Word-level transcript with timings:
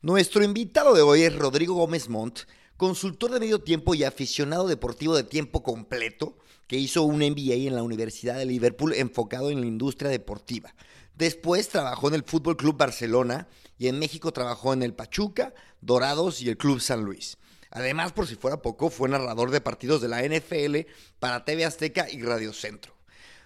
Nuestro 0.00 0.44
invitado 0.44 0.94
de 0.94 1.02
hoy 1.02 1.22
es 1.22 1.34
Rodrigo 1.34 1.74
Gómez 1.74 2.08
Montt, 2.08 2.42
consultor 2.76 3.32
de 3.32 3.40
medio 3.40 3.58
tiempo 3.58 3.96
y 3.96 4.04
aficionado 4.04 4.68
deportivo 4.68 5.16
de 5.16 5.24
tiempo 5.24 5.64
completo, 5.64 6.38
que 6.68 6.76
hizo 6.76 7.02
un 7.02 7.16
MBA 7.16 7.66
en 7.66 7.74
la 7.74 7.82
Universidad 7.82 8.38
de 8.38 8.46
Liverpool 8.46 8.94
enfocado 8.94 9.50
en 9.50 9.60
la 9.60 9.66
industria 9.66 10.08
deportiva. 10.08 10.72
Después 11.16 11.68
trabajó 11.68 12.06
en 12.06 12.14
el 12.14 12.22
Fútbol 12.22 12.56
Club 12.56 12.76
Barcelona 12.76 13.48
y 13.76 13.88
en 13.88 13.98
México 13.98 14.32
trabajó 14.32 14.72
en 14.72 14.84
el 14.84 14.94
Pachuca, 14.94 15.52
Dorados 15.80 16.42
y 16.42 16.48
el 16.48 16.56
Club 16.56 16.78
San 16.78 17.02
Luis. 17.02 17.36
Además, 17.72 18.12
por 18.12 18.28
si 18.28 18.36
fuera 18.36 18.62
poco, 18.62 18.90
fue 18.90 19.08
narrador 19.08 19.50
de 19.50 19.60
partidos 19.60 20.00
de 20.00 20.06
la 20.06 20.22
NFL 20.22 20.88
para 21.18 21.44
TV 21.44 21.64
Azteca 21.64 22.08
y 22.08 22.22
Radio 22.22 22.52
Centro. 22.52 22.94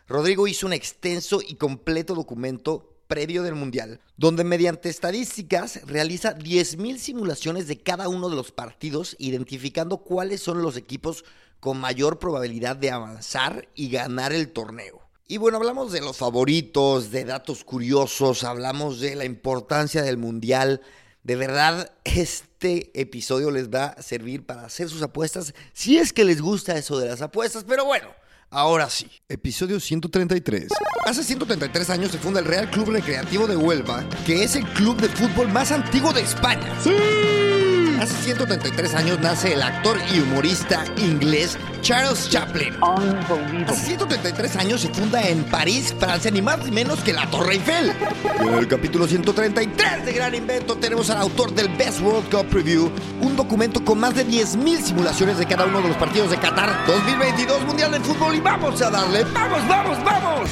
Rodrigo 0.06 0.46
hizo 0.46 0.66
un 0.66 0.74
extenso 0.74 1.40
y 1.40 1.54
completo 1.54 2.14
documento 2.14 2.91
previo 3.12 3.42
del 3.42 3.54
Mundial, 3.54 4.00
donde 4.16 4.42
mediante 4.42 4.88
estadísticas 4.88 5.82
realiza 5.84 6.34
10.000 6.34 6.96
simulaciones 6.96 7.66
de 7.68 7.78
cada 7.78 8.08
uno 8.08 8.30
de 8.30 8.36
los 8.36 8.52
partidos, 8.52 9.16
identificando 9.18 9.98
cuáles 9.98 10.40
son 10.40 10.62
los 10.62 10.78
equipos 10.78 11.22
con 11.60 11.78
mayor 11.78 12.18
probabilidad 12.18 12.74
de 12.74 12.90
avanzar 12.90 13.68
y 13.74 13.90
ganar 13.90 14.32
el 14.32 14.48
torneo. 14.48 15.02
Y 15.28 15.36
bueno, 15.36 15.58
hablamos 15.58 15.92
de 15.92 16.00
los 16.00 16.16
favoritos, 16.16 17.10
de 17.10 17.26
datos 17.26 17.64
curiosos, 17.64 18.44
hablamos 18.44 18.98
de 18.98 19.14
la 19.14 19.26
importancia 19.26 20.00
del 20.00 20.16
Mundial. 20.16 20.80
De 21.22 21.36
verdad, 21.36 21.92
este 22.04 22.98
episodio 22.98 23.50
les 23.50 23.68
va 23.68 23.88
a 23.88 24.00
servir 24.00 24.46
para 24.46 24.64
hacer 24.64 24.88
sus 24.88 25.02
apuestas, 25.02 25.52
si 25.74 25.98
es 25.98 26.14
que 26.14 26.24
les 26.24 26.40
gusta 26.40 26.78
eso 26.78 26.98
de 26.98 27.10
las 27.10 27.20
apuestas, 27.20 27.64
pero 27.68 27.84
bueno. 27.84 28.21
Ahora 28.54 28.90
sí, 28.90 29.10
episodio 29.30 29.80
133. 29.80 30.68
Hace 31.06 31.24
133 31.24 31.88
años 31.88 32.10
se 32.10 32.18
funda 32.18 32.38
el 32.38 32.44
Real 32.44 32.70
Club 32.70 32.90
Recreativo 32.90 33.46
de 33.46 33.56
Huelva, 33.56 34.04
que 34.26 34.44
es 34.44 34.56
el 34.56 34.64
club 34.74 35.00
de 35.00 35.08
fútbol 35.08 35.48
más 35.48 35.72
antiguo 35.72 36.12
de 36.12 36.20
España. 36.20 36.78
¡Sí! 36.82 37.41
Hace 38.02 38.16
133 38.16 38.94
años 38.96 39.20
nace 39.20 39.52
el 39.52 39.62
actor 39.62 39.96
y 40.12 40.18
humorista 40.18 40.84
inglés 40.96 41.56
Charles 41.82 42.28
Chaplin. 42.28 42.74
Hace 43.68 43.86
133 43.86 44.56
años 44.56 44.80
se 44.80 44.92
funda 44.92 45.22
en 45.22 45.44
París, 45.44 45.94
Francia, 46.00 46.28
ni 46.32 46.42
más 46.42 46.64
ni 46.64 46.72
menos 46.72 46.98
que 46.98 47.12
la 47.12 47.30
Torre 47.30 47.52
Eiffel. 47.52 47.92
En 48.40 48.54
el 48.54 48.66
capítulo 48.66 49.06
133 49.06 50.04
de 50.04 50.12
Gran 50.14 50.34
Invento 50.34 50.74
tenemos 50.78 51.10
al 51.10 51.18
autor 51.18 51.54
del 51.54 51.68
Best 51.76 52.00
World 52.00 52.28
Cup 52.28 52.48
Preview, 52.48 52.90
un 53.20 53.36
documento 53.36 53.84
con 53.84 54.00
más 54.00 54.16
de 54.16 54.26
10.000 54.26 54.80
simulaciones 54.80 55.38
de 55.38 55.46
cada 55.46 55.66
uno 55.66 55.80
de 55.80 55.86
los 55.86 55.96
partidos 55.96 56.28
de 56.28 56.38
Qatar 56.38 56.84
2022 56.88 57.62
Mundial 57.66 57.92
de 57.92 58.00
Fútbol 58.00 58.34
y 58.34 58.40
vamos 58.40 58.82
a 58.82 58.90
darle, 58.90 59.22
vamos, 59.32 59.68
vamos, 59.68 60.04
vamos. 60.04 60.50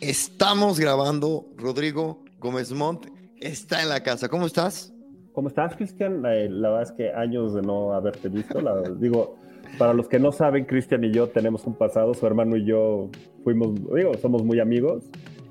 Estamos 0.00 0.78
grabando, 0.78 1.48
Rodrigo 1.56 2.22
Gómez 2.38 2.70
Montt 2.70 3.15
está 3.40 3.82
en 3.82 3.88
la 3.88 4.02
casa. 4.02 4.28
¿Cómo 4.28 4.46
estás? 4.46 4.92
¿Cómo 5.32 5.48
estás, 5.48 5.76
Cristian? 5.76 6.22
Eh, 6.26 6.48
la 6.50 6.70
verdad 6.70 6.82
es 6.84 6.92
que 6.92 7.12
años 7.12 7.54
de 7.54 7.62
no 7.62 7.92
haberte 7.92 8.28
visto. 8.28 8.60
La, 8.60 8.82
digo, 8.98 9.36
para 9.78 9.92
los 9.92 10.08
que 10.08 10.18
no 10.18 10.32
saben, 10.32 10.64
Cristian 10.64 11.04
y 11.04 11.12
yo 11.12 11.28
tenemos 11.28 11.66
un 11.66 11.74
pasado. 11.74 12.14
Su 12.14 12.26
hermano 12.26 12.56
y 12.56 12.64
yo 12.64 13.10
fuimos, 13.44 13.74
digo, 13.94 14.12
somos 14.20 14.42
muy 14.44 14.60
amigos. 14.60 15.04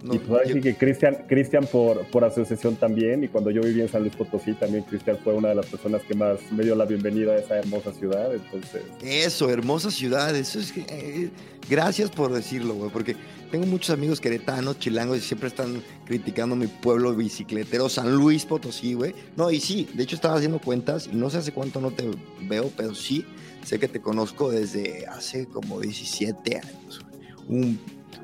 No, 0.03 0.13
y 0.13 0.19
pues 0.19 0.49
yo- 0.49 0.61
que 0.61 0.75
Cristian, 0.75 1.25
Cristian 1.27 1.65
por, 1.71 2.05
por 2.11 2.23
asociación 2.23 2.75
también. 2.75 3.23
Y 3.23 3.27
cuando 3.27 3.49
yo 3.49 3.61
vivía 3.61 3.83
en 3.83 3.89
San 3.89 4.01
Luis 4.01 4.15
Potosí, 4.15 4.53
también 4.53 4.83
Cristian 4.83 5.17
fue 5.23 5.33
una 5.33 5.49
de 5.49 5.55
las 5.55 5.65
personas 5.65 6.03
que 6.03 6.13
más 6.15 6.39
me 6.51 6.63
dio 6.63 6.75
la 6.75 6.85
bienvenida 6.85 7.33
a 7.33 7.37
esa 7.37 7.57
hermosa 7.57 7.91
ciudad. 7.91 8.33
Entonces, 8.33 8.83
Eso, 9.03 9.49
hermosa 9.49 9.89
ciudad. 9.91 10.35
Eso 10.35 10.59
es 10.59 10.71
que. 10.71 10.81
eh, 10.89 11.31
gracias 11.69 12.11
por 12.11 12.31
decirlo, 12.33 12.75
güey, 12.75 12.91
porque 12.91 13.15
tengo 13.55 13.67
muchos 13.67 13.91
amigos 13.91 14.19
queretanos, 14.19 14.79
chilangos, 14.79 15.17
y 15.19 15.21
siempre 15.21 15.47
están 15.47 15.81
criticando 16.03 16.57
mi 16.57 16.67
pueblo 16.67 17.15
bicicletero, 17.15 17.87
San 17.87 18.13
Luis 18.13 18.43
Potosí, 18.43 18.95
güey. 18.95 19.15
No, 19.37 19.49
y 19.49 19.61
sí, 19.61 19.87
de 19.93 20.03
hecho 20.03 20.17
estaba 20.17 20.35
haciendo 20.35 20.59
cuentas 20.59 21.07
y 21.09 21.15
no 21.15 21.29
sé 21.29 21.37
hace 21.37 21.53
cuánto 21.53 21.79
no 21.79 21.91
te 21.91 22.11
veo, 22.41 22.69
pero 22.75 22.93
sí 22.93 23.25
sé 23.63 23.79
que 23.79 23.87
te 23.87 24.01
conozco 24.01 24.51
desde 24.51 25.05
hace 25.07 25.45
como 25.45 25.79
17 25.79 26.57
años, 26.57 26.99
güey. 27.47 27.61
Un, 27.61 27.79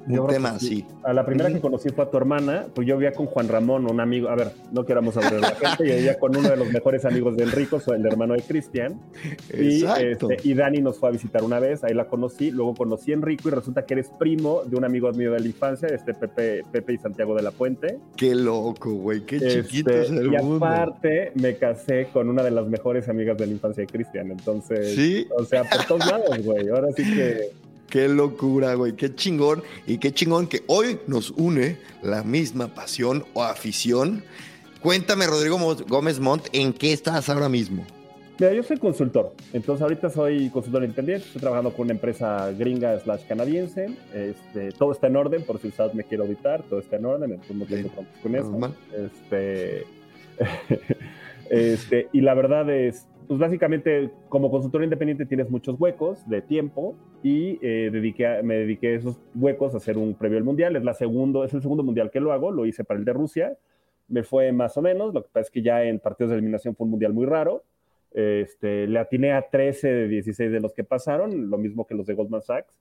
un 0.07 0.27
tema 0.27 0.49
así. 0.51 0.85
A 1.03 1.13
la 1.13 1.25
primera 1.25 1.49
que 1.51 1.59
conocí 1.59 1.89
fue 1.89 2.03
a 2.05 2.09
tu 2.09 2.17
hermana, 2.17 2.65
pues 2.73 2.87
yo 2.87 2.97
vivía 2.97 3.11
con 3.13 3.25
Juan 3.27 3.47
Ramón, 3.47 3.89
un 3.89 3.99
amigo, 3.99 4.29
a 4.29 4.35
ver, 4.35 4.51
no 4.71 4.85
queramos 4.85 5.15
hablar 5.17 5.33
de 5.35 5.41
la 5.41 5.55
gente, 5.55 5.87
yo 5.87 5.95
vivía 5.95 6.17
con 6.19 6.35
uno 6.35 6.49
de 6.49 6.57
los 6.57 6.71
mejores 6.71 7.05
amigos 7.05 7.35
de 7.37 7.43
Enrico, 7.43 7.79
el 7.93 8.05
hermano 8.05 8.33
de 8.33 8.41
Cristian, 8.41 8.99
y, 9.53 9.81
Exacto. 9.83 10.31
este, 10.31 10.47
y 10.49 10.53
Dani 10.53 10.79
nos 10.81 10.97
fue 10.99 11.09
a 11.09 11.11
visitar 11.11 11.43
una 11.43 11.59
vez, 11.59 11.83
ahí 11.83 11.93
la 11.93 12.05
conocí, 12.07 12.51
luego 12.51 12.73
conocí 12.75 13.11
a 13.11 13.15
Enrico 13.15 13.49
y 13.49 13.51
resulta 13.51 13.85
que 13.85 13.93
eres 13.95 14.09
primo 14.19 14.61
de 14.65 14.75
un 14.77 14.85
amigo 14.85 15.11
mío 15.13 15.31
de 15.31 15.39
la 15.39 15.47
infancia, 15.47 15.87
este 15.89 16.13
Pepe, 16.13 16.63
Pepe 16.71 16.93
y 16.93 16.97
Santiago 16.97 17.35
de 17.35 17.41
la 17.43 17.51
Puente. 17.51 17.97
Qué 18.15 18.33
loco, 18.35 18.91
güey. 18.93 19.21
Qué 19.25 19.39
chiquito 19.39 19.89
Este, 19.91 20.01
es 20.01 20.09
el 20.09 20.27
y 20.33 20.37
mundo. 20.37 20.65
aparte 20.65 21.31
me 21.35 21.55
casé 21.55 22.07
con 22.11 22.29
una 22.29 22.43
de 22.43 22.51
las 22.51 22.67
mejores 22.67 23.07
amigas 23.09 23.37
de 23.37 23.45
la 23.47 23.53
infancia 23.53 23.81
de 23.81 23.87
Cristian, 23.87 24.31
entonces, 24.31 24.95
Sí. 24.95 25.27
o 25.37 25.43
sea, 25.43 25.63
por 25.63 25.85
todos 25.85 26.05
lados, 26.07 26.43
güey, 26.45 26.67
ahora 26.69 26.87
sí 26.95 27.03
que... 27.03 27.51
Qué 27.91 28.07
locura, 28.07 28.73
güey, 28.75 28.93
qué 28.93 29.13
chingón. 29.13 29.63
Y 29.85 29.97
qué 29.97 30.13
chingón 30.13 30.47
que 30.47 30.63
hoy 30.67 30.97
nos 31.07 31.31
une 31.31 31.77
la 32.01 32.23
misma 32.23 32.73
pasión 32.73 33.25
o 33.33 33.43
afición. 33.43 34.23
Cuéntame, 34.81 35.27
Rodrigo 35.27 35.59
Gómez 35.89 36.19
Montt, 36.19 36.47
¿en 36.53 36.71
qué 36.71 36.93
estás 36.93 37.27
ahora 37.27 37.49
mismo? 37.49 37.85
Mira, 38.39 38.53
yo 38.53 38.63
soy 38.63 38.77
consultor, 38.77 39.35
entonces 39.53 39.83
ahorita 39.83 40.09
soy 40.09 40.49
consultor 40.49 40.81
independiente, 40.83 41.27
estoy 41.27 41.41
trabajando 41.41 41.71
con 41.73 41.83
una 41.83 41.93
empresa 41.93 42.51
gringa 42.53 42.99
slash 42.99 43.27
canadiense, 43.27 43.95
este, 44.15 44.71
todo 44.71 44.93
está 44.93 45.05
en 45.05 45.17
orden, 45.17 45.43
por 45.43 45.59
si 45.59 45.67
el 45.67 45.73
SAT 45.73 45.93
me 45.93 46.03
quiere 46.05 46.23
auditar, 46.23 46.63
todo 46.63 46.79
está 46.79 46.95
en 46.95 47.05
orden, 47.05 47.33
entonces 47.33 47.55
no 47.55 47.65
tengo 47.65 47.89
problemas 48.23 48.47
con 48.49 48.65
eso. 48.65 48.75
Este, 48.97 49.85
este, 51.51 52.07
y 52.13 52.21
la 52.21 52.33
verdad 52.33 52.67
es, 52.71 53.05
pues 53.31 53.39
básicamente 53.39 54.11
como 54.27 54.51
consultor 54.51 54.83
independiente 54.83 55.25
tienes 55.25 55.49
muchos 55.49 55.79
huecos 55.79 56.27
de 56.27 56.41
tiempo 56.41 56.97
y 57.23 57.57
eh, 57.61 57.89
dediqué 57.89 58.27
a- 58.27 58.43
me 58.43 58.55
dediqué 58.55 58.89
a 58.89 58.97
esos 58.97 59.21
huecos 59.33 59.73
a 59.73 59.77
hacer 59.77 59.97
un 59.97 60.15
previo 60.15 60.37
al 60.37 60.43
mundial, 60.43 60.75
es, 60.75 60.83
la 60.83 60.93
segundo, 60.93 61.45
es 61.45 61.53
el 61.53 61.61
segundo 61.61 61.81
mundial 61.81 62.11
que 62.11 62.19
lo 62.19 62.33
hago, 62.33 62.51
lo 62.51 62.65
hice 62.65 62.83
para 62.83 62.99
el 62.99 63.05
de 63.05 63.13
Rusia, 63.13 63.57
me 64.09 64.23
fue 64.23 64.51
más 64.51 64.75
o 64.75 64.81
menos, 64.81 65.13
lo 65.13 65.23
que 65.23 65.29
pasa 65.31 65.45
es 65.45 65.49
que 65.49 65.61
ya 65.61 65.81
en 65.85 65.99
partidos 65.99 66.31
de 66.31 66.35
eliminación 66.39 66.75
fue 66.75 66.83
un 66.83 66.91
mundial 66.91 67.13
muy 67.13 67.25
raro, 67.25 67.63
este, 68.11 68.85
le 68.85 68.99
atiné 68.99 69.31
a 69.31 69.49
13 69.49 69.87
de 69.87 70.07
16 70.09 70.51
de 70.51 70.59
los 70.59 70.73
que 70.73 70.83
pasaron, 70.83 71.49
lo 71.49 71.57
mismo 71.57 71.87
que 71.87 71.95
los 71.95 72.05
de 72.07 72.15
Goldman 72.15 72.41
Sachs. 72.41 72.77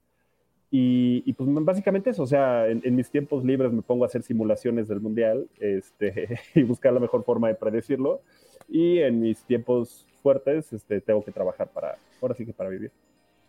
Y, 0.72 1.22
y, 1.26 1.32
pues 1.32 1.48
básicamente 1.64 2.10
eso, 2.10 2.24
o 2.24 2.26
sea, 2.26 2.66
en, 2.66 2.80
en, 2.84 2.96
mis 2.96 3.08
tiempos 3.08 3.44
libres 3.44 3.72
me 3.72 3.82
pongo 3.82 4.02
a 4.02 4.06
hacer 4.08 4.22
simulaciones 4.24 4.88
del 4.88 5.00
mundial 5.00 5.48
este, 5.60 6.40
y 6.56 6.64
buscar 6.64 6.92
la 6.92 6.98
mejor 6.98 7.22
forma 7.22 7.46
de 7.46 7.54
predecirlo. 7.54 8.20
Y 8.68 8.98
en 8.98 9.20
mis 9.20 9.44
tiempos 9.44 10.06
fuertes 10.20 10.72
este, 10.72 11.00
tengo 11.00 11.24
que 11.24 11.32
trabajar 11.32 11.68
para, 11.68 11.98
ahora 12.20 12.34
sí 12.34 12.46
que 12.46 12.52
para 12.52 12.70
vivir. 12.70 12.90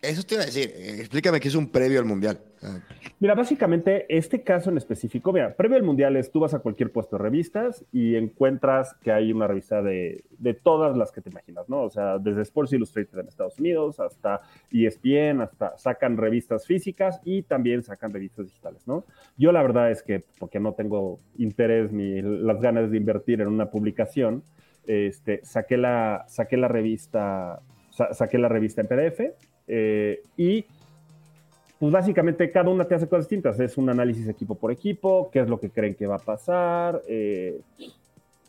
Eso 0.02 0.24
te 0.24 0.34
iba 0.34 0.42
a 0.42 0.48
decir, 0.48 0.74
explícame 1.00 1.40
qué 1.40 1.48
es 1.48 1.54
un 1.54 1.70
previo 1.70 2.00
al 2.00 2.06
mundial. 2.06 2.40
Ah, 2.64 2.80
Mira, 3.20 3.36
básicamente 3.36 4.08
este 4.10 4.42
caso 4.42 4.72
en 4.72 4.78
específico, 4.78 5.32
mira, 5.32 5.56
previo 5.56 5.78
al 5.78 5.84
mundial 5.84 6.16
es 6.18 6.32
tú 6.32 6.40
vas 6.40 6.56
a 6.56 6.60
cualquier 6.60 6.92
puesto 6.92 7.18
de 7.18 7.24
revistas 7.24 7.86
y 7.92 8.16
encuentras 8.16 8.96
que 9.04 9.12
hay 9.12 9.32
una 9.32 9.46
revista 9.46 9.84
de, 9.84 10.24
de 10.40 10.56
todas 10.56 10.98
las 10.98 11.12
que 11.12 11.22
te 11.22 11.30
imaginas, 11.30 11.70
¿no? 11.70 11.84
O 11.84 11.90
sea, 11.92 12.18
desde 12.18 12.42
Sports 12.42 12.74
Illustrated 12.74 13.20
en 13.20 13.28
Estados 13.28 13.60
Unidos 13.60 14.00
hasta 14.00 14.42
ESPN, 14.72 15.42
hasta 15.42 15.78
sacan 15.78 16.18
revistas 16.18 16.66
físicas 16.66 17.22
y 17.24 17.44
también 17.44 17.84
sacan 17.84 18.12
revistas 18.12 18.48
digitales, 18.48 18.88
¿no? 18.88 19.06
Yo 19.38 19.52
la 19.52 19.62
verdad 19.62 19.92
es 19.92 20.02
que, 20.02 20.24
porque 20.40 20.60
no 20.60 20.74
tengo 20.74 21.20
interés 21.38 21.92
ni 21.92 22.24
las 22.24 22.60
ganas 22.60 22.90
de 22.90 22.98
invertir 22.98 23.40
en 23.42 23.50
una 23.50 23.70
publicación, 23.70 24.44
este, 24.86 25.42
saqué, 25.44 25.78
la, 25.78 26.26
saqué 26.28 26.58
la 26.58 26.68
revista, 26.68 27.62
sa 27.90 28.14
saqué 28.14 28.38
la 28.38 28.50
revista 28.50 28.82
en 28.82 28.88
PDF 28.88 29.22
eh, 29.68 30.22
y 30.38 30.66
pues 31.80 31.92
básicamente 31.92 32.52
cada 32.52 32.70
una 32.70 32.86
te 32.86 32.94
hace 32.94 33.08
cosas 33.08 33.26
distintas. 33.26 33.60
Es 33.60 33.76
un 33.78 33.90
análisis 33.90 34.28
equipo 34.28 34.54
por 34.54 34.72
equipo, 34.72 35.32
qué 35.32 35.40
es 35.40 35.50
lo 35.50 35.60
que 35.60 35.72
creen 35.72 35.96
que 35.96 36.06
va 36.06 36.18
a 36.18 36.20
pasar. 36.20 37.02
Eh, 37.08 37.60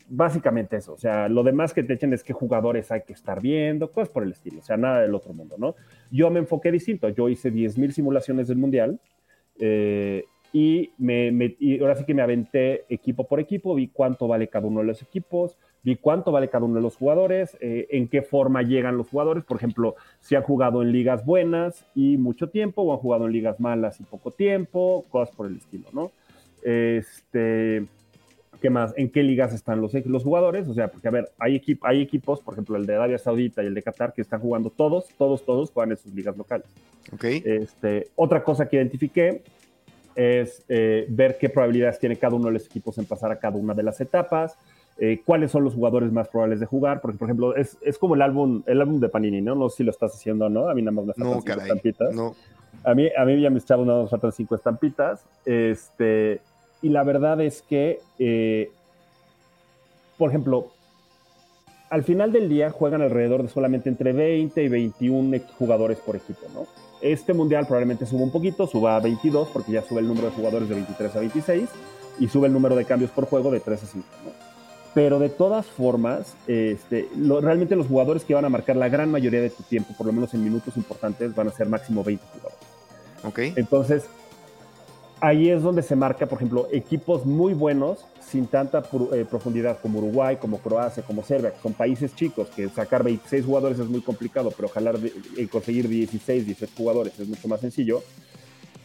básicamente 0.07 0.77
eso. 0.77 0.93
O 0.93 0.97
sea, 0.97 1.27
lo 1.29 1.41
demás 1.41 1.73
que 1.73 1.81
te 1.81 1.93
echen 1.93 2.13
es 2.13 2.23
qué 2.23 2.33
jugadores 2.33 2.91
hay 2.91 3.01
que 3.01 3.13
estar 3.13 3.41
viendo, 3.41 3.91
cosas 3.91 4.09
por 4.09 4.21
el 4.21 4.31
estilo. 4.31 4.59
O 4.59 4.61
sea, 4.61 4.77
nada 4.77 5.01
del 5.01 5.15
otro 5.15 5.33
mundo, 5.33 5.55
¿no? 5.57 5.75
Yo 6.11 6.29
me 6.29 6.39
enfoqué 6.39 6.71
distinto. 6.71 7.09
Yo 7.09 7.27
hice 7.27 7.51
10.000 7.51 7.91
simulaciones 7.91 8.47
del 8.47 8.57
Mundial. 8.57 8.99
Eh, 9.57 10.25
y, 10.51 10.91
me, 10.99 11.55
ahora 11.81 11.95
sí 11.95 12.05
que 12.05 12.13
me 12.13 12.21
aventé 12.21 12.85
equipo 12.87 13.27
por 13.27 13.39
equipo, 13.39 13.73
vi 13.73 13.87
cuánto 13.87 14.27
vale 14.27 14.47
cada 14.47 14.67
uno 14.67 14.81
de 14.81 14.85
los 14.85 15.01
equipos, 15.01 15.57
vi 15.83 15.97
cuánto 15.97 16.31
vale 16.31 16.49
cada 16.49 16.65
uno 16.65 16.75
de 16.75 16.81
los 16.81 16.95
jugadores, 16.95 17.57
eh, 17.59 17.87
en 17.91 18.07
qué 18.07 18.21
forma 18.21 18.61
llegan 18.61 18.97
los 18.97 19.09
jugadores, 19.09 19.43
por 19.43 19.57
ejemplo, 19.57 19.95
si 20.19 20.35
han 20.35 20.43
jugado 20.43 20.81
en 20.81 20.91
ligas 20.91 21.25
buenas 21.25 21.85
y 21.93 22.17
mucho 22.17 22.49
tiempo, 22.49 22.81
o 22.81 22.93
han 22.93 22.99
jugado 22.99 23.25
en 23.27 23.33
ligas 23.33 23.59
malas 23.59 23.99
y 23.99 24.03
poco 24.03 24.31
tiempo, 24.31 25.05
cosas 25.09 25.35
por 25.35 25.47
el 25.47 25.57
estilo, 25.57 25.89
¿no? 25.91 26.11
Este, 26.63 27.85
¿qué 28.61 28.69
más? 28.69 28.93
¿En 28.95 29.09
qué 29.09 29.23
ligas 29.23 29.53
están 29.53 29.81
los, 29.81 29.93
los 29.93 30.23
jugadores? 30.23 30.69
O 30.69 30.73
sea, 30.73 30.87
porque 30.87 31.09
a 31.09 31.11
ver, 31.11 31.29
hay, 31.37 31.61
hay 31.81 32.01
equipos, 32.01 32.39
por 32.39 32.53
ejemplo, 32.53 32.77
el 32.77 32.85
de 32.85 32.95
Arabia 32.95 33.17
Saudita 33.17 33.61
y 33.61 33.67
el 33.67 33.73
de 33.73 33.83
Qatar, 33.83 34.13
que 34.13 34.21
están 34.21 34.39
jugando 34.39 34.69
todos, 34.69 35.09
todos, 35.17 35.45
todos 35.45 35.69
juegan 35.71 35.91
en 35.91 35.97
sus 35.97 36.13
ligas 36.13 36.37
locales. 36.37 36.67
Ok. 37.11 37.25
Este, 37.25 38.07
otra 38.15 38.41
cosa 38.41 38.69
que 38.69 38.77
identifiqué 38.77 39.43
es 40.15 40.63
eh, 40.69 41.05
ver 41.09 41.37
qué 41.37 41.49
probabilidades 41.49 41.99
tiene 41.99 42.15
cada 42.15 42.35
uno 42.35 42.45
de 42.45 42.53
los 42.53 42.65
equipos 42.65 42.97
en 42.97 43.05
pasar 43.05 43.31
a 43.31 43.39
cada 43.39 43.57
una 43.57 43.73
de 43.73 43.83
las 43.83 43.99
etapas, 43.99 44.57
eh, 44.97 45.21
cuáles 45.25 45.51
son 45.51 45.63
los 45.63 45.73
jugadores 45.73 46.11
más 46.11 46.27
probables 46.27 46.59
de 46.59 46.65
jugar, 46.65 47.01
porque 47.01 47.17
por 47.17 47.27
ejemplo 47.27 47.55
es, 47.55 47.77
es, 47.81 47.97
como 47.97 48.15
el 48.15 48.21
álbum, 48.21 48.63
el 48.67 48.79
álbum 48.79 48.99
de 48.99 49.09
Panini, 49.09 49.41
¿no? 49.41 49.55
No 49.55 49.69
sé 49.69 49.77
si 49.77 49.83
lo 49.83 49.91
estás 49.91 50.13
haciendo 50.13 50.45
o 50.45 50.49
no, 50.49 50.69
a 50.69 50.75
mí 50.75 50.81
nada 50.81 50.91
más 50.91 51.05
me 51.05 51.13
faltan 51.13 51.41
cinco 51.41 51.61
estampitas. 51.61 52.15
No. 52.15 52.35
A 52.83 52.93
mí, 52.93 53.09
a 53.17 53.25
mí 53.25 53.41
ya 53.41 53.49
me 53.49 53.61
chavos 53.61 53.87
nada 53.87 54.01
más 54.01 54.11
faltan 54.11 54.31
cinco 54.31 54.55
estampitas, 54.55 55.25
este, 55.45 56.41
y 56.81 56.89
la 56.89 57.03
verdad 57.03 57.41
es 57.41 57.61
que, 57.61 57.99
eh, 58.19 58.71
por 60.17 60.29
ejemplo, 60.29 60.67
al 61.89 62.03
final 62.03 62.31
del 62.31 62.49
día 62.49 62.71
juegan 62.71 63.01
alrededor 63.01 63.43
de 63.43 63.49
solamente 63.49 63.89
entre 63.89 64.13
20 64.13 64.63
y 64.63 64.67
21 64.67 65.39
jugadores 65.57 65.97
por 65.99 66.15
equipo, 66.15 66.41
¿no? 66.53 66.65
Este 67.01 67.33
mundial 67.33 67.65
probablemente 67.65 68.05
suba 68.05 68.23
un 68.23 68.31
poquito, 68.31 68.65
suba 68.65 68.95
a 68.95 68.99
22 68.99 69.49
porque 69.49 69.73
ya 69.73 69.81
sube 69.81 69.99
el 69.99 70.07
número 70.07 70.27
de 70.27 70.33
jugadores 70.33 70.69
de 70.69 70.75
23 70.75 71.15
a 71.15 71.19
26 71.19 71.69
y 72.19 72.27
sube 72.27 72.47
el 72.47 72.53
número 72.53 72.75
de 72.75 72.85
cambios 72.85 73.11
por 73.11 73.25
juego 73.25 73.51
de 73.51 73.59
3 73.59 73.83
a 73.83 73.85
5. 73.85 74.05
Pero 74.93 75.19
de 75.19 75.29
todas 75.29 75.65
formas, 75.65 76.35
este, 76.47 77.09
realmente 77.41 77.75
los 77.75 77.87
jugadores 77.87 78.23
que 78.23 78.35
van 78.35 78.45
a 78.45 78.49
marcar 78.49 78.75
la 78.75 78.89
gran 78.89 79.09
mayoría 79.09 79.41
de 79.41 79.49
tu 79.49 79.63
tiempo, 79.63 79.93
por 79.97 80.05
lo 80.05 80.13
menos 80.13 80.33
en 80.33 80.43
minutos 80.43 80.77
importantes, 80.77 81.33
van 81.33 81.47
a 81.47 81.51
ser 81.51 81.67
máximo 81.67 82.03
20 82.03 82.23
jugadores. 82.31 82.67
Okay. 83.23 83.53
Entonces, 83.55 84.03
ahí 85.23 85.49
es 85.49 85.63
donde 85.63 85.81
se 85.81 85.95
marca, 85.95 86.25
por 86.25 86.37
ejemplo, 86.37 86.67
equipos 86.71 87.25
muy 87.25 87.53
buenos, 87.53 88.05
sin 88.19 88.45
tanta 88.45 88.83
eh, 89.13 89.25
profundidad 89.29 89.79
como 89.81 89.99
Uruguay, 89.99 90.35
como 90.35 90.57
Croacia, 90.57 91.01
como 91.01 91.23
Serbia, 91.23 91.51
que 91.51 91.61
son 91.61 91.73
países 91.73 92.13
chicos, 92.13 92.49
que 92.49 92.67
sacar 92.67 93.03
26 93.03 93.45
jugadores 93.45 93.79
es 93.79 93.87
muy 93.87 94.01
complicado, 94.01 94.51
pero 94.55 94.67
jalar 94.67 94.99
y 95.37 95.47
conseguir 95.47 95.87
16, 95.87 96.45
18 96.45 96.73
jugadores 96.75 97.17
es 97.19 97.27
mucho 97.27 97.47
más 97.47 97.61
sencillo. 97.61 98.03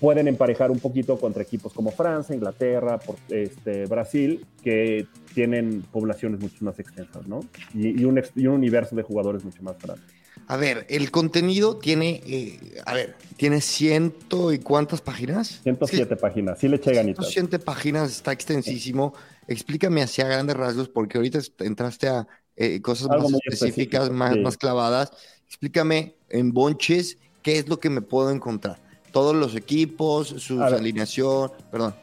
Pueden 0.00 0.28
emparejar 0.28 0.70
un 0.70 0.78
poquito 0.78 1.18
contra 1.18 1.42
equipos 1.42 1.72
como 1.72 1.90
Francia, 1.90 2.34
Inglaterra, 2.34 3.00
este, 3.28 3.86
Brasil, 3.86 4.46
que 4.62 5.06
tienen 5.34 5.82
poblaciones 5.82 6.40
mucho 6.40 6.64
más 6.64 6.78
extensas, 6.78 7.26
¿no? 7.26 7.40
Y, 7.74 8.04
un, 8.04 8.22
y 8.36 8.46
un 8.46 8.54
universo 8.54 8.94
de 8.94 9.02
jugadores 9.02 9.44
mucho 9.44 9.62
más 9.62 9.76
grande. 9.78 10.02
A 10.46 10.56
ver, 10.56 10.86
el 10.88 11.10
contenido 11.10 11.76
tiene, 11.76 12.22
eh, 12.26 12.80
a 12.86 12.94
ver, 12.94 13.16
tiene 13.36 13.60
ciento 13.60 14.52
y 14.52 14.58
cuántas 14.58 15.00
páginas? 15.00 15.60
107 15.62 16.16
páginas, 16.16 16.58
sí 16.58 16.68
le 16.68 16.76
eché 16.76 16.94
ganitas. 16.94 17.26
107 17.28 17.64
páginas, 17.64 18.10
está 18.10 18.32
extensísimo. 18.32 19.12
Explícame 19.46 20.02
hacia 20.02 20.26
grandes 20.26 20.56
rasgos, 20.56 20.88
porque 20.88 21.18
ahorita 21.18 21.40
entraste 21.58 22.08
a 22.08 22.26
eh, 22.56 22.80
cosas 22.80 23.08
más 23.08 23.32
específicas, 23.44 24.10
más, 24.10 24.36
más 24.38 24.56
clavadas. 24.56 25.12
Explícame 25.46 26.14
en 26.30 26.52
bonches 26.52 27.18
qué 27.42 27.58
es 27.58 27.68
lo 27.68 27.78
que 27.78 27.90
me 27.90 28.00
puedo 28.00 28.30
encontrar 28.30 28.87
todos 29.12 29.34
los 29.34 29.54
equipos, 29.56 30.28
su 30.28 30.62
alineación, 30.62 31.50
perdón. 31.70 31.94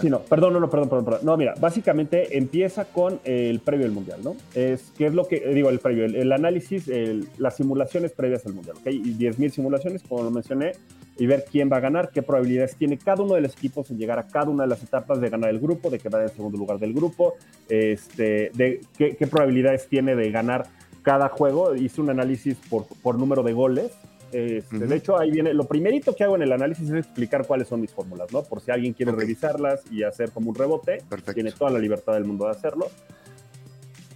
Sí, 0.00 0.08
no, 0.08 0.20
perdón, 0.20 0.54
no, 0.54 0.60
no, 0.60 0.70
perdón, 0.70 0.88
perdón, 0.88 1.20
No, 1.22 1.36
mira, 1.36 1.54
básicamente 1.60 2.36
empieza 2.36 2.84
con 2.84 3.20
el 3.24 3.60
previo 3.60 3.86
del 3.86 3.92
Mundial, 3.92 4.20
¿no? 4.22 4.36
Es, 4.54 4.92
¿Qué 4.96 5.06
es 5.06 5.14
lo 5.14 5.26
que, 5.26 5.40
digo, 5.54 5.70
el 5.70 5.78
previo, 5.78 6.04
el, 6.04 6.32
análisis, 6.32 6.90
las 7.38 7.56
simulaciones 7.56 8.12
previas 8.12 8.46
al 8.46 8.54
Mundial, 8.54 8.76
¿ok? 8.80 8.86
Y 8.86 9.14
10.000 9.14 9.50
simulaciones, 9.50 10.02
como 10.08 10.22
lo 10.22 10.30
mencioné, 10.30 10.72
y 11.18 11.26
ver 11.26 11.44
quién 11.50 11.70
va 11.70 11.76
a 11.76 11.80
ganar, 11.80 12.10
qué 12.10 12.22
probabilidades 12.22 12.76
tiene 12.76 12.98
cada 12.98 13.22
uno 13.22 13.34
de 13.34 13.42
los 13.42 13.52
equipos 13.52 13.90
en 13.90 13.98
llegar 13.98 14.18
a 14.18 14.26
cada 14.26 14.50
una 14.50 14.64
de 14.64 14.70
las 14.70 14.82
etapas 14.82 15.20
de 15.20 15.28
ganar 15.28 15.50
el 15.50 15.60
grupo, 15.60 15.90
de 15.90 15.98
quedar 15.98 16.22
en 16.22 16.30
segundo 16.30 16.56
lugar 16.56 16.78
del 16.78 16.94
grupo, 16.94 17.34
este, 17.68 18.50
de 18.54 18.80
qué, 18.96 19.16
qué 19.16 19.26
probabilidades 19.26 19.88
tiene 19.88 20.16
de 20.16 20.30
ganar 20.30 20.68
cada 21.02 21.28
juego. 21.28 21.74
Hice 21.74 22.00
un 22.00 22.10
análisis 22.10 22.56
por, 22.70 22.86
por 23.02 23.18
número 23.18 23.42
de 23.42 23.52
goles, 23.52 23.92
este, 24.32 24.78
de 24.78 24.96
hecho, 24.96 25.18
ahí 25.18 25.30
viene, 25.30 25.52
lo 25.52 25.64
primerito 25.64 26.14
que 26.14 26.24
hago 26.24 26.36
en 26.36 26.42
el 26.42 26.52
análisis 26.52 26.88
es 26.88 26.96
explicar 26.96 27.46
cuáles 27.46 27.68
son 27.68 27.80
mis 27.80 27.92
fórmulas, 27.92 28.32
¿no? 28.32 28.42
Por 28.42 28.60
si 28.60 28.70
alguien 28.70 28.94
quiere 28.94 29.12
revisarlas 29.12 29.82
y 29.90 30.02
hacer 30.02 30.30
como 30.30 30.50
un 30.50 30.56
rebote, 30.56 31.02
tiene 31.34 31.52
toda 31.52 31.70
la 31.70 31.78
libertad 31.78 32.14
del 32.14 32.24
mundo 32.24 32.46
de 32.46 32.52
hacerlo. 32.52 32.88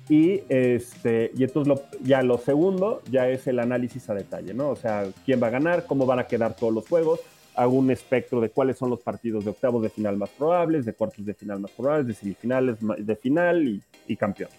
Y, 0.08 0.42
este, 0.48 1.32
y 1.36 1.44
entonces 1.44 1.80
ya 2.02 2.22
lo 2.22 2.38
segundo 2.38 3.02
ya 3.10 3.28
es 3.28 3.46
el 3.48 3.58
análisis 3.58 4.08
a 4.08 4.14
detalle, 4.14 4.54
¿no? 4.54 4.70
O 4.70 4.76
sea, 4.76 5.04
quién 5.24 5.42
va 5.42 5.48
a 5.48 5.50
ganar, 5.50 5.84
cómo 5.86 6.06
van 6.06 6.20
a 6.20 6.26
quedar 6.26 6.54
todos 6.54 6.72
los 6.72 6.88
juegos, 6.88 7.20
hago 7.56 7.74
un 7.74 7.90
espectro 7.90 8.40
de 8.40 8.50
cuáles 8.50 8.78
son 8.78 8.90
los 8.90 9.00
partidos 9.00 9.44
de 9.44 9.50
octavos 9.50 9.82
de 9.82 9.88
final 9.88 10.16
más 10.16 10.30
probables, 10.30 10.84
de 10.84 10.92
cuartos 10.92 11.26
de 11.26 11.34
final 11.34 11.58
más 11.58 11.72
probables, 11.72 12.06
de 12.06 12.14
semifinales 12.14 12.76
de 12.80 13.16
final 13.16 13.82
y, 14.06 14.16
campeón. 14.16 14.50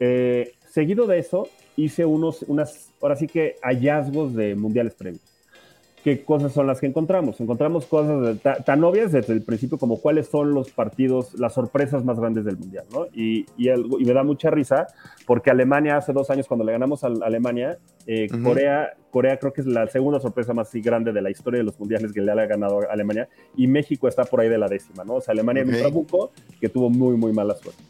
Eh, 0.00 0.54
seguido 0.70 1.06
de 1.06 1.18
eso, 1.18 1.48
hice 1.78 2.04
unos, 2.04 2.42
unas, 2.48 2.90
ahora 3.00 3.14
sí 3.14 3.28
que 3.28 3.54
hallazgos 3.62 4.34
de 4.34 4.56
mundiales 4.56 4.94
previos. 4.94 5.22
¿Qué 6.02 6.24
cosas 6.24 6.52
son 6.52 6.66
las 6.66 6.80
que 6.80 6.86
encontramos? 6.86 7.40
Encontramos 7.40 7.86
cosas 7.86 8.38
tan 8.64 8.84
obvias 8.84 9.12
desde 9.12 9.32
el 9.32 9.42
principio 9.42 9.78
como 9.78 10.00
cuáles 10.00 10.28
son 10.28 10.54
los 10.54 10.70
partidos, 10.70 11.34
las 11.38 11.54
sorpresas 11.54 12.04
más 12.04 12.18
grandes 12.18 12.44
del 12.44 12.56
mundial, 12.56 12.84
¿no? 12.92 13.06
Y, 13.12 13.46
y, 13.56 13.68
y 13.68 14.04
me 14.04 14.12
da 14.12 14.22
mucha 14.22 14.50
risa 14.50 14.86
porque 15.26 15.50
Alemania 15.50 15.96
hace 15.96 16.12
dos 16.12 16.30
años 16.30 16.46
cuando 16.46 16.64
le 16.64 16.72
ganamos 16.72 17.04
a 17.04 17.08
Alemania, 17.08 17.78
eh, 18.06 18.28
Corea, 18.42 18.92
Corea 19.10 19.38
creo 19.38 19.52
que 19.52 19.60
es 19.60 19.66
la 19.66 19.86
segunda 19.88 20.20
sorpresa 20.20 20.54
más 20.54 20.72
grande 20.72 21.12
de 21.12 21.20
la 21.20 21.30
historia 21.30 21.58
de 21.58 21.64
los 21.64 21.78
mundiales 21.78 22.12
que 22.12 22.22
le 22.22 22.32
ha 22.32 22.46
ganado 22.46 22.80
a 22.80 22.92
Alemania 22.92 23.28
y 23.56 23.66
México 23.66 24.08
está 24.08 24.24
por 24.24 24.40
ahí 24.40 24.48
de 24.48 24.58
la 24.58 24.68
décima, 24.68 25.04
¿no? 25.04 25.16
O 25.16 25.20
sea, 25.20 25.32
Alemania 25.32 25.62
okay. 25.62 25.74
en 25.74 25.76
un 25.76 25.82
trabuco 25.82 26.30
que 26.60 26.68
tuvo 26.68 26.90
muy, 26.90 27.16
muy 27.16 27.32
mala 27.32 27.54
suerte. 27.54 27.82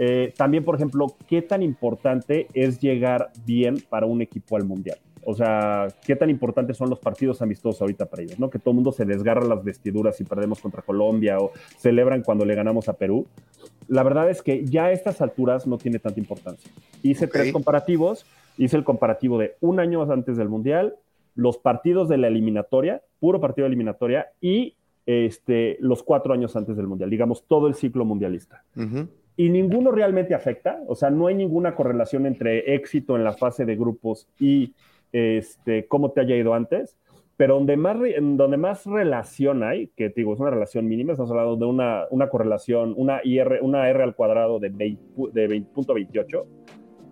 Eh, 0.00 0.32
también, 0.36 0.64
por 0.64 0.76
ejemplo, 0.76 1.08
¿qué 1.26 1.42
tan 1.42 1.60
importante 1.60 2.46
es 2.54 2.80
llegar 2.80 3.32
bien 3.44 3.82
para 3.90 4.06
un 4.06 4.22
equipo 4.22 4.56
al 4.56 4.64
Mundial? 4.64 4.98
O 5.24 5.34
sea, 5.34 5.88
¿qué 6.06 6.14
tan 6.14 6.30
importantes 6.30 6.76
son 6.76 6.88
los 6.88 7.00
partidos 7.00 7.42
amistosos 7.42 7.82
ahorita 7.82 8.06
para 8.06 8.22
ellos? 8.22 8.38
¿no? 8.38 8.48
Que 8.48 8.60
todo 8.60 8.70
el 8.70 8.76
mundo 8.76 8.92
se 8.92 9.04
desgarra 9.04 9.44
las 9.44 9.62
vestiduras 9.64 10.16
si 10.16 10.24
perdemos 10.24 10.60
contra 10.60 10.82
Colombia 10.82 11.38
o 11.38 11.50
celebran 11.76 12.22
cuando 12.22 12.44
le 12.44 12.54
ganamos 12.54 12.88
a 12.88 12.92
Perú. 12.92 13.26
La 13.88 14.04
verdad 14.04 14.30
es 14.30 14.40
que 14.40 14.64
ya 14.64 14.86
a 14.86 14.92
estas 14.92 15.20
alturas 15.20 15.66
no 15.66 15.78
tiene 15.78 15.98
tanta 15.98 16.20
importancia. 16.20 16.70
Hice 17.02 17.26
tres 17.26 17.52
comparativos. 17.52 18.24
Hice 18.56 18.76
el 18.76 18.84
comparativo 18.84 19.38
de 19.38 19.56
un 19.60 19.80
año 19.80 20.02
antes 20.10 20.36
del 20.36 20.48
Mundial, 20.48 20.96
los 21.34 21.58
partidos 21.58 22.08
de 22.08 22.18
la 22.18 22.26
eliminatoria, 22.26 23.02
puro 23.20 23.40
partido 23.40 23.64
de 23.64 23.68
eliminatoria, 23.68 24.28
y 24.40 24.74
este, 25.06 25.76
los 25.80 26.02
cuatro 26.02 26.34
años 26.34 26.56
antes 26.56 26.76
del 26.76 26.88
Mundial, 26.88 27.08
digamos, 27.08 27.44
todo 27.46 27.68
el 27.68 27.74
ciclo 27.74 28.04
mundialista 28.04 28.64
y 29.38 29.50
ninguno 29.50 29.92
realmente 29.92 30.34
afecta, 30.34 30.82
o 30.88 30.96
sea, 30.96 31.10
no 31.10 31.28
hay 31.28 31.36
ninguna 31.36 31.76
correlación 31.76 32.26
entre 32.26 32.74
éxito 32.74 33.14
en 33.14 33.22
la 33.22 33.32
fase 33.32 33.64
de 33.64 33.76
grupos 33.76 34.28
y 34.40 34.74
este, 35.12 35.86
cómo 35.86 36.10
te 36.10 36.20
haya 36.20 36.34
ido 36.34 36.54
antes, 36.54 36.98
pero 37.36 37.54
donde 37.54 37.76
más, 37.76 37.96
donde 38.20 38.56
más 38.56 38.84
relación 38.84 39.62
hay, 39.62 39.92
que 39.96 40.08
digo, 40.08 40.34
es 40.34 40.40
una 40.40 40.50
relación 40.50 40.88
mínima, 40.88 41.12
estamos 41.12 41.30
hablando 41.30 41.54
de 41.54 41.66
una, 41.66 42.06
una 42.10 42.28
correlación, 42.28 42.94
una, 42.96 43.20
IR, 43.22 43.60
una 43.62 43.88
R 43.88 44.02
al 44.02 44.16
cuadrado 44.16 44.58
de 44.58 44.72
20.28, 44.72 45.32
de 45.32 46.48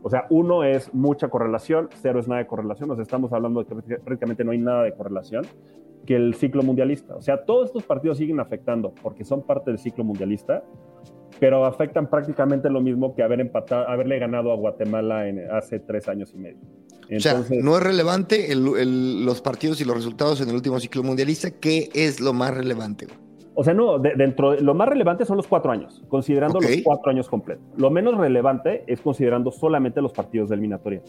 o 0.03 0.11
sea, 0.11 0.27
uno 0.29 0.65
es 0.65 0.93
mucha 0.93 1.29
correlación, 1.29 1.89
cero 1.95 2.19
es 2.19 2.27
nada 2.27 2.41
de 2.41 2.49
correlación, 2.49 2.91
o 2.91 2.97
sea, 2.97 3.03
estamos 3.03 3.33
hablando 3.33 3.63
de 3.63 3.67
que 3.85 3.99
prácticamente 3.99 4.43
no 4.43 4.51
hay 4.51 4.59
nada 4.59 4.83
de 4.83 4.93
correlación, 4.93 5.45
que 6.05 6.17
el 6.17 6.35
ciclo 6.35 6.65
mundialista. 6.65 7.15
O 7.15 7.23
sea, 7.23 7.45
todos 7.45 7.67
estos 7.67 7.85
partidos 7.85 8.19
siguen 8.19 8.41
afectando 8.41 8.93
porque 9.01 9.25
son 9.25 9.43
parte 9.43 9.71
del 9.71 9.79
ciclo 9.79 10.03
mundialista, 10.03 10.65
pero 11.39 11.65
afectan 11.65 12.09
prácticamente 12.09 12.71
lo 12.71 12.81
mismo 12.81 13.15
que 13.15 13.23
haber 13.23 13.41
empatado, 13.41 13.89
haberle 13.89 14.19
ganado 14.19 14.53
a 14.53 14.57
Guatemala 14.57 15.29
en, 15.29 15.51
hace 15.51 15.81
tres 15.81 16.09
años 16.09 16.33
y 16.35 16.39
medio. 16.39 16.59
o 17.15 17.21
sea, 17.21 17.43
no 17.51 17.77
es 17.77 17.83
relevante 17.83 18.55
los 18.55 19.41
partidos 19.43 19.81
y 19.81 19.85
los 19.85 19.97
resultados 19.97 20.41
en 20.41 20.49
el 20.49 20.55
último 20.55 20.81
ciclo 20.81 21.03
mundialista. 21.03 21.51
¿Qué 21.51 21.91
es 21.95 22.21
lo 22.21 22.33
más 22.33 22.55
relevante? 22.55 23.07
O 23.55 23.65
sea, 23.65 23.73
no, 23.73 23.99
dentro 23.99 24.53
de, 24.53 24.61
lo 24.61 24.75
más 24.75 24.89
relevante 24.89 25.25
son 25.25 25.39
los 25.39 25.47
cuatro 25.47 25.73
años, 25.73 26.03
considerando 26.09 26.61
los 26.61 26.71
cuatro 26.85 27.11
años 27.11 27.29
completos. 27.29 27.65
Lo 27.79 27.91
menos 27.91 28.17
relevante 28.19 28.85
es 28.87 29.01
considerando 29.01 29.51
solamente 29.51 30.03
los 30.03 30.13
partidos 30.13 30.51
de 30.51 30.57
eliminatoria. 30.57 31.03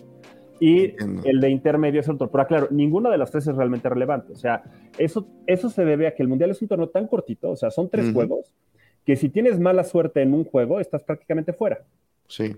Y 0.60 0.94
el 1.26 1.40
de 1.40 1.50
intermedio 1.50 2.00
es 2.00 2.10
otro. 2.10 2.32
Pero 2.32 2.48
claro, 2.48 2.68
ninguna 2.72 3.10
de 3.10 3.18
las 3.18 3.32
tres 3.32 3.48
es 3.48 3.56
realmente 3.56 3.90
relevante. 3.90 4.32
O 4.32 4.36
sea, 4.36 4.64
eso, 4.98 5.28
eso 5.46 5.70
se 5.70 5.86
debe 5.86 6.08
a 6.08 6.16
que 6.16 6.24
el 6.24 6.30
Mundial 6.30 6.50
es 6.52 6.62
un 6.62 6.68
torneo 6.68 6.90
tan 6.90 7.08
cortito, 7.08 7.52
o 7.52 7.56
sea, 7.56 7.70
son 7.70 7.90
tres 7.90 8.12
juegos 8.14 8.54
que 9.08 9.16
si 9.16 9.30
tienes 9.30 9.58
mala 9.58 9.86
suerte 9.86 10.22
en 10.22 10.34
un 10.34 10.44
juego, 10.44 10.82
estás 10.82 11.02
prácticamente 11.02 11.54
fuera. 11.54 11.86
Sí. 12.28 12.58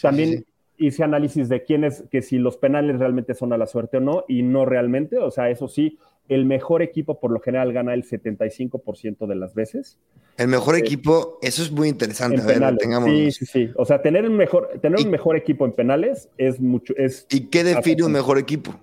También 0.00 0.46
hice 0.78 1.02
análisis 1.02 1.48
de 1.48 1.64
quiénes, 1.64 2.04
que 2.12 2.22
si 2.22 2.38
los 2.38 2.56
penales 2.56 3.00
realmente 3.00 3.34
son 3.34 3.52
a 3.52 3.58
la 3.58 3.66
suerte 3.66 3.96
o 3.96 4.00
no, 4.00 4.24
y 4.28 4.44
no 4.44 4.66
realmente, 4.66 5.18
o 5.18 5.32
sea, 5.32 5.50
eso 5.50 5.66
sí, 5.66 5.98
el 6.28 6.44
mejor 6.44 6.80
equipo 6.82 7.18
por 7.18 7.32
lo 7.32 7.40
general 7.40 7.72
gana 7.72 7.92
el 7.92 8.04
75% 8.04 9.26
de 9.26 9.34
las 9.34 9.56
veces. 9.56 9.98
El 10.36 10.46
mejor 10.46 10.76
equipo, 10.76 11.40
eso 11.42 11.60
es 11.64 11.72
muy 11.72 11.88
interesante. 11.88 12.40
En 12.40 12.46
penales. 12.46 12.84
Sí, 13.04 13.32
sí, 13.32 13.46
sí. 13.46 13.70
O 13.74 13.84
sea, 13.84 14.00
tener 14.00 14.28
un 14.30 14.36
mejor, 14.36 14.78
tener 14.80 15.04
un 15.04 15.10
mejor 15.10 15.36
equipo 15.36 15.64
en 15.64 15.72
penales 15.72 16.30
es 16.38 16.60
mucho. 16.60 16.94
Es 16.96 17.26
¿Y 17.30 17.48
qué 17.48 17.64
define 17.64 18.04
un 18.04 18.12
mejor 18.12 18.38
equipo? 18.38 18.76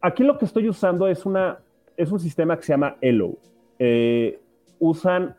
Aquí 0.00 0.24
lo 0.24 0.36
que 0.36 0.46
estoy 0.46 0.68
usando 0.68 1.06
es 1.06 1.24
una, 1.24 1.60
es 1.96 2.10
un 2.10 2.18
sistema 2.18 2.56
que 2.56 2.64
se 2.64 2.72
llama 2.72 2.96
ELO. 3.00 3.38
Eh, 3.78 4.40
usan 4.80 5.36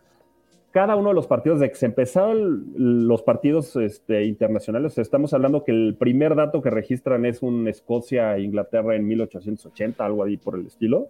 cada 0.74 0.96
uno 0.96 1.10
de 1.10 1.16
los 1.16 1.28
partidos, 1.28 1.60
de 1.60 1.70
que 1.70 1.76
se 1.76 1.86
empezaron 1.86 2.74
los 2.76 3.22
partidos 3.22 3.76
este, 3.76 4.26
internacionales, 4.26 4.98
estamos 4.98 5.32
hablando 5.36 5.64
que 5.64 5.72
el 5.72 5.96
primer 6.00 6.34
dato 6.34 6.64
que 6.64 6.72
registran 6.72 7.28
es 7.28 7.44
un 7.44 7.68
Escocia-Inglaterra 7.68 8.96
en 8.96 9.08
1880, 9.08 10.04
algo 10.04 10.24
ahí 10.24 10.36
por 10.36 10.56
el 10.56 10.66
estilo, 10.66 11.10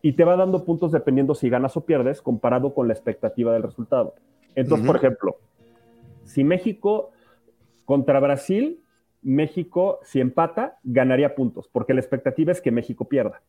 y 0.00 0.12
te 0.12 0.22
va 0.22 0.36
dando 0.36 0.64
puntos 0.64 0.92
dependiendo 0.92 1.34
si 1.34 1.50
ganas 1.50 1.76
o 1.76 1.84
pierdes 1.84 2.22
comparado 2.22 2.72
con 2.72 2.86
la 2.86 2.94
expectativa 2.94 3.52
del 3.52 3.64
resultado. 3.64 4.14
Entonces, 4.54 4.86
por 4.86 4.94
ejemplo, 4.94 5.36
si 6.22 6.44
México 6.44 7.10
contra 7.84 8.20
Brasil, 8.20 8.78
México 9.22 9.98
si 10.04 10.20
empata, 10.20 10.78
ganaría 10.84 11.34
puntos, 11.34 11.68
porque 11.68 11.94
la 11.94 12.00
expectativa 12.00 12.52
es 12.52 12.60
que 12.60 12.70
México 12.70 13.08
pierda. 13.08 13.42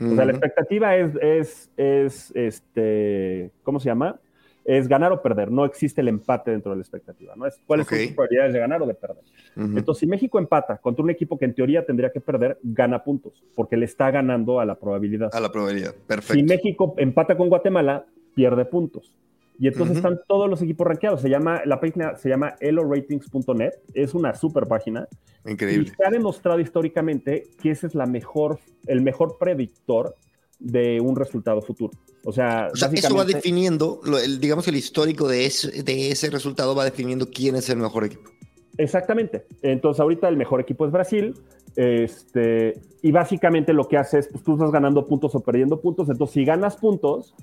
O 0.00 0.14
sea, 0.16 0.24
la 0.24 0.32
expectativa 0.32 0.96
es, 0.96 1.14
es, 1.22 1.70
es, 1.76 2.32
este, 2.34 3.52
¿cómo 3.62 3.78
se 3.78 3.86
llama? 3.86 4.20
Es 4.68 4.86
ganar 4.86 5.10
o 5.12 5.22
perder, 5.22 5.50
no 5.50 5.64
existe 5.64 6.02
el 6.02 6.08
empate 6.08 6.50
dentro 6.50 6.72
de 6.72 6.76
la 6.76 6.82
expectativa, 6.82 7.34
¿no? 7.34 7.46
Es 7.46 7.58
cuáles 7.64 7.86
son 7.86 7.98
sus 8.00 8.12
probabilidades 8.12 8.52
de 8.52 8.58
ganar 8.58 8.82
o 8.82 8.86
de 8.86 8.92
perder. 8.92 9.24
Entonces, 9.56 10.00
si 10.00 10.06
México 10.06 10.38
empata 10.38 10.76
contra 10.76 11.02
un 11.02 11.08
equipo 11.08 11.38
que 11.38 11.46
en 11.46 11.54
teoría 11.54 11.86
tendría 11.86 12.10
que 12.12 12.20
perder, 12.20 12.58
gana 12.62 13.02
puntos, 13.02 13.42
porque 13.54 13.78
le 13.78 13.86
está 13.86 14.10
ganando 14.10 14.60
a 14.60 14.66
la 14.66 14.78
probabilidad. 14.78 15.34
A 15.34 15.40
la 15.40 15.50
probabilidad, 15.50 15.94
perfecto. 16.06 16.34
Si 16.34 16.42
México 16.42 16.94
empata 16.98 17.34
con 17.34 17.48
Guatemala, 17.48 18.04
pierde 18.34 18.66
puntos. 18.66 19.14
Y 19.58 19.68
entonces 19.68 19.96
están 19.96 20.20
todos 20.28 20.50
los 20.50 20.60
equipos 20.60 20.86
rankeados. 20.86 21.22
Se 21.22 21.30
llama, 21.30 21.62
la 21.64 21.80
página 21.80 22.14
se 22.16 22.28
llama 22.28 22.54
eloratings.net. 22.60 23.72
Es 23.94 24.12
una 24.12 24.34
super 24.34 24.66
página. 24.66 25.08
Increíble. 25.46 25.88
Y 25.88 25.96
se 25.96 26.04
ha 26.04 26.10
demostrado 26.10 26.60
históricamente 26.60 27.44
que 27.60 27.70
ese 27.70 27.86
es 27.86 27.94
la 27.94 28.04
mejor, 28.04 28.60
el 28.86 29.00
mejor 29.00 29.38
predictor 29.38 30.14
de 30.58 31.00
un 31.00 31.16
resultado 31.16 31.62
futuro. 31.62 31.92
O 32.24 32.32
sea, 32.32 32.68
eso 32.92 33.14
va 33.14 33.24
definiendo, 33.24 34.00
el, 34.22 34.40
digamos, 34.40 34.66
el 34.68 34.76
histórico 34.76 35.28
de 35.28 35.46
ese, 35.46 35.82
de 35.82 36.10
ese 36.10 36.30
resultado 36.30 36.74
va 36.74 36.84
definiendo 36.84 37.30
quién 37.30 37.56
es 37.56 37.68
el 37.70 37.78
mejor 37.78 38.04
equipo. 38.04 38.30
Exactamente. 38.76 39.46
Entonces, 39.62 40.00
ahorita 40.00 40.28
el 40.28 40.36
mejor 40.36 40.60
equipo 40.60 40.84
es 40.86 40.92
Brasil. 40.92 41.34
Este, 41.76 42.80
y 43.02 43.12
básicamente 43.12 43.72
lo 43.72 43.86
que 43.88 43.96
hace 43.96 44.18
es, 44.18 44.28
pues 44.28 44.42
tú 44.42 44.54
estás 44.54 44.70
ganando 44.72 45.06
puntos 45.06 45.34
o 45.34 45.40
perdiendo 45.40 45.80
puntos. 45.80 46.08
Entonces, 46.08 46.34
si 46.34 46.44
ganas 46.44 46.76
puntos, 46.76 47.34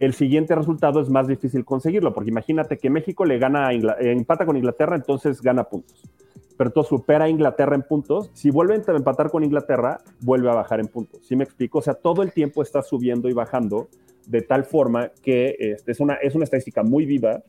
el 0.00 0.14
siguiente 0.14 0.54
resultado 0.54 1.00
es 1.00 1.08
más 1.08 1.28
difícil 1.28 1.64
conseguirlo, 1.64 2.12
porque 2.12 2.30
imagínate 2.30 2.78
que 2.78 2.90
México 2.90 3.24
le 3.24 3.38
gana, 3.38 3.70
empata 3.72 4.44
con 4.44 4.56
Inglaterra, 4.56 4.96
entonces 4.96 5.40
gana 5.40 5.64
puntos 5.64 6.02
pero 6.56 6.70
todo 6.70 6.84
supera 6.84 7.24
a 7.24 7.28
Inglaterra 7.28 7.74
en 7.74 7.82
puntos. 7.82 8.30
Si 8.34 8.50
vuelven 8.50 8.82
a 8.86 8.92
empatar 8.92 9.30
con 9.30 9.44
Inglaterra, 9.44 10.00
vuelve 10.20 10.50
a 10.50 10.54
bajar 10.54 10.80
en 10.80 10.88
puntos. 10.88 11.26
¿Sí 11.26 11.36
me 11.36 11.44
explico? 11.44 11.78
O 11.78 11.82
sea, 11.82 11.94
todo 11.94 12.22
el 12.22 12.32
tiempo 12.32 12.62
está 12.62 12.82
subiendo 12.82 13.28
y 13.28 13.32
bajando 13.32 13.88
de 14.26 14.42
tal 14.42 14.64
forma 14.64 15.10
que 15.22 15.56
este, 15.58 15.92
es, 15.92 16.00
una, 16.00 16.14
es 16.14 16.34
una 16.34 16.44
estadística 16.44 16.82
muy 16.82 17.04
viva 17.06 17.42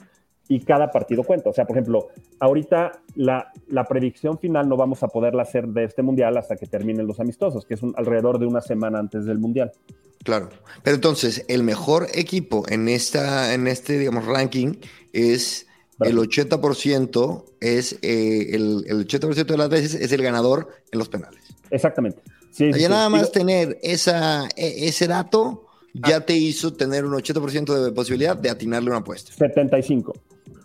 y 0.47 0.59
cada 0.59 0.91
partido 0.91 1.24
cuenta. 1.24 1.50
O 1.50 1.53
sea, 1.53 1.65
por 1.65 1.77
ejemplo, 1.77 2.09
ahorita 2.39 2.91
la, 3.15 3.51
la, 3.67 3.85
predicción 3.85 4.38
final 4.38 4.69
no 4.69 4.77
vamos 4.77 5.01
a 5.03 5.07
poderla 5.07 5.43
hacer 5.43 5.67
de 5.67 5.85
este 5.85 6.03
mundial 6.03 6.38
hasta 6.38 6.55
que 6.55 6.67
terminen 6.67 7.07
los 7.07 7.19
amistosos, 7.19 7.65
que 7.65 7.74
es 7.74 7.81
un, 7.81 7.93
alrededor 7.97 8.39
de 8.39 8.45
una 8.45 8.62
semana 8.62 9.00
antes 9.00 9.25
del 9.25 9.39
mundial. 9.39 9.71
Claro. 10.24 10.50
Pero 10.83 10.95
entonces, 10.95 11.45
el 11.47 11.63
mejor 11.63 12.07
equipo 12.13 12.63
en, 12.67 12.88
esta, 12.89 13.53
en 13.53 13.67
este, 13.67 13.97
digamos, 13.97 14.25
ranking 14.25 14.74
es 15.13 15.67
el 16.01 16.17
80% 16.17 17.45
es 17.59 17.93
eh, 18.01 18.55
el, 18.55 18.83
el, 18.87 19.07
80% 19.07 19.45
de 19.45 19.57
las 19.57 19.69
veces 19.69 19.95
es 19.95 20.11
el 20.11 20.21
ganador 20.21 20.69
en 20.91 20.99
los 20.99 21.09
penales. 21.09 21.41
Exactamente. 21.69 22.21
Sí, 22.51 22.69
nada 22.69 23.09
más 23.09 23.31
tener 23.31 23.77
esa, 23.81 24.47
e, 24.55 24.87
ese 24.87 25.07
dato 25.07 25.65
ya 25.93 26.17
ah. 26.17 26.25
te 26.25 26.35
hizo 26.35 26.73
tener 26.73 27.05
un 27.05 27.13
80% 27.13 27.83
de 27.83 27.91
posibilidad 27.91 28.35
de 28.37 28.49
atinarle 28.49 28.89
una 28.89 28.99
apuesta. 28.99 29.31
75. 29.33 30.13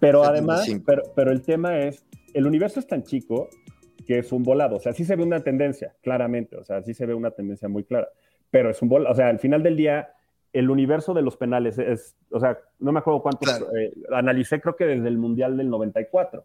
Pero 0.00 0.24
además, 0.24 0.66
pero, 0.84 1.02
pero 1.14 1.30
el 1.30 1.42
tema 1.42 1.78
es, 1.80 2.04
el 2.32 2.46
universo 2.46 2.80
es 2.80 2.86
tan 2.86 3.02
chico 3.02 3.48
que 4.06 4.18
es 4.18 4.32
un 4.32 4.42
volado. 4.42 4.76
O 4.76 4.80
sea, 4.80 4.92
sí 4.92 5.04
se 5.04 5.14
ve 5.14 5.22
una 5.22 5.40
tendencia, 5.40 5.94
claramente. 6.02 6.56
O 6.56 6.64
sea, 6.64 6.82
sí 6.82 6.94
se 6.94 7.06
ve 7.06 7.14
una 7.14 7.30
tendencia 7.30 7.68
muy 7.68 7.84
clara. 7.84 8.08
Pero 8.50 8.70
es 8.70 8.80
un 8.82 8.88
volado. 8.88 9.12
O 9.12 9.16
sea, 9.16 9.28
al 9.28 9.38
final 9.38 9.62
del 9.62 9.76
día, 9.76 10.08
el 10.52 10.70
universo 10.70 11.14
de 11.14 11.22
los 11.22 11.36
penales 11.36 11.78
es, 11.78 12.16
o 12.30 12.40
sea, 12.40 12.58
no 12.78 12.92
me 12.92 12.98
acuerdo 12.98 13.22
cuántos, 13.22 13.48
eh, 13.78 13.92
analicé 14.12 14.60
creo 14.60 14.76
que 14.76 14.84
desde 14.84 15.08
el 15.08 15.18
Mundial 15.18 15.56
del 15.56 15.70
94. 15.70 16.44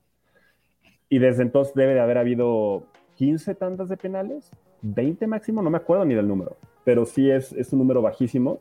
Y 1.09 1.19
desde 1.19 1.43
entonces 1.43 1.73
debe 1.75 1.93
de 1.93 1.99
haber 1.99 2.17
habido 2.17 2.83
15 3.15 3.55
tandas 3.55 3.89
de 3.89 3.97
penales, 3.97 4.51
20 4.81 5.27
máximo, 5.27 5.61
no 5.61 5.69
me 5.69 5.77
acuerdo 5.77 6.05
ni 6.05 6.15
del 6.15 6.27
número, 6.27 6.57
pero 6.83 7.05
sí 7.05 7.29
es, 7.29 7.51
es 7.53 7.71
un 7.73 7.79
número 7.79 8.01
bajísimo 8.01 8.59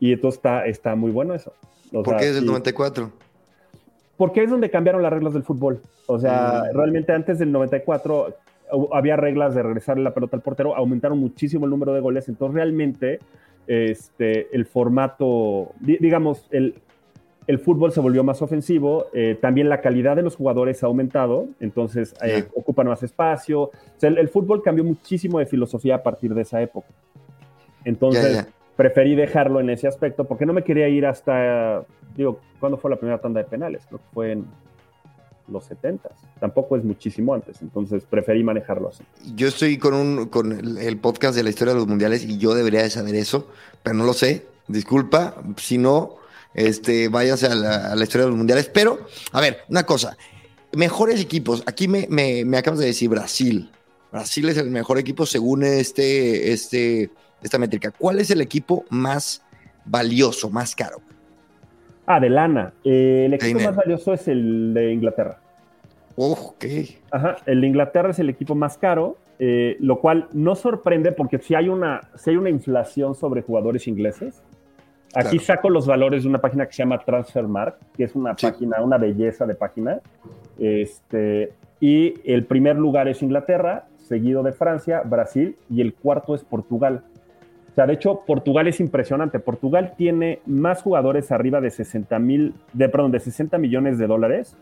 y 0.00 0.12
entonces 0.12 0.38
está, 0.38 0.66
está 0.66 0.94
muy 0.96 1.10
bueno 1.10 1.34
eso. 1.34 1.52
¿Por 1.90 2.16
qué 2.16 2.26
desde 2.26 2.40
el 2.40 2.46
94? 2.46 3.10
Porque 4.16 4.42
es 4.42 4.50
donde 4.50 4.70
cambiaron 4.70 5.02
las 5.02 5.12
reglas 5.12 5.34
del 5.34 5.42
fútbol. 5.44 5.80
O 6.06 6.18
sea, 6.18 6.64
mm. 6.64 6.76
realmente 6.76 7.12
antes 7.12 7.38
del 7.38 7.52
94 7.52 8.34
había 8.92 9.16
reglas 9.16 9.54
de 9.54 9.62
regresar 9.62 9.98
la 9.98 10.14
pelota 10.14 10.36
al 10.36 10.42
portero, 10.42 10.76
aumentaron 10.76 11.18
muchísimo 11.18 11.64
el 11.66 11.70
número 11.70 11.92
de 11.92 12.00
goles, 12.00 12.28
entonces 12.28 12.54
realmente 12.54 13.20
este, 13.66 14.54
el 14.54 14.66
formato, 14.66 15.72
digamos, 15.80 16.46
el, 16.50 16.74
el 17.46 17.58
fútbol 17.58 17.92
se 17.92 18.00
volvió 18.00 18.24
más 18.24 18.40
ofensivo, 18.42 19.06
eh, 19.12 19.36
también 19.40 19.68
la 19.68 19.80
calidad 19.80 20.16
de 20.16 20.22
los 20.22 20.36
jugadores 20.36 20.82
ha 20.82 20.86
aumentado, 20.86 21.48
entonces 21.60 22.14
eh, 22.22 22.44
ocupan 22.54 22.86
más 22.86 23.02
espacio. 23.02 23.70
el, 24.00 24.28
fútbol 24.28 24.62
cambió 24.62 24.84
muchísimo 24.84 25.38
de 25.38 25.46
filosofía 25.46 25.96
a 25.96 26.02
partir 26.02 26.34
de 26.34 26.42
esa 26.42 26.62
época. 26.62 26.88
Entonces, 27.84 28.46
preferí 28.76 29.14
dejarlo 29.14 29.60
en 29.60 29.68
ese 29.68 29.86
aspecto 29.86 30.24
porque 30.24 30.46
no 30.46 30.54
me 30.54 30.64
quería 30.64 30.88
ir 30.88 31.04
hasta, 31.04 31.84
digo, 32.16 32.40
¿cuándo 32.60 32.78
fue 32.78 32.90
la 32.90 32.96
primera 32.96 33.18
tanda 33.18 33.42
de 33.42 33.48
penales? 33.48 33.84
Creo 33.86 33.98
que 33.98 34.08
fue 34.14 34.32
en 34.32 34.46
los 35.48 35.64
70. 35.66 36.10
Tampoco 36.40 36.76
es 36.76 36.84
muchísimo 36.84 37.34
antes, 37.34 37.60
entonces 37.62 38.04
preferí 38.08 38.42
manejarlo 38.42 38.88
así. 38.88 39.04
Yo 39.34 39.48
estoy 39.48 39.78
con, 39.78 39.94
un, 39.94 40.26
con 40.26 40.52
el, 40.78 40.98
podcast 40.98 41.36
de 41.36 41.42
la 41.42 41.50
historia 41.50 41.74
de 41.74 41.80
los 41.80 41.88
mundiales 41.88 42.24
y 42.24 42.38
yo 42.38 42.54
debería 42.54 42.82
de 42.82 42.90
saber 42.90 43.14
eso, 43.14 43.48
pero 43.82 43.94
no 43.94 44.04
lo 44.04 44.12
sé. 44.12 44.46
Disculpa, 44.66 45.36
si 45.56 45.76
no, 45.78 46.16
este, 46.54 47.08
váyanse 47.08 47.46
a 47.46 47.54
la, 47.54 48.02
historia 48.02 48.24
de 48.24 48.30
los 48.30 48.38
mundiales. 48.38 48.70
Pero, 48.72 49.06
a 49.32 49.40
ver, 49.40 49.58
una 49.68 49.84
cosa, 49.84 50.16
mejores 50.72 51.20
equipos. 51.20 51.62
Aquí 51.66 51.88
me, 51.88 52.06
me, 52.08 52.56
acabas 52.56 52.80
de 52.80 52.86
decir 52.86 53.08
Brasil. 53.08 53.70
Brasil 54.10 54.48
es 54.48 54.56
el 54.56 54.70
mejor 54.70 54.98
equipo 54.98 55.26
según 55.26 55.64
este, 55.64 56.52
este, 56.52 57.10
esta 57.42 57.58
métrica. 57.58 57.90
¿Cuál 57.90 58.20
es 58.20 58.30
el 58.30 58.40
equipo 58.40 58.84
más 58.88 59.42
valioso, 59.84 60.48
más 60.50 60.74
caro? 60.74 61.02
Ah, 62.06 62.20
de 62.20 62.28
lana. 62.28 62.72
Eh, 62.84 63.24
el 63.26 63.34
equipo 63.34 63.60
más 63.60 63.76
valioso 63.76 64.12
es 64.12 64.28
el 64.28 64.74
de 64.74 64.92
Inglaterra. 64.92 65.38
ok. 66.16 66.64
Ajá, 67.10 67.36
el 67.46 67.60
de 67.60 67.66
Inglaterra 67.66 68.10
es 68.10 68.18
el 68.18 68.28
equipo 68.28 68.54
más 68.54 68.76
caro, 68.76 69.16
eh, 69.38 69.76
lo 69.80 70.00
cual 70.00 70.28
no 70.32 70.54
sorprende 70.54 71.12
porque 71.12 71.38
si 71.38 71.54
hay, 71.54 71.68
una, 71.68 72.02
si 72.14 72.30
hay 72.30 72.36
una 72.36 72.50
inflación 72.50 73.14
sobre 73.14 73.42
jugadores 73.42 73.88
ingleses, 73.88 74.42
aquí 75.14 75.38
saco 75.38 75.70
los 75.70 75.86
valores 75.86 76.24
de 76.24 76.28
una 76.28 76.40
página 76.40 76.66
que 76.66 76.72
se 76.72 76.82
llama 76.82 76.98
Transfermarkt, 76.98 77.82
que 77.96 78.04
es 78.04 78.14
una 78.14 78.34
página, 78.34 78.82
una 78.82 78.98
belleza 78.98 79.46
de 79.46 79.54
página. 79.54 80.00
Este, 80.58 81.52
y 81.80 82.14
el 82.24 82.44
primer 82.44 82.76
lugar 82.76 83.08
es 83.08 83.22
Inglaterra, 83.22 83.86
seguido 83.98 84.42
de 84.42 84.52
Francia, 84.52 85.02
Brasil, 85.04 85.56
y 85.70 85.80
el 85.80 85.94
cuarto 85.94 86.34
es 86.34 86.44
Portugal. 86.44 87.02
O 87.74 87.76
sea, 87.76 87.86
de 87.86 87.94
hecho, 87.94 88.20
Portugal 88.24 88.68
es 88.68 88.78
impresionante. 88.78 89.40
Portugal 89.40 89.94
tiene 89.96 90.38
más 90.46 90.80
jugadores 90.80 91.32
arriba 91.32 91.60
de 91.60 91.70
60 91.70 92.20
mil, 92.20 92.54
de, 92.72 92.88
perdón, 92.88 93.10
de 93.10 93.18
60 93.18 93.58
millones 93.58 93.98
de 93.98 94.06
dólares 94.06 94.56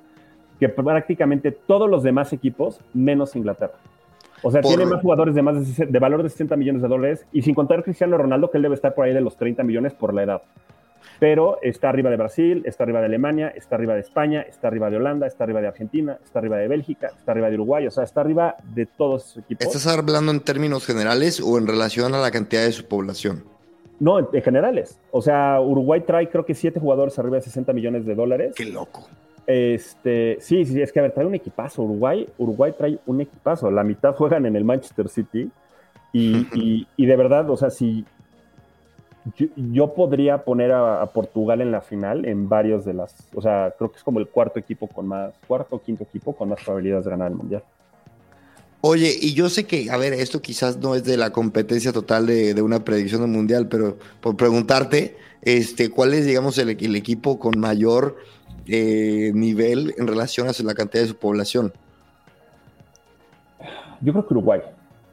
que 0.58 0.70
prácticamente 0.70 1.52
todos 1.52 1.90
los 1.90 2.02
demás 2.02 2.32
equipos, 2.32 2.80
menos 2.94 3.36
Inglaterra. 3.36 3.74
O 4.42 4.50
sea, 4.50 4.62
tiene 4.62 4.86
más 4.86 5.02
jugadores 5.02 5.34
de, 5.34 5.42
más 5.42 5.76
de, 5.76 5.86
de, 5.86 5.98
valor 5.98 6.22
de 6.22 6.30
60 6.30 6.56
millones 6.56 6.80
de 6.80 6.88
dólares 6.88 7.26
y 7.32 7.42
sin 7.42 7.54
contar 7.54 7.84
Cristiano 7.84 8.16
Ronaldo, 8.16 8.50
que 8.50 8.56
él 8.56 8.62
debe 8.62 8.76
estar 8.76 8.94
por 8.94 9.04
ahí 9.04 9.12
de 9.12 9.20
los 9.20 9.36
30 9.36 9.62
millones 9.62 9.92
por 9.92 10.14
la 10.14 10.22
edad 10.22 10.42
pero 11.18 11.58
está 11.62 11.88
arriba 11.88 12.10
de 12.10 12.16
Brasil, 12.16 12.62
está 12.66 12.84
arriba 12.84 13.00
de 13.00 13.06
Alemania, 13.06 13.52
está 13.54 13.76
arriba 13.76 13.94
de 13.94 14.00
España, 14.00 14.42
está 14.42 14.68
arriba 14.68 14.90
de 14.90 14.96
Holanda, 14.96 15.26
está 15.26 15.44
arriba 15.44 15.60
de 15.60 15.68
Argentina, 15.68 16.18
está 16.22 16.38
arriba 16.38 16.56
de 16.56 16.68
Bélgica, 16.68 17.12
está 17.16 17.32
arriba 17.32 17.48
de 17.48 17.54
Uruguay, 17.54 17.86
o 17.86 17.90
sea, 17.90 18.04
está 18.04 18.20
arriba 18.20 18.56
de 18.74 18.86
todos 18.86 19.24
esos 19.24 19.44
equipos. 19.44 19.66
¿Estás 19.66 19.86
hablando 19.86 20.32
en 20.32 20.40
términos 20.40 20.84
generales 20.84 21.40
o 21.40 21.58
en 21.58 21.66
relación 21.66 22.14
a 22.14 22.18
la 22.20 22.30
cantidad 22.30 22.64
de 22.64 22.72
su 22.72 22.86
población? 22.86 23.44
No, 24.00 24.18
en 24.18 24.42
generales. 24.42 24.98
O 25.12 25.22
sea, 25.22 25.60
Uruguay 25.60 26.02
trae 26.04 26.28
creo 26.28 26.44
que 26.44 26.54
siete 26.54 26.80
jugadores 26.80 27.16
arriba 27.20 27.36
de 27.36 27.42
60 27.42 27.72
millones 27.72 28.04
de 28.04 28.16
dólares. 28.16 28.52
Qué 28.56 28.64
loco. 28.64 29.06
Este, 29.46 30.38
sí, 30.40 30.64
sí, 30.64 30.80
es 30.80 30.92
que 30.92 30.98
a 30.98 31.02
ver, 31.02 31.12
trae 31.12 31.26
un 31.26 31.36
equipazo. 31.36 31.82
Uruguay, 31.82 32.28
Uruguay 32.38 32.74
trae 32.76 32.98
un 33.06 33.20
equipazo. 33.20 33.70
La 33.70 33.84
mitad 33.84 34.14
juegan 34.14 34.44
en 34.46 34.56
el 34.56 34.64
Manchester 34.64 35.08
City. 35.08 35.48
Y, 36.12 36.46
y, 36.52 36.88
y 36.96 37.06
de 37.06 37.16
verdad, 37.16 37.48
o 37.48 37.56
sea, 37.56 37.70
si, 37.70 38.04
yo, 39.56 39.94
podría 39.94 40.44
poner 40.44 40.72
a, 40.72 41.06
Portugal 41.06 41.60
en 41.60 41.70
la 41.70 41.80
final 41.80 42.24
en 42.24 42.48
varios 42.48 42.84
de 42.84 42.94
las, 42.94 43.14
o 43.34 43.40
sea, 43.40 43.72
creo 43.78 43.90
que 43.90 43.98
es 43.98 44.02
como 44.02 44.18
el 44.18 44.28
cuarto 44.28 44.58
equipo 44.58 44.88
con 44.88 45.06
más, 45.06 45.32
cuarto 45.46 45.76
o 45.76 45.82
quinto 45.82 46.02
equipo 46.02 46.34
con 46.34 46.48
más 46.48 46.62
probabilidades 46.64 47.04
de 47.04 47.10
ganar 47.10 47.30
el 47.30 47.36
mundial. 47.36 47.62
Oye, 48.80 49.14
y 49.20 49.32
yo 49.32 49.48
sé 49.48 49.64
que, 49.64 49.90
a 49.90 49.96
ver, 49.96 50.12
esto 50.12 50.42
quizás 50.42 50.78
no 50.78 50.96
es 50.96 51.04
de 51.04 51.16
la 51.16 51.30
competencia 51.30 51.92
total 51.92 52.26
de, 52.26 52.60
una 52.62 52.84
predicción 52.84 53.20
del 53.20 53.30
mundial, 53.30 53.68
pero 53.68 53.96
por 54.20 54.36
preguntarte, 54.36 55.16
este, 55.40 55.88
¿cuál 55.88 56.14
es, 56.14 56.26
digamos, 56.26 56.58
el, 56.58 56.70
equipo 56.70 57.38
con 57.38 57.60
mayor 57.60 58.16
eh, 58.66 59.30
nivel 59.34 59.94
en 59.98 60.08
relación 60.08 60.48
a 60.48 60.62
la 60.64 60.74
cantidad 60.74 61.04
de 61.04 61.10
su 61.10 61.16
población? 61.16 61.72
Yo 64.00 64.12
creo 64.12 64.26
que 64.26 64.34
Uruguay. 64.34 64.60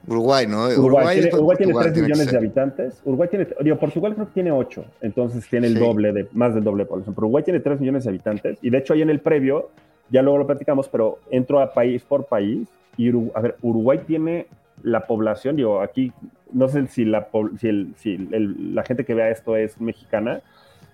Uruguay, 0.09 0.47
¿no? 0.47 0.67
Uruguay, 0.67 1.17
tiene, 1.57 1.73
3 1.73 2.01
millones 2.01 2.31
de 2.31 2.37
habitantes. 2.37 3.01
Uruguay 3.05 3.29
tiene, 3.29 3.47
digo, 3.61 3.77
Portugal 3.77 4.15
creo 4.15 4.27
que 4.27 4.33
tiene 4.33 4.51
8, 4.51 4.83
entonces 5.01 5.47
tiene 5.47 5.67
el 5.67 5.77
doble, 5.77 6.11
de, 6.11 6.27
más 6.33 6.55
del 6.55 6.63
doble 6.63 6.83
de 6.83 6.89
población. 6.89 7.13
Pero 7.13 7.27
Uruguay 7.27 7.43
tiene 7.43 7.59
3 7.59 7.79
millones 7.79 8.05
de 8.05 8.09
habitantes 8.09 8.57
y 8.61 8.71
de 8.71 8.77
hecho 8.79 8.93
ahí 8.93 9.03
en 9.03 9.11
el 9.11 9.19
previo, 9.19 9.69
ya 10.09 10.23
luego 10.23 10.39
lo 10.39 10.47
platicamos, 10.47 10.89
pero 10.89 11.19
entro 11.29 11.59
a 11.59 11.73
país 11.73 12.01
por 12.01 12.25
país 12.25 12.67
y 12.97 13.09
a 13.35 13.39
ver, 13.39 13.55
Uruguay 13.61 13.99
tiene 14.05 14.47
la 14.81 15.05
población, 15.05 15.55
digo, 15.55 15.81
aquí 15.81 16.11
no 16.51 16.67
sé 16.67 16.87
si 16.87 17.05
la, 17.05 17.27
si, 17.59 18.17
la 18.17 18.83
gente 18.83 19.05
que 19.05 19.13
vea 19.13 19.29
esto 19.29 19.55
es 19.55 19.79
mexicana, 19.79 20.41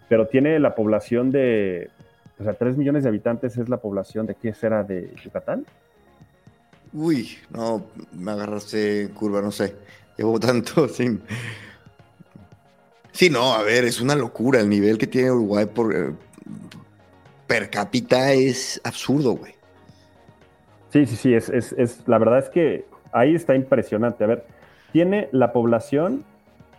pero 0.10 0.28
tiene 0.28 0.60
la 0.60 0.76
población 0.76 1.32
de, 1.32 1.90
o 2.38 2.44
sea, 2.44 2.54
3 2.54 2.78
millones 2.78 3.04
de 3.04 3.10
habitantes 3.10 3.58
es 3.58 3.70
la 3.70 3.78
población 3.78 4.26
de 4.26 4.36
qué 4.36 4.54
será 4.54 4.84
de 4.84 5.14
Yucatán. 5.24 5.66
Uy, 6.96 7.38
no, 7.52 7.86
me 8.14 8.32
agarraste 8.32 9.10
curva, 9.14 9.42
no 9.42 9.52
sé. 9.52 9.76
Llevo 10.18 10.40
tanto 10.40 10.88
sin. 10.88 11.22
Sí, 13.12 13.30
no, 13.30 13.54
a 13.54 13.64
ver, 13.64 13.84
es 13.84 14.00
una 14.00 14.16
locura. 14.16 14.62
El 14.62 14.70
nivel 14.70 14.98
que 14.98 15.08
tiene 15.08 15.32
Uruguay 15.32 15.66
por 15.66 15.94
eh, 15.94 16.14
per 17.48 17.70
cápita 17.70 18.32
es 18.32 18.80
absurdo, 18.84 19.34
güey. 19.34 19.54
Sí, 20.92 21.06
sí, 21.06 21.16
sí, 21.18 21.34
es, 21.34 21.50
es, 21.50 22.08
la 22.08 22.18
verdad 22.18 22.40
es 22.40 22.50
que 22.50 22.86
ahí 23.12 23.36
está 23.36 23.56
impresionante. 23.56 24.24
A 24.24 24.28
ver, 24.28 24.46
tiene 24.94 25.28
la 25.34 25.52
población 25.52 26.24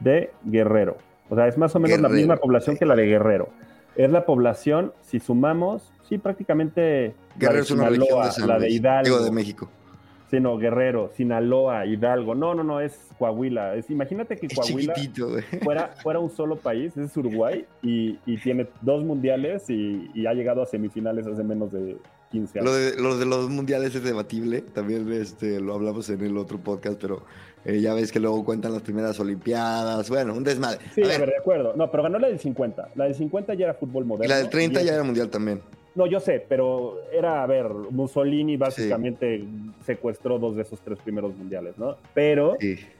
de 0.00 0.30
Guerrero. 0.44 0.96
O 1.28 1.36
sea, 1.36 1.46
es 1.46 1.58
más 1.58 1.74
o 1.76 1.80
menos 1.80 2.00
la 2.00 2.08
misma 2.08 2.36
población 2.36 2.78
que 2.78 2.86
la 2.86 2.96
de 2.96 3.04
Guerrero. 3.04 3.50
Es 3.96 4.10
la 4.10 4.24
población, 4.24 4.94
si 5.02 5.20
sumamos, 5.20 5.92
sí, 6.08 6.16
prácticamente. 6.16 7.14
Guerrero 7.36 7.62
es 7.62 7.70
una 7.70 7.90
región 7.90 8.30
de 8.34 8.46
la 8.46 8.58
de 8.58 8.70
Hidalgo. 8.70 9.20
de 9.20 9.30
México 9.30 9.70
sino 10.30 10.58
Guerrero, 10.58 11.10
Sinaloa, 11.14 11.86
Hidalgo. 11.86 12.34
No, 12.34 12.54
no, 12.54 12.64
no, 12.64 12.80
es 12.80 12.98
Coahuila. 13.18 13.76
Es, 13.76 13.90
imagínate 13.90 14.36
que 14.36 14.48
Coahuila 14.48 14.94
fuera, 15.62 15.94
fuera 16.02 16.18
un 16.18 16.30
solo 16.30 16.56
país, 16.56 16.96
es 16.96 17.16
Uruguay, 17.16 17.64
y, 17.82 18.16
tiene 18.38 18.68
dos 18.82 19.04
mundiales 19.04 19.68
y, 19.70 20.26
ha 20.26 20.34
llegado 20.34 20.62
a 20.62 20.66
semifinales 20.66 21.26
hace 21.26 21.42
menos 21.42 21.72
de 21.72 21.96
15 22.30 22.60
años. 22.60 22.98
Lo 22.98 23.16
de, 23.16 23.26
los 23.26 23.48
mundiales 23.48 23.94
es 23.94 24.02
debatible, 24.02 24.60
también 24.60 25.10
este, 25.12 25.60
lo 25.60 25.74
hablamos 25.74 26.08
en 26.10 26.20
el 26.20 26.36
otro 26.36 26.58
podcast, 26.58 27.00
pero 27.00 27.22
eh, 27.64 27.80
ya 27.80 27.94
ves 27.94 28.12
que 28.12 28.20
luego 28.20 28.44
cuentan 28.44 28.72
las 28.72 28.82
primeras 28.82 29.18
Olimpiadas, 29.20 30.08
bueno, 30.08 30.34
un 30.34 30.44
desmadre. 30.44 30.78
Sí, 30.94 31.02
a 31.02 31.18
ver, 31.18 31.30
de 31.30 31.36
acuerdo. 31.36 31.74
No, 31.76 31.90
pero 31.90 32.04
ganó 32.04 32.18
la 32.18 32.28
del 32.28 32.38
50. 32.38 32.90
La 32.94 33.04
del 33.04 33.14
50 33.14 33.54
ya 33.54 33.64
era 33.66 33.74
fútbol 33.74 34.04
moderno. 34.04 34.26
Y 34.26 34.28
la 34.28 34.36
del 34.38 34.50
30 34.50 34.82
ya 34.82 34.94
era 34.94 35.02
mundial 35.02 35.30
también. 35.30 35.60
No, 35.96 36.06
yo 36.06 36.20
sé, 36.20 36.44
pero 36.46 37.00
era, 37.10 37.42
a 37.42 37.46
ver, 37.46 37.68
Mussolini 37.90 38.58
básicamente 38.58 39.42
secuestró 39.84 40.38
dos 40.38 40.54
de 40.54 40.62
esos 40.62 40.78
tres 40.80 40.98
primeros 40.98 41.34
mundiales, 41.34 41.78
¿no? 41.78 41.96
Pero, 42.12 42.58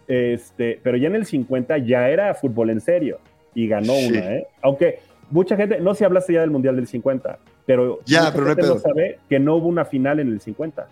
este, 0.09 0.81
pero 0.83 0.97
ya 0.97 1.09
en 1.09 1.17
el 1.17 1.26
50 1.26 1.76
ya 1.79 2.09
era 2.09 2.35
fútbol 2.35 2.71
en 2.71 2.81
serio 2.81 3.19
y 3.55 3.69
ganó 3.69 3.93
una, 3.93 4.37
¿eh? 4.37 4.47
Aunque 4.62 5.00
mucha 5.31 5.57
gente, 5.57 5.79
no 5.79 5.95
se 5.95 6.07
hablaste 6.07 6.33
ya 6.33 6.41
del 6.41 6.50
mundial 6.50 6.75
del 6.76 6.87
50, 6.87 7.38
pero 7.67 8.00
ya, 8.07 8.33
pero 8.33 8.55
no, 8.55 8.79
sabe 8.79 9.19
que 9.29 9.38
no 9.38 9.57
hubo 9.57 9.69
una 9.69 9.85
final 9.85 10.19
en 10.19 10.29
el 10.29 10.41
50. 10.41 10.89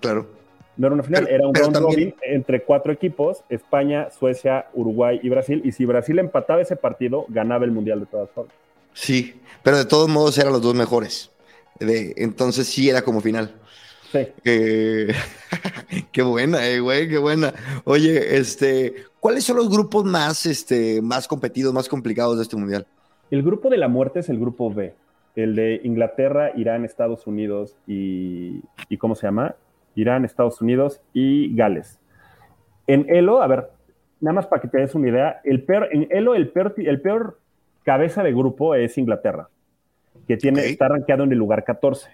Claro. 0.00 0.26
No 0.78 0.86
era 0.86 0.94
una 0.94 1.02
final, 1.02 1.28
era 1.28 1.46
un 1.46 1.54
round 1.54 1.76
robin 1.76 2.14
entre 2.22 2.62
cuatro 2.62 2.92
equipos, 2.92 3.44
España, 3.50 4.08
Suecia, 4.10 4.68
Uruguay 4.72 5.20
y 5.22 5.28
Brasil, 5.28 5.60
y 5.64 5.72
si 5.72 5.84
Brasil 5.84 6.18
empataba 6.18 6.62
ese 6.62 6.76
partido, 6.76 7.26
ganaba 7.28 7.66
el 7.66 7.72
mundial 7.72 8.00
de 8.00 8.06
todas 8.06 8.30
formas. 8.30 8.54
Sí, 8.96 9.34
pero 9.62 9.76
de 9.76 9.84
todos 9.84 10.08
modos 10.08 10.38
eran 10.38 10.54
los 10.54 10.62
dos 10.62 10.74
mejores. 10.74 11.30
De, 11.78 12.14
entonces 12.16 12.66
sí 12.66 12.88
era 12.88 13.02
como 13.02 13.20
final. 13.20 13.54
Sí. 14.10 14.26
qué 16.12 16.22
buena, 16.22 16.66
eh, 16.66 16.80
güey, 16.80 17.06
qué 17.06 17.18
buena. 17.18 17.52
Oye, 17.84 18.38
este, 18.38 18.94
¿cuáles 19.20 19.44
son 19.44 19.58
los 19.58 19.68
grupos 19.68 20.06
más, 20.06 20.46
este, 20.46 21.02
más 21.02 21.28
competidos, 21.28 21.74
más 21.74 21.90
complicados 21.90 22.38
de 22.38 22.44
este 22.44 22.56
mundial? 22.56 22.86
El 23.30 23.42
grupo 23.42 23.68
de 23.68 23.76
la 23.76 23.88
muerte 23.88 24.20
es 24.20 24.30
el 24.30 24.38
grupo 24.38 24.72
B, 24.72 24.94
el 25.34 25.54
de 25.54 25.78
Inglaterra, 25.84 26.52
Irán, 26.56 26.86
Estados 26.86 27.26
Unidos 27.26 27.76
y, 27.86 28.62
y 28.88 28.96
¿cómo 28.96 29.14
se 29.14 29.26
llama? 29.26 29.56
Irán, 29.94 30.24
Estados 30.24 30.62
Unidos 30.62 31.02
y 31.12 31.54
Gales. 31.54 31.98
En 32.86 33.04
Elo, 33.10 33.42
a 33.42 33.46
ver, 33.46 33.68
nada 34.20 34.36
más 34.36 34.46
para 34.46 34.62
que 34.62 34.68
te 34.68 34.78
des 34.78 34.94
una 34.94 35.08
idea, 35.10 35.40
el 35.44 35.64
peor, 35.64 35.90
en 35.92 36.08
Elo 36.10 36.34
el 36.34 36.48
peor, 36.48 36.74
el 36.78 37.00
peor 37.02 37.38
cabeza 37.86 38.22
de 38.24 38.32
grupo 38.32 38.74
es 38.74 38.98
Inglaterra, 38.98 39.48
que 40.26 40.36
tiene, 40.36 40.66
está 40.66 40.88
rankeado 40.88 41.22
en 41.22 41.30
el 41.30 41.38
lugar 41.38 41.62
14. 41.62 42.10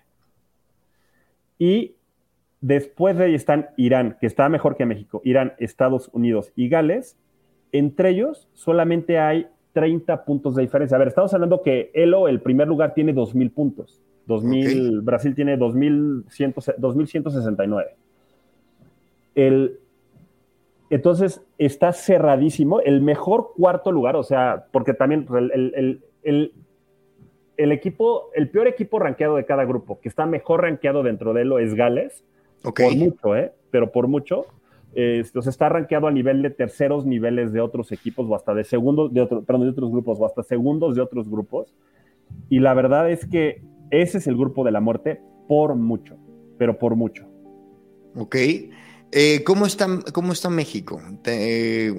Y 1.58 1.94
después 2.60 3.16
de 3.16 3.24
ahí 3.24 3.34
están 3.34 3.70
Irán, 3.78 4.18
que 4.20 4.26
está 4.26 4.50
mejor 4.50 4.76
que 4.76 4.84
México, 4.84 5.22
Irán, 5.24 5.54
Estados 5.58 6.10
Unidos 6.12 6.52
y 6.56 6.68
Gales. 6.68 7.16
Entre 7.72 8.10
ellos 8.10 8.50
solamente 8.52 9.18
hay 9.18 9.46
30 9.72 10.26
puntos 10.26 10.56
de 10.56 10.62
diferencia. 10.62 10.96
A 10.96 10.98
ver, 10.98 11.08
estamos 11.08 11.32
hablando 11.32 11.62
que 11.62 11.90
Elo, 11.94 12.28
el 12.28 12.42
primer 12.42 12.68
lugar, 12.68 12.92
tiene 12.92 13.14
2.000 13.14 13.50
puntos. 13.50 14.02
2000, 14.26 15.00
Brasil 15.00 15.34
tiene 15.34 15.58
2.169. 15.58 17.86
El, 19.34 19.78
entonces 20.94 21.42
está 21.56 21.92
cerradísimo. 21.94 22.80
El 22.80 23.00
mejor 23.00 23.52
cuarto 23.56 23.90
lugar, 23.90 24.14
o 24.14 24.22
sea, 24.22 24.66
porque 24.72 24.92
también 24.92 25.26
el, 26.22 26.52
equipo, 27.56 28.30
el 28.34 28.50
peor 28.50 28.68
equipo 28.68 28.98
rankeado 28.98 29.36
de 29.36 29.46
cada 29.46 29.64
grupo, 29.64 30.00
que 30.00 30.10
está 30.10 30.26
mejor 30.26 30.60
rankeado 30.60 31.02
dentro 31.02 31.32
de 31.32 31.46
lo 31.46 31.58
es 31.58 31.72
Gales. 31.72 32.24
Por 32.62 32.94
mucho, 32.94 33.34
¿eh? 33.34 33.52
Pero 33.70 33.90
por 33.90 34.06
mucho. 34.06 34.44
Este, 34.94 35.38
está 35.38 35.70
rankeado 35.70 36.08
a 36.08 36.10
nivel 36.10 36.42
de 36.42 36.50
terceros 36.50 37.06
niveles 37.06 37.54
de 37.54 37.62
otros 37.62 37.90
equipos 37.90 38.26
o 38.28 38.34
hasta 38.34 38.52
de 38.52 38.64
segundos, 38.64 39.14
de, 39.14 39.22
otro, 39.22 39.42
perdón, 39.44 39.62
de 39.62 39.70
otros 39.70 39.90
grupos 39.90 40.20
o 40.20 40.26
hasta 40.26 40.42
segundos 40.42 40.94
de 40.94 41.00
otros 41.00 41.30
grupos. 41.30 41.74
Y 42.50 42.60
la 42.60 42.74
verdad 42.74 43.10
es 43.10 43.24
que 43.24 43.62
ese 43.90 44.18
es 44.18 44.26
el 44.26 44.36
grupo 44.36 44.62
de 44.62 44.72
la 44.72 44.80
muerte 44.80 45.22
por 45.48 45.74
mucho, 45.74 46.18
pero 46.58 46.78
por 46.78 46.96
mucho. 46.96 47.26
Ok. 48.14 48.36
Eh, 49.14 49.44
¿cómo, 49.44 49.66
está, 49.66 49.86
¿Cómo 50.14 50.32
está 50.32 50.48
México? 50.48 50.98
Eh, 51.26 51.94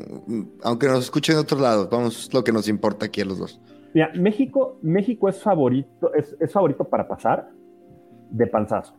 aunque 0.63 0.87
nos 0.87 1.03
escuchen 1.03 1.35
de 1.35 1.41
otros 1.41 1.61
lados, 1.61 1.87
vamos, 1.91 2.33
lo 2.33 2.43
que 2.43 2.51
nos 2.51 2.67
importa 2.67 3.05
aquí 3.05 3.21
a 3.21 3.25
los 3.25 3.37
dos. 3.37 3.61
Mira, 3.93 4.11
México, 4.15 4.79
México 4.81 5.29
es 5.29 5.39
favorito, 5.39 6.11
es, 6.15 6.35
favorito 6.51 6.85
para 6.85 7.07
pasar 7.07 7.49
de 8.31 8.47
panzazo. 8.47 8.95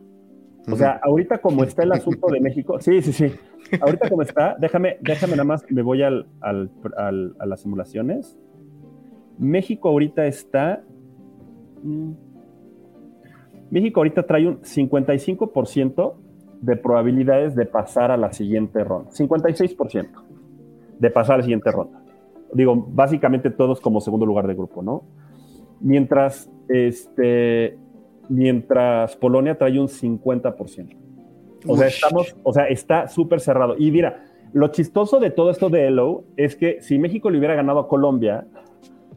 O 0.70 0.76
sea, 0.76 1.00
ahorita 1.02 1.38
como 1.38 1.64
está 1.64 1.82
el 1.82 1.92
asunto 1.92 2.28
de 2.28 2.40
México, 2.40 2.78
sí, 2.80 3.02
sí, 3.02 3.12
sí. 3.12 3.32
Ahorita 3.80 4.08
como 4.08 4.22
está, 4.22 4.56
déjame, 4.60 4.96
déjame 5.00 5.32
nada 5.32 5.44
más, 5.44 5.64
me 5.68 5.82
voy 5.82 6.02
al, 6.02 6.28
a 6.40 7.46
las 7.46 7.60
simulaciones. 7.60 8.38
México 9.38 9.88
ahorita 9.88 10.24
está. 10.26 10.84
Mm, 11.82 12.12
México 13.70 13.98
ahorita 14.00 14.24
trae 14.24 14.46
un 14.46 14.60
55% 14.60 16.23
de 16.64 16.76
probabilidades 16.76 17.54
de 17.54 17.66
pasar 17.66 18.10
a 18.10 18.16
la 18.16 18.32
siguiente 18.32 18.82
ronda. 18.84 19.10
56% 19.10 20.08
de 20.98 21.10
pasar 21.10 21.34
a 21.34 21.36
la 21.38 21.42
siguiente 21.44 21.70
ronda. 21.70 22.02
Digo, 22.52 22.74
básicamente 22.88 23.50
todos 23.50 23.80
como 23.80 24.00
segundo 24.00 24.24
lugar 24.24 24.46
de 24.46 24.54
grupo, 24.54 24.82
¿no? 24.82 25.02
Mientras, 25.80 26.50
este, 26.68 27.76
mientras 28.28 29.16
Polonia 29.16 29.58
trae 29.58 29.78
un 29.78 29.88
50%. 29.88 30.96
O 31.66 31.76
sea, 31.76 31.88
estamos, 31.88 32.36
o 32.42 32.52
sea, 32.52 32.64
está 32.66 33.08
súper 33.08 33.40
cerrado. 33.40 33.74
Y 33.78 33.90
mira, 33.90 34.24
lo 34.52 34.68
chistoso 34.68 35.18
de 35.20 35.30
todo 35.30 35.50
esto 35.50 35.68
de 35.68 35.86
Elo 35.86 36.24
es 36.36 36.56
que 36.56 36.80
si 36.80 36.98
México 36.98 37.28
le 37.28 37.38
hubiera 37.38 37.54
ganado 37.54 37.80
a 37.80 37.88
Colombia, 37.88 38.46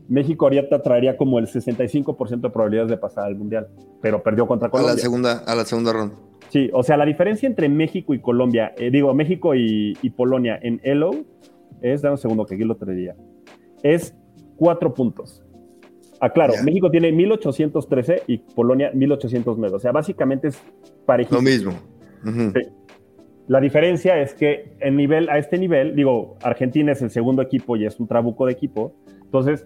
México 0.10 0.45
ahorita 0.45 0.81
traería 0.81 1.15
como 1.15 1.39
el 1.39 1.47
65% 1.47 2.41
de 2.41 2.49
probabilidades 2.49 2.89
de 2.89 2.97
pasar 2.97 3.25
al 3.25 3.36
Mundial, 3.36 3.67
pero 4.01 4.23
perdió 4.23 4.47
contra 4.47 4.69
Colombia. 4.69 4.93
A 4.93 4.95
la 4.95 5.01
segunda, 5.01 5.38
a 5.45 5.55
la 5.55 5.65
segunda 5.65 5.93
ronda. 5.93 6.15
Sí, 6.49 6.69
o 6.73 6.83
sea, 6.83 6.97
la 6.97 7.05
diferencia 7.05 7.47
entre 7.47 7.67
México 7.67 8.13
y 8.13 8.19
Colombia, 8.19 8.73
eh, 8.77 8.89
digo, 8.89 9.13
México 9.13 9.53
y, 9.55 9.93
Polonia 10.15 10.57
en 10.62 10.79
ELO 10.83 11.12
es, 11.81 12.01
dame 12.01 12.13
un 12.13 12.17
segundo 12.17 12.45
que 12.45 12.55
aquí 12.55 12.63
lo 12.63 12.75
traería, 12.75 13.15
es 13.83 14.15
cuatro 14.55 14.93
puntos. 14.93 15.43
Ah, 16.19 16.29
claro, 16.29 16.53
México 16.63 16.89
tiene 16.89 17.12
1813 17.12 18.23
y 18.25 18.38
Polonia 18.39 18.89
1809. 18.91 19.75
O 19.75 19.79
sea, 19.79 19.91
básicamente 19.91 20.47
es 20.47 20.60
parecido. 21.05 21.38
Lo 21.38 21.43
mismo. 21.43 21.73
La 23.47 23.62
diferencia 23.62 24.19
es 24.19 24.33
que 24.33 24.73
en 24.79 24.97
nivel, 24.97 25.29
a 25.29 25.38
este 25.38 25.57
nivel, 25.57 25.95
digo, 25.95 26.38
Argentina 26.41 26.91
es 26.91 27.01
el 27.01 27.12
segundo 27.12 27.41
equipo 27.41 27.77
y 27.77 27.86
es 27.86 27.99
un 27.99 28.07
trabuco 28.07 28.45
de 28.45 28.53
equipo, 28.53 28.95
Entonces, 29.23 29.65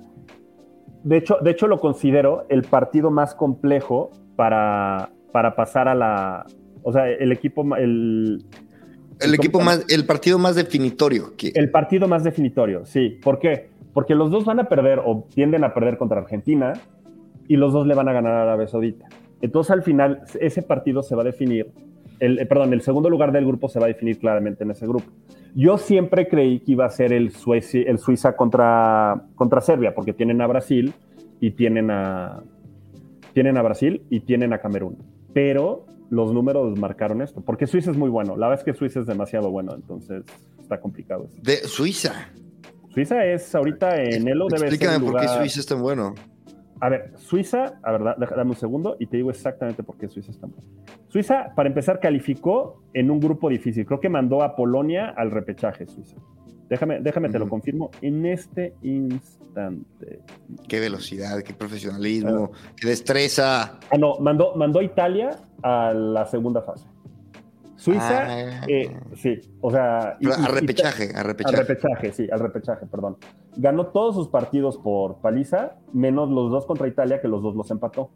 de 1.03 1.17
hecho, 1.17 1.37
de 1.41 1.49
hecho 1.49 1.67
lo 1.67 1.79
considero 1.79 2.45
el 2.49 2.61
partido 2.61 3.09
más 3.09 3.33
complejo 3.33 4.11
para, 4.35 5.11
para 5.31 5.55
pasar 5.55 5.87
a 5.87 5.95
la, 5.95 6.45
o 6.83 6.91
sea, 6.91 7.09
el 7.09 7.31
equipo, 7.31 7.75
el, 7.75 8.43
el 9.19 9.33
equipo 9.33 9.61
más, 9.61 9.85
el 9.89 10.05
partido 10.05 10.39
más 10.39 10.55
definitorio. 10.55 11.33
El 11.53 11.69
partido 11.69 12.07
más 12.07 12.23
definitorio, 12.23 12.85
sí. 12.85 13.19
¿Por 13.23 13.39
qué? 13.39 13.69
Porque 13.93 14.15
los 14.15 14.31
dos 14.31 14.45
van 14.45 14.59
a 14.59 14.69
perder 14.69 14.99
o 15.03 15.27
tienden 15.33 15.63
a 15.63 15.73
perder 15.73 15.97
contra 15.97 16.19
Argentina 16.19 16.73
y 17.47 17.57
los 17.57 17.73
dos 17.73 17.85
le 17.85 17.93
van 17.93 18.07
a 18.07 18.13
ganar 18.13 18.33
a 18.33 18.41
Arabia 18.43 18.67
Saudita. 18.67 19.07
Entonces 19.41 19.71
al 19.71 19.83
final 19.83 20.23
ese 20.39 20.61
partido 20.61 21.03
se 21.03 21.15
va 21.15 21.21
a 21.21 21.25
definir, 21.25 21.71
el, 22.19 22.39
eh, 22.39 22.45
perdón, 22.45 22.73
el 22.73 22.81
segundo 22.81 23.09
lugar 23.09 23.31
del 23.31 23.45
grupo 23.45 23.67
se 23.67 23.79
va 23.79 23.85
a 23.85 23.87
definir 23.87 24.19
claramente 24.19 24.63
en 24.63 24.71
ese 24.71 24.87
grupo. 24.87 25.05
Yo 25.53 25.77
siempre 25.77 26.27
creí 26.27 26.59
que 26.59 26.71
iba 26.73 26.85
a 26.85 26.89
ser 26.89 27.11
el, 27.11 27.31
Suecia, 27.31 27.83
el 27.85 27.99
Suiza 27.99 28.35
contra, 28.35 29.23
contra 29.35 29.59
Serbia, 29.59 29.93
porque 29.93 30.13
tienen 30.13 30.41
a 30.41 30.47
Brasil 30.47 30.93
y 31.41 31.51
tienen 31.51 31.91
a, 31.91 32.41
tienen 33.33 33.57
a 33.57 33.61
Brasil 33.61 34.03
y 34.09 34.21
tienen 34.21 34.53
a 34.53 34.59
Camerún. 34.59 34.97
Pero 35.33 35.85
los 36.12 36.34
números 36.34 36.78
marcaron 36.78 37.21
esto, 37.21 37.41
porque 37.41 37.65
Suiza 37.65 37.89
es 37.89 37.97
muy 37.97 38.10
bueno. 38.10 38.36
La 38.36 38.50
verdad 38.50 38.60
es 38.60 38.65
que 38.65 38.78
Suiza 38.78 39.00
es 39.00 39.08
demasiado 39.08 39.50
bueno, 39.50 39.74
entonces 39.74 40.26
está 40.60 40.80
complicado. 40.80 41.30
De 41.41 41.56
Suiza. 41.63 42.30
Suiza 42.89 43.26
es 43.26 43.56
ahorita 43.56 43.95
en 43.95 44.28
Elo 44.28 44.47
debe 44.50 44.67
Explícame 44.67 45.00
por 45.00 45.21
qué 45.21 45.28
Suiza 45.30 45.62
es 45.62 45.65
tan 45.65 45.82
bueno. 45.82 46.13
A 46.82 46.89
ver, 46.89 47.13
Suiza, 47.15 47.80
a 47.82 47.91
ver, 47.93 48.15
dame 48.36 48.50
un 48.50 48.58
segundo 48.58 48.97
y 49.00 49.06
te 49.06 49.17
digo 49.17 49.30
exactamente 49.30 49.84
por 49.84 49.97
qué 49.97 50.10
Suiza 50.10 50.32
es 50.32 50.39
tan 50.39 50.52
bueno. 50.52 50.67
Suiza, 51.08 51.54
para 51.56 51.69
empezar, 51.69 52.02
calificó 52.02 52.84
en 52.93 53.10
un 53.10 53.21
grupo 53.21 53.47
difícil. 53.47 53.86
Creo 53.86 54.02
que 54.02 54.10
mandó 54.10 54.43
a 54.43 54.58
Polonia 54.58 55.13
al 55.15 55.32
repechaje, 55.32 55.88
Suiza. 55.88 56.17
Déjame, 56.71 57.01
déjame, 57.01 57.27
te 57.27 57.38
lo 57.38 57.49
confirmo 57.49 57.91
en 58.01 58.25
este 58.25 58.75
instante. 58.81 60.21
Qué 60.69 60.79
velocidad, 60.79 61.43
qué 61.43 61.53
profesionalismo, 61.53 62.53
qué 62.77 62.88
destreza. 62.88 63.77
Ah, 63.91 63.97
no, 63.99 64.19
mandó, 64.19 64.55
mandó 64.55 64.79
a 64.79 64.84
Italia 64.84 65.31
a 65.62 65.93
la 65.93 66.25
segunda 66.27 66.62
fase. 66.62 66.88
Suiza, 67.75 68.25
ah. 68.25 68.65
eh, 68.69 68.89
sí, 69.15 69.41
o 69.60 69.69
sea... 69.69 70.17
a 70.17 70.47
repechaje, 70.47 71.12
a 71.13 71.23
repechaje. 71.23 71.57
Al 71.57 71.67
repechaje, 71.67 72.13
sí, 72.13 72.29
al 72.31 72.39
repechaje, 72.39 72.86
perdón. 72.86 73.17
Ganó 73.57 73.88
todos 73.88 74.15
sus 74.15 74.29
partidos 74.29 74.77
por 74.77 75.17
paliza, 75.17 75.75
menos 75.91 76.29
los 76.29 76.51
dos 76.51 76.65
contra 76.65 76.88
Italia, 76.88 77.19
que 77.19 77.27
los 77.27 77.43
dos 77.43 77.53
los 77.53 77.69
empató. 77.69 78.12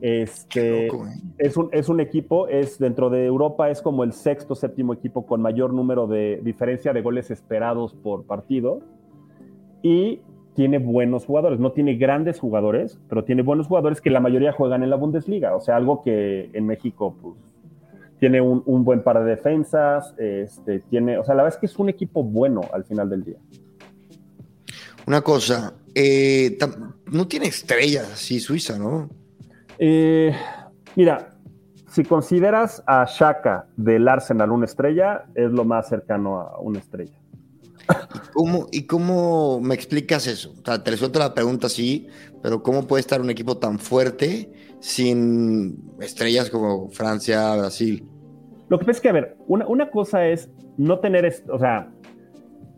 Este, 0.00 0.86
¿eh? 0.86 0.90
es, 1.38 1.56
un, 1.56 1.68
es 1.72 1.88
un 1.88 2.00
equipo, 2.00 2.48
es 2.48 2.78
dentro 2.78 3.10
de 3.10 3.26
Europa, 3.26 3.70
es 3.70 3.82
como 3.82 4.04
el 4.04 4.12
sexto, 4.12 4.54
séptimo 4.54 4.94
equipo 4.94 5.26
con 5.26 5.42
mayor 5.42 5.72
número 5.74 6.06
de 6.06 6.40
diferencia 6.42 6.92
de 6.92 7.02
goles 7.02 7.30
esperados 7.30 7.94
por 7.94 8.24
partido. 8.24 8.80
Y 9.82 10.20
tiene 10.54 10.78
buenos 10.78 11.24
jugadores. 11.24 11.60
No 11.60 11.72
tiene 11.72 11.94
grandes 11.96 12.38
jugadores, 12.38 12.98
pero 13.08 13.24
tiene 13.24 13.42
buenos 13.42 13.66
jugadores 13.66 14.00
que 14.00 14.10
la 14.10 14.20
mayoría 14.20 14.52
juegan 14.52 14.82
en 14.82 14.90
la 14.90 14.96
Bundesliga. 14.96 15.54
O 15.56 15.60
sea, 15.60 15.76
algo 15.76 16.02
que 16.02 16.50
en 16.52 16.66
México, 16.66 17.16
pues, 17.20 17.36
tiene 18.18 18.40
un, 18.40 18.84
buen 18.84 19.02
par 19.02 19.22
de 19.24 19.30
defensas. 19.30 20.14
Este, 20.18 20.80
tiene, 20.80 21.18
o 21.18 21.24
sea, 21.24 21.34
la 21.34 21.44
verdad 21.44 21.56
es 21.56 21.60
que 21.60 21.66
es 21.66 21.78
un 21.78 21.88
equipo 21.88 22.22
bueno 22.22 22.62
al 22.72 22.84
final 22.84 23.08
del 23.08 23.24
día. 23.24 23.38
Una 25.06 25.22
cosa, 25.22 25.74
eh, 25.94 26.58
no 27.06 27.26
tiene 27.26 27.46
estrellas, 27.46 28.06
sí, 28.14 28.38
Suiza, 28.38 28.78
¿no? 28.78 29.08
Eh, 29.82 30.36
mira, 30.94 31.30
si 31.88 32.04
consideras 32.04 32.82
a 32.86 33.06
Shaka 33.06 33.66
del 33.78 34.06
Arsenal 34.06 34.52
una 34.52 34.66
estrella, 34.66 35.24
es 35.34 35.50
lo 35.50 35.64
más 35.64 35.88
cercano 35.88 36.38
a 36.38 36.60
una 36.60 36.78
estrella. 36.78 37.18
¿Y 38.72 38.86
cómo, 38.86 39.58
me 39.60 39.74
explicas 39.74 40.26
eso? 40.26 40.52
O 40.60 40.64
sea, 40.64 40.84
te 40.84 40.90
resuelto 40.90 41.18
la 41.18 41.34
pregunta 41.34 41.70
sí, 41.70 42.08
pero 42.42 42.62
¿cómo 42.62 42.86
puede 42.86 43.00
estar 43.00 43.22
un 43.22 43.30
equipo 43.30 43.56
tan 43.56 43.78
fuerte 43.78 44.52
sin 44.80 45.82
estrellas 46.00 46.50
como 46.50 46.90
Francia, 46.90 47.56
Brasil? 47.56 48.06
Lo 48.68 48.78
que 48.78 48.84
pasa 48.84 48.98
es 48.98 49.00
que, 49.00 49.08
a 49.08 49.12
ver, 49.12 49.36
una, 49.48 49.90
cosa 49.90 50.26
es 50.26 50.50
no 50.76 51.00
tener, 51.00 51.26
o 51.50 51.58
sea, 51.58 51.90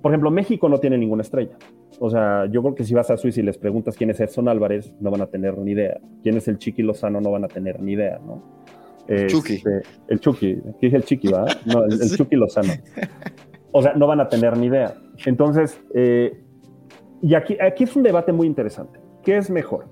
por 0.00 0.12
ejemplo, 0.12 0.30
México 0.30 0.68
no 0.68 0.78
tiene 0.78 0.96
ninguna 0.96 1.22
estrella. 1.22 1.58
O 2.04 2.10
sea, 2.10 2.46
yo 2.46 2.62
creo 2.62 2.74
que 2.74 2.82
si 2.82 2.94
vas 2.94 3.12
a 3.12 3.16
Suiza 3.16 3.38
y 3.38 3.44
les 3.44 3.56
preguntas 3.56 3.96
quién 3.96 4.10
es 4.10 4.18
Edson 4.18 4.48
Álvarez, 4.48 4.92
no 4.98 5.12
van 5.12 5.20
a 5.20 5.26
tener 5.28 5.56
ni 5.56 5.70
idea. 5.70 6.00
¿Quién 6.24 6.36
es 6.36 6.48
el 6.48 6.58
Chiqui 6.58 6.82
Lozano? 6.82 7.20
No 7.20 7.30
van 7.30 7.44
a 7.44 7.46
tener 7.46 7.80
ni 7.80 7.92
idea, 7.92 8.18
¿no? 8.18 8.42
El 9.06 9.28
Chucky. 9.28 9.54
Este, 9.54 9.82
el 10.08 10.18
Chucky. 10.18 10.56
¿Qué 10.80 10.86
dije 10.86 10.96
el 10.96 11.04
Chiqui, 11.04 11.28
va? 11.28 11.44
No, 11.64 11.84
el, 11.84 11.92
el 11.92 12.10
Chucky 12.16 12.34
Lozano. 12.34 12.72
O 13.70 13.82
sea, 13.82 13.92
no 13.94 14.08
van 14.08 14.20
a 14.20 14.28
tener 14.28 14.56
ni 14.58 14.66
idea. 14.66 14.94
Entonces, 15.26 15.80
eh, 15.94 16.42
y 17.22 17.36
aquí, 17.36 17.56
aquí 17.60 17.84
es 17.84 17.94
un 17.94 18.02
debate 18.02 18.32
muy 18.32 18.48
interesante. 18.48 18.98
¿Qué 19.22 19.36
es 19.36 19.48
mejor? 19.48 19.84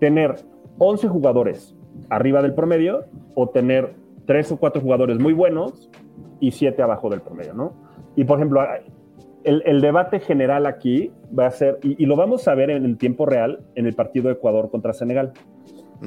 ¿Tener 0.00 0.34
11 0.76 1.08
jugadores 1.08 1.74
arriba 2.10 2.42
del 2.42 2.52
promedio 2.52 3.06
o 3.34 3.48
tener 3.48 3.94
3 4.26 4.52
o 4.52 4.56
4 4.58 4.82
jugadores 4.82 5.18
muy 5.18 5.32
buenos 5.32 5.90
y 6.40 6.50
7 6.50 6.82
abajo 6.82 7.08
del 7.08 7.22
promedio, 7.22 7.54
¿no? 7.54 7.72
Y 8.16 8.24
por 8.24 8.36
ejemplo, 8.36 8.60
el, 9.44 9.80
debate 9.80 10.20
general 10.20 10.66
aquí 10.66 11.10
va 11.36 11.46
a 11.46 11.50
ser, 11.50 11.78
y, 11.82 12.02
y, 12.02 12.06
lo 12.06 12.16
vamos 12.16 12.48
a 12.48 12.54
ver 12.54 12.70
en 12.70 12.84
el 12.84 12.96
tiempo 12.96 13.26
real 13.26 13.60
en 13.74 13.86
el 13.86 13.94
partido 13.94 14.28
de 14.28 14.34
Ecuador 14.34 14.70
contra 14.70 14.92
Senegal. 14.92 15.32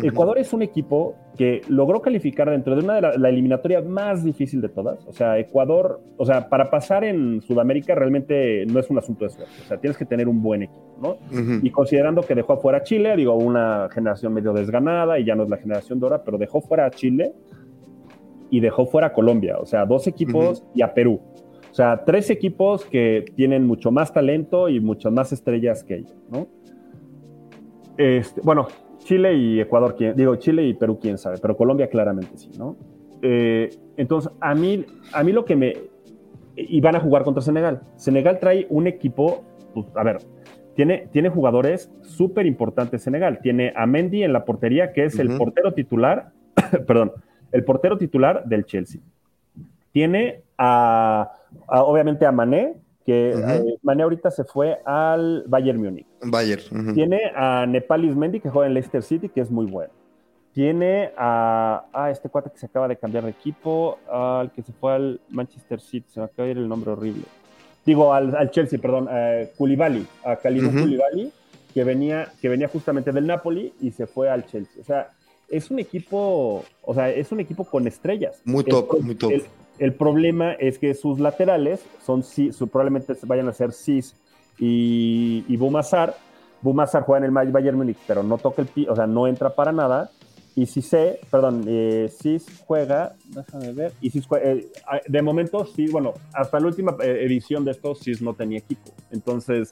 Ecuador 0.03 0.37
es 0.37 0.53
un 0.53 0.61
equipo 0.61 1.15
que 1.37 1.61
logró 1.67 2.01
calificar 2.01 2.49
dentro 2.49 2.75
de 2.75 2.83
una 2.83 2.95
de 2.95 3.17
la, 3.17 3.29
eliminatoria 3.29 3.81
más 3.81 4.23
difícil 4.23 4.61
de 4.61 4.69
todas. 4.69 5.05
O 5.07 5.13
sea, 5.13 5.37
Ecuador, 5.39 6.01
o 6.17 6.25
sea, 6.25 6.49
para 6.49 6.69
pasar 6.69 7.03
en 7.03 7.41
Sudamérica 7.41 7.95
realmente 7.95 8.65
no 8.65 8.79
es 8.79 8.89
un 8.89 8.97
asunto 8.97 9.25
de 9.25 9.31
suerte. 9.31 9.53
O 9.63 9.67
sea, 9.67 9.77
tienes 9.77 9.97
que 9.97 10.05
tener 10.05 10.27
un 10.27 10.41
buen 10.41 10.63
equipo, 10.63 10.95
¿no? 11.01 11.17
Y 11.63 11.69
considerando 11.71 12.21
que 12.21 12.35
dejó 12.35 12.53
afuera 12.53 12.79
a 12.79 12.83
Chile, 12.83 13.15
digo, 13.15 13.33
una 13.35 13.89
generación 13.91 14.33
medio 14.33 14.53
desganada 14.53 15.19
y 15.19 15.25
ya 15.25 15.35
no 15.35 15.43
es 15.43 15.49
la 15.49 15.57
generación 15.57 15.99
Dora, 15.99 16.23
pero 16.23 16.37
dejó 16.37 16.61
fuera 16.61 16.85
a 16.85 16.91
Chile 16.91 17.33
y 18.49 18.59
dejó 18.59 18.85
fuera 18.85 19.07
a 19.07 19.13
Colombia. 19.13 19.57
O 19.59 19.65
sea, 19.65 19.85
dos 19.85 20.07
equipos 20.07 20.63
y 20.73 20.81
a 20.81 20.93
Perú. 20.93 21.19
O 21.71 21.73
sea, 21.73 22.03
tres 22.05 22.29
equipos 22.29 22.85
que 22.85 23.25
tienen 23.35 23.65
mucho 23.65 23.91
más 23.91 24.13
talento 24.13 24.69
y 24.69 24.79
muchas 24.79 25.11
más 25.11 25.31
estrellas 25.31 25.83
que 25.83 25.95
ellos, 25.97 26.15
¿no? 26.29 26.47
Este, 27.97 28.41
bueno, 28.41 28.67
Chile 28.99 29.35
y 29.35 29.59
Ecuador, 29.59 29.95
digo, 30.15 30.35
Chile 30.35 30.65
y 30.65 30.73
Perú, 30.73 30.99
quién 30.99 31.17
sabe, 31.17 31.37
pero 31.41 31.55
Colombia 31.55 31.89
claramente 31.89 32.37
sí, 32.37 32.51
¿no? 32.57 32.75
Eh, 33.21 33.69
entonces, 33.95 34.31
a 34.39 34.53
mí, 34.53 34.85
a 35.13 35.23
mí 35.23 35.31
lo 35.31 35.45
que 35.45 35.55
me... 35.55 35.73
Y 36.55 36.81
van 36.81 36.95
a 36.95 36.99
jugar 36.99 37.23
contra 37.23 37.41
Senegal. 37.41 37.81
Senegal 37.97 38.39
trae 38.39 38.65
un 38.69 38.87
equipo, 38.87 39.43
pues, 39.73 39.85
a 39.95 40.03
ver, 40.03 40.17
tiene, 40.75 41.07
tiene 41.11 41.29
jugadores 41.29 41.91
súper 42.01 42.45
importantes 42.45 43.03
Senegal. 43.03 43.39
Tiene 43.41 43.73
a 43.75 43.85
Mendy 43.85 44.23
en 44.23 44.33
la 44.33 44.45
portería, 44.45 44.91
que 44.91 45.05
es 45.05 45.19
el 45.19 45.37
portero 45.37 45.73
titular, 45.73 46.31
perdón, 46.87 47.13
el 47.51 47.63
portero 47.63 47.97
titular 47.97 48.43
del 48.45 48.65
Chelsea. 48.65 49.01
Tiene 49.91 50.43
a, 50.57 51.31
obviamente 51.67 52.25
a 52.25 52.31
Mané, 52.31 52.75
que 53.05 53.33
uh 53.35 53.77
Mané 53.83 54.03
ahorita 54.03 54.31
se 54.31 54.43
fue 54.43 54.79
al 54.85 55.43
Bayern 55.47 55.81
Múnich. 55.81 56.05
Bayern. 56.21 56.93
Tiene 56.93 57.31
a 57.35 57.65
Nepalis 57.65 58.15
Mendy, 58.15 58.39
que 58.39 58.49
juega 58.49 58.67
en 58.67 58.73
Leicester 58.73 59.01
City, 59.01 59.29
que 59.29 59.41
es 59.41 59.49
muy 59.49 59.65
bueno. 59.65 59.93
Tiene 60.53 61.11
a, 61.15 62.09
este 62.11 62.29
cuate 62.29 62.49
que 62.49 62.57
se 62.57 62.65
acaba 62.65 62.87
de 62.87 62.97
cambiar 62.97 63.23
de 63.23 63.29
equipo, 63.29 63.99
al 64.11 64.51
que 64.51 64.63
se 64.63 64.73
fue 64.73 64.93
al 64.93 65.21
Manchester 65.29 65.79
City, 65.79 66.07
se 66.09 66.19
me 66.19 66.25
acaba 66.25 66.45
de 66.45 66.51
ir 66.51 66.57
el 66.57 66.67
nombre 66.67 66.91
horrible. 66.91 67.23
Digo, 67.85 68.13
al, 68.13 68.51
Chelsea, 68.51 68.79
perdón, 68.79 69.07
a 69.07 69.45
Koulibaly, 69.57 70.05
a 70.25 70.35
Kalidou 70.35 70.71
Koulibaly, 70.71 71.31
que 71.73 71.83
venía, 71.83 72.27
que 72.41 72.49
venía 72.49 72.67
justamente 72.67 73.11
del 73.11 73.27
Napoli 73.27 73.73
y 73.79 73.91
se 73.91 74.07
fue 74.07 74.29
al 74.29 74.45
Chelsea. 74.45 74.81
O 74.81 74.83
sea, 74.83 75.11
es 75.47 75.71
un 75.71 75.79
equipo, 75.79 76.65
o 76.81 76.93
sea, 76.93 77.09
es 77.09 77.31
un 77.31 77.39
equipo 77.39 77.63
con 77.63 77.87
estrellas. 77.87 78.41
Muy 78.43 78.63
top, 78.63 78.99
muy 78.99 79.15
top. 79.15 79.31
El 79.31 79.43
problema 79.93 80.53
es 80.53 80.79
que 80.79 80.93
sus 80.93 81.19
laterales 81.19 81.85
son 82.05 82.23
probablemente 82.71 83.13
vayan 83.23 83.47
a 83.47 83.53
ser 83.53 83.71
Cis 83.71 84.15
y, 84.57 85.45
y 85.47 85.57
Bumazar. 85.57 86.15
Bumazar 86.61 87.03
juega 87.03 87.25
en 87.25 87.37
el 87.37 87.51
Bayern 87.51 87.77
Múnich, 87.77 87.97
pero 88.07 88.23
no 88.23 88.37
toca 88.37 88.61
el 88.61 88.67
pie, 88.67 88.89
o 88.89 88.95
sea, 88.95 89.05
no 89.05 89.27
entra 89.27 89.53
para 89.53 89.71
nada. 89.71 90.09
Y 90.55 90.65
Cisse, 90.65 91.19
perdón, 91.29 91.65
eh, 91.67 92.11
Cis 92.19 92.63
juega, 92.65 93.13
déjame 93.27 93.73
ver, 93.73 93.93
y 94.01 94.09
Cis 94.09 94.25
juega, 94.25 94.53
eh, 94.53 94.67
de 95.07 95.21
momento, 95.21 95.63
sí, 95.67 95.87
bueno, 95.87 96.15
hasta 96.33 96.59
la 96.59 96.65
última 96.65 96.95
eh, 97.03 97.25
edición 97.25 97.63
de 97.63 97.71
estos, 97.71 97.99
Cis 97.99 98.23
no 98.23 98.33
tenía 98.33 98.57
equipo. 98.57 98.91
Entonces, 99.11 99.69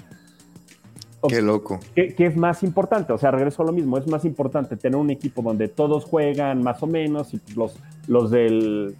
Qué 1.27 1.41
loco. 1.41 1.79
¿qué, 1.95 2.13
¿qué, 2.13 2.27
es 2.27 2.37
más 2.37 2.61
importante? 2.61 3.13
O 3.13 3.17
sea, 3.17 3.31
regreso 3.31 3.63
a 3.63 3.65
lo 3.65 3.71
mismo. 3.71 3.97
Es 3.97 4.05
más 4.05 4.25
importante 4.25 4.77
tener 4.77 4.95
un 4.95 5.09
equipo 5.09 5.41
donde 5.41 5.67
todos 5.67 6.05
juegan 6.05 6.61
más 6.61 6.83
o 6.83 6.87
menos 6.87 7.33
y 7.33 7.41
los, 7.55 7.75
los 8.07 8.29
del 8.29 8.95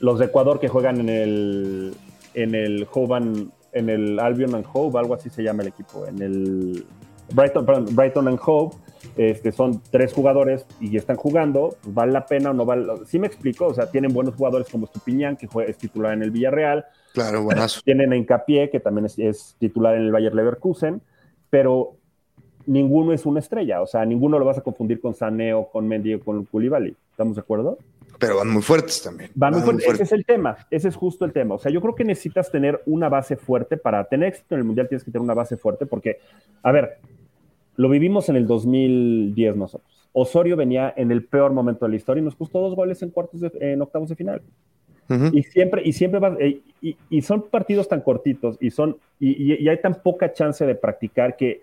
los 0.00 0.18
de 0.18 0.26
Ecuador 0.26 0.60
que 0.60 0.68
juegan 0.68 1.00
en 1.00 1.08
el 1.08 1.94
en 2.34 2.54
el 2.54 2.86
Hovan, 2.92 3.50
en 3.72 3.88
el 3.88 4.18
Albion 4.20 4.54
and 4.54 4.66
Hove, 4.72 4.98
algo 4.98 5.14
así 5.14 5.30
se 5.30 5.42
llama 5.42 5.62
el 5.62 5.68
equipo, 5.68 6.06
en 6.06 6.20
el 6.22 6.86
Brighton, 7.32 7.66
perdón, 7.66 7.86
Brighton 7.92 8.28
and 8.28 8.38
Hove, 8.44 8.76
este, 9.16 9.52
son 9.52 9.80
tres 9.90 10.12
jugadores 10.12 10.66
y 10.80 10.96
están 10.96 11.16
jugando, 11.16 11.76
pues, 11.82 11.94
¿vale 11.94 12.12
la 12.12 12.26
pena 12.26 12.50
o 12.50 12.52
no 12.52 12.64
vale? 12.64 12.86
Sí 13.06 13.18
me 13.18 13.26
explico, 13.26 13.66
o 13.66 13.74
sea, 13.74 13.90
tienen 13.90 14.12
buenos 14.12 14.34
jugadores 14.34 14.68
como 14.70 14.84
Estupiñán, 14.84 15.36
que 15.36 15.48
es 15.66 15.78
titular 15.78 16.12
en 16.12 16.22
el 16.22 16.30
Villarreal. 16.30 16.84
Claro, 17.14 17.42
buenazo. 17.42 17.80
Tienen 17.84 18.12
a 18.12 18.16
Hincapié, 18.16 18.70
que 18.70 18.80
también 18.80 19.06
es, 19.06 19.56
titular 19.58 19.96
en 19.96 20.02
el 20.02 20.12
Bayer 20.12 20.34
Leverkusen, 20.34 21.00
pero 21.50 21.96
ninguno 22.66 23.12
es 23.12 23.24
una 23.26 23.40
estrella, 23.40 23.80
o 23.80 23.86
sea, 23.86 24.04
ninguno 24.04 24.38
lo 24.38 24.44
vas 24.44 24.58
a 24.58 24.62
confundir 24.62 25.00
con 25.00 25.14
Sané 25.14 25.54
o 25.54 25.68
con 25.70 25.88
Mendy 25.88 26.14
o 26.14 26.20
con 26.20 26.44
Koulibaly, 26.44 26.96
¿estamos 27.10 27.36
de 27.36 27.40
acuerdo? 27.40 27.78
Pero 28.18 28.36
van 28.36 28.48
muy 28.48 28.62
fuertes 28.62 29.02
también. 29.02 29.30
Van, 29.34 29.52
muy, 29.52 29.62
fuertes. 29.62 29.86
Ese 29.86 30.02
es 30.02 30.12
el 30.12 30.24
tema, 30.24 30.56
ese 30.70 30.88
es 30.88 30.96
justo 30.96 31.24
el 31.24 31.32
tema. 31.32 31.54
O 31.54 31.58
sea, 31.58 31.70
yo 31.70 31.80
creo 31.80 31.94
que 31.94 32.04
necesitas 32.04 32.50
tener 32.50 32.82
una 32.86 33.08
base 33.08 33.36
fuerte. 33.36 33.76
Para 33.76 34.04
tener 34.04 34.28
éxito 34.28 34.54
en 34.54 34.60
el 34.60 34.64
Mundial 34.64 34.88
tienes 34.88 35.04
que 35.04 35.10
tener 35.10 35.22
una 35.22 35.34
base 35.34 35.56
fuerte 35.56 35.86
porque, 35.86 36.18
a 36.62 36.72
ver, 36.72 36.98
lo 37.76 37.88
vivimos 37.88 38.28
en 38.28 38.36
el 38.36 38.46
2010 38.46 39.56
nosotros. 39.56 40.08
Osorio 40.12 40.56
venía 40.56 40.94
en 40.96 41.10
el 41.10 41.24
peor 41.24 41.52
momento 41.52 41.84
de 41.84 41.90
la 41.90 41.96
historia 41.96 42.22
y 42.22 42.24
nos 42.24 42.34
costó 42.34 42.60
dos 42.60 42.74
goles 42.74 43.02
en 43.02 43.10
cuartos 43.10 43.42
en 43.60 43.82
octavos 43.82 44.08
de 44.08 44.16
final. 44.16 44.42
Y 45.32 45.42
siempre, 45.44 45.82
y 45.84 45.92
siempre 45.92 46.18
va, 46.18 46.36
eh, 46.40 46.60
y, 46.80 47.22
son 47.22 47.42
partidos 47.42 47.88
tan 47.88 48.00
cortitos 48.00 48.56
y 48.60 48.70
son, 48.70 48.96
y, 49.20 49.68
hay 49.68 49.80
tan 49.80 50.02
poca 50.02 50.32
chance 50.32 50.66
de 50.66 50.74
practicar 50.74 51.36
que 51.36 51.62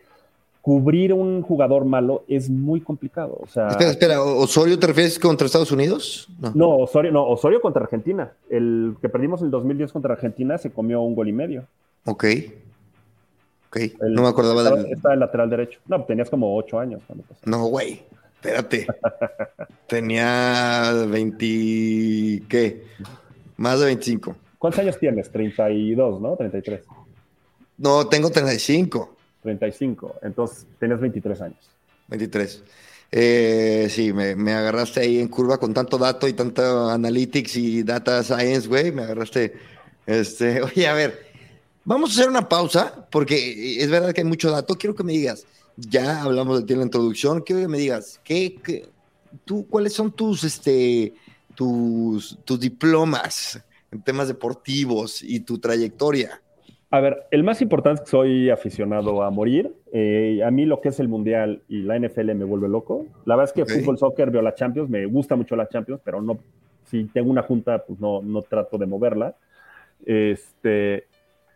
cubrir 0.63 1.13
un 1.13 1.43
jugador 1.43 1.85
malo 1.85 2.23
es 2.27 2.49
muy 2.49 2.81
complicado. 2.81 3.37
O 3.39 3.47
sea, 3.47 3.67
espera, 3.67 3.91
espera, 3.91 4.23
¿Osorio 4.23 4.79
te 4.79 4.87
refieres 4.87 5.19
contra 5.19 5.45
Estados 5.45 5.71
Unidos? 5.71 6.27
No. 6.55 6.77
Osorio, 6.77 7.11
no, 7.11 7.27
Osorio 7.27 7.61
contra 7.61 7.83
Argentina. 7.83 8.31
El 8.49 8.95
que 8.99 9.09
perdimos 9.09 9.41
en 9.41 9.45
el 9.45 9.51
2010 9.51 9.91
contra 9.91 10.13
Argentina 10.13 10.57
se 10.57 10.71
comió 10.71 11.01
un 11.01 11.13
gol 11.13 11.27
y 11.27 11.33
medio. 11.33 11.65
Ok 12.05 12.25
no 14.09 14.21
me 14.21 14.27
acordaba 14.27 14.61
estaba, 14.61 14.81
del... 14.81 14.93
Estaba 14.93 15.13
en 15.13 15.19
lateral 15.19 15.49
derecho. 15.49 15.79
No, 15.87 16.03
tenías 16.03 16.29
como 16.29 16.55
ocho 16.55 16.79
años 16.79 17.01
cuando 17.05 17.23
pasó. 17.25 17.41
No, 17.45 17.65
güey. 17.65 18.03
Espérate. 18.35 18.87
Tenía 19.87 21.05
20... 21.07 22.43
¿Qué? 22.47 22.83
Más 23.57 23.79
de 23.79 23.85
25. 23.87 24.35
¿Cuántos 24.57 24.79
años 24.79 24.97
tienes? 24.99 25.29
32, 25.31 26.21
¿no? 26.21 26.35
33. 26.35 26.83
No, 27.77 28.07
tengo 28.07 28.29
35. 28.29 29.12
35. 29.43 30.15
Entonces, 30.21 30.65
tenías 30.79 30.99
23 30.99 31.41
años. 31.41 31.69
23. 32.07 32.63
Eh, 33.11 33.87
sí, 33.89 34.11
me, 34.11 34.31
agarraste 34.53 35.01
ahí 35.01 35.19
en 35.19 35.27
curva 35.27 35.59
con 35.59 35.73
tanto 35.73 35.97
dato 35.97 36.27
y 36.27 36.33
tanto 36.33 36.89
analytics 36.89 37.55
y 37.57 37.83
data 37.83 38.23
science, 38.23 38.67
güey. 38.67 38.91
Me 38.91 39.03
agarraste. 39.03 39.53
Este, 40.05 40.61
oye, 40.63 40.87
a 40.87 40.93
ver, 40.93 41.33
Vamos 41.85 42.11
a 42.11 42.13
hacer 42.13 42.29
una 42.29 42.47
pausa, 42.47 43.07
porque 43.11 43.81
es 43.83 43.89
verdad 43.89 44.13
que 44.13 44.21
hay 44.21 44.27
mucho 44.27 44.49
dato. 44.49 44.75
Quiero 44.75 44.95
que 44.95 45.03
me 45.03 45.11
digas, 45.11 45.45
ya 45.75 46.23
hablamos 46.23 46.61
de 46.61 46.65
ti 46.65 46.73
en 46.73 46.79
la 46.79 46.85
introducción, 46.85 47.41
quiero 47.41 47.61
que 47.61 47.67
me 47.67 47.77
digas, 47.77 48.21
¿qué, 48.23 48.85
tú, 49.43 49.67
¿cuáles 49.67 49.91
son 49.91 50.13
tus, 50.13 50.45
este, 50.45 51.13
tus, 51.55 52.37
tus 52.45 52.59
diplomas 52.59 53.61
en 53.91 54.01
temas 54.01 54.29
deportivos 54.29 55.21
y 55.21 55.41
tu 55.41 55.59
trayectoria? 55.59 56.41
A 56.93 56.99
ver, 56.99 57.25
el 57.31 57.43
más 57.43 57.59
importante 57.63 57.95
es 57.95 58.05
que 58.05 58.11
soy 58.11 58.51
aficionado 58.51 59.23
a 59.23 59.31
morir. 59.31 59.73
Eh, 59.91 60.43
a 60.45 60.51
mí 60.51 60.63
lo 60.67 60.79
que 60.79 60.89
es 60.89 60.99
el 60.99 61.07
Mundial 61.07 61.63
y 61.67 61.81
la 61.81 61.97
NFL 61.97 62.35
me 62.35 62.45
vuelve 62.45 62.69
loco. 62.69 63.07
La 63.25 63.35
verdad 63.35 63.51
es 63.51 63.65
que 63.65 63.65
fútbol, 63.65 63.97
soccer, 63.97 64.29
veo 64.29 64.43
la 64.43 64.53
Champions, 64.53 64.91
me 64.91 65.07
gusta 65.07 65.35
mucho 65.35 65.55
la 65.55 65.67
Champions, 65.67 66.01
pero 66.05 66.21
no, 66.21 66.37
si 66.83 67.05
tengo 67.05 67.31
una 67.31 67.41
junta, 67.41 67.83
pues 67.83 67.99
no, 67.99 68.21
no 68.21 68.43
trato 68.43 68.77
de 68.77 68.85
moverla. 68.85 69.35
Este, 70.05 71.07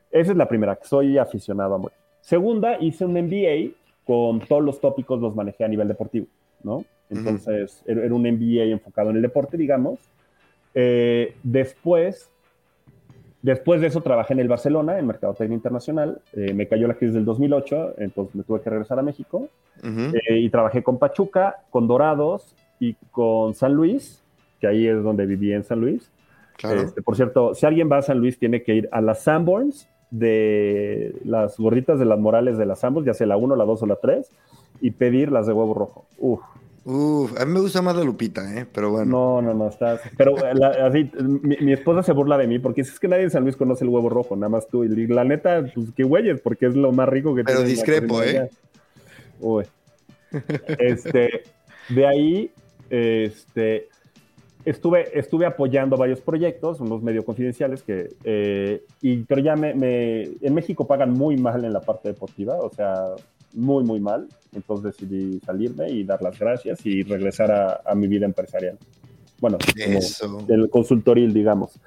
esa 0.09 0.31
es 0.31 0.35
la 0.35 0.47
primera, 0.49 0.75
que 0.75 0.87
soy 0.87 1.19
aficionado 1.19 1.75
a 1.75 1.77
morir. 1.77 1.97
Segunda, 2.19 2.79
hice 2.79 3.05
un 3.05 3.13
MBA 3.13 3.75
con 4.05 4.39
todos 4.39 4.63
los 4.63 4.81
tópicos 4.81 5.21
los 5.21 5.35
manejé 5.35 5.63
a 5.63 5.67
nivel 5.67 5.87
deportivo, 5.87 6.25
¿no? 6.63 6.83
Entonces, 7.11 7.83
era 7.85 8.11
un 8.11 8.23
MBA 8.23 8.63
enfocado 8.71 9.11
en 9.11 9.17
el 9.17 9.21
deporte, 9.21 9.55
digamos. 9.55 9.99
Eh, 10.73 11.35
después, 11.43 12.31
después 13.47 13.79
de 13.81 13.87
eso 13.87 14.01
trabajé 14.01 14.33
en 14.33 14.41
el 14.41 14.47
Barcelona, 14.47 14.99
en 14.99 15.07
Mercadotecnia 15.07 15.55
Internacional. 15.55 16.21
Eh, 16.33 16.53
me 16.53 16.67
cayó 16.67 16.87
la 16.87 16.95
crisis 16.95 17.15
del 17.15 17.25
2008, 17.25 17.95
entonces 17.97 18.35
me 18.35 18.43
tuve 18.43 18.61
que 18.61 18.69
regresar 18.69 18.99
a 18.99 19.01
México. 19.01 19.47
Eh, 19.83 20.39
y 20.39 20.49
trabajé 20.49 20.83
con 20.83 20.97
Pachuca, 20.97 21.57
con 21.69 21.87
Dorados 21.87 22.55
y 22.79 22.95
con 23.11 23.53
San 23.53 23.73
Luis, 23.73 24.21
que 24.59 24.67
ahí 24.67 24.87
es 24.87 25.01
donde 25.01 25.25
viví 25.25 25.53
en 25.53 25.63
San 25.63 25.79
Luis. 25.79 26.11
Claro. 26.57 26.81
Este, 26.81 27.01
por 27.01 27.15
cierto, 27.15 27.55
si 27.55 27.65
alguien 27.65 27.89
va 27.89 27.97
a 27.97 28.01
San 28.01 28.19
Luis, 28.19 28.37
tiene 28.37 28.63
que 28.63 28.75
ir 28.75 28.89
a 28.91 29.01
las 29.01 29.23
Sanborns 29.23 29.87
de 30.09 31.15
las 31.23 31.57
gorditas 31.57 31.99
de 31.99 32.05
las 32.05 32.19
morales 32.19 32.57
de 32.57 32.65
las 32.65 32.83
ambos, 32.83 33.05
ya 33.05 33.13
sea 33.13 33.27
la 33.27 33.37
1, 33.37 33.55
la 33.55 33.65
2 33.65 33.83
o 33.83 33.85
la 33.85 33.95
3, 33.95 34.29
y 34.81 34.91
pedir 34.91 35.31
las 35.31 35.47
de 35.47 35.53
huevo 35.53 35.73
rojo. 35.73 36.05
Uf. 36.17 36.41
Uf, 36.89 37.37
a 37.37 37.43
mí 37.43 37.51
me 37.51 37.59
gusta 37.59 37.81
más 37.81 37.97
la 37.97 38.03
Lupita, 38.05 38.57
¿eh? 38.57 38.65
Pero 38.71 38.91
bueno. 38.91 39.11
No, 39.11 39.41
no, 39.41 39.53
no, 39.53 39.67
estás. 39.67 39.99
Pero 40.15 40.37
así, 40.85 41.11
mi, 41.19 41.73
esposa 41.73 42.01
se 42.01 42.13
burla 42.13 42.37
de 42.37 42.47
mí 42.47 42.59
porque 42.59 42.79
es 42.79 42.97
que 42.97 43.09
nadie 43.09 43.23
en 43.23 43.29
San 43.29 43.43
Luis 43.43 43.57
conoce 43.57 43.83
el 43.83 43.89
huevo 43.89 44.07
rojo, 44.07 44.37
nada 44.37 44.47
más 44.47 44.69
tú. 44.69 44.85
Y 44.85 45.07
la 45.07 45.25
neta, 45.25 45.69
pues 45.75 45.87
qué 45.93 46.05
güeyes, 46.05 46.39
porque 46.39 46.67
es 46.67 46.77
lo 46.77 46.93
más 46.93 47.09
rico 47.09 47.35
que 47.35 47.43
Pero 47.43 47.63
discrepo, 47.63 48.23
¿eh? 48.23 48.49
Uy. 49.41 49.65
Este, 50.79 51.43
de 51.89 52.07
ahí, 52.07 52.51
este, 52.89 53.89
estuve, 54.63 55.19
estuve 55.19 55.45
apoyando 55.45 55.97
varios 55.97 56.21
proyectos, 56.21 56.79
unos 56.79 57.03
medio 57.03 57.25
confidenciales, 57.25 57.83
que, 57.83 58.11
eh, 58.23 58.81
y, 59.01 59.23
pero 59.23 59.41
ya 59.41 59.57
me, 59.57 59.71
en 60.23 60.53
México 60.53 60.87
pagan 60.87 61.11
muy 61.11 61.35
mal 61.35 61.65
en 61.65 61.73
la 61.73 61.81
parte 61.81 62.07
deportiva, 62.07 62.57
o 62.59 62.69
sea, 62.69 63.07
muy, 63.53 63.83
muy 63.83 63.99
mal. 63.99 64.27
Entonces 64.53 64.97
decidí 64.97 65.39
salirme 65.45 65.89
y 65.89 66.03
dar 66.03 66.21
las 66.21 66.37
gracias 66.37 66.85
y 66.85 67.03
regresar 67.03 67.51
a, 67.51 67.81
a 67.85 67.95
mi 67.95 68.07
vida 68.07 68.25
empresarial. 68.25 68.77
Bueno, 69.39 69.57
el 70.47 70.69
consultoril, 70.69 71.33
digamos. 71.33 71.79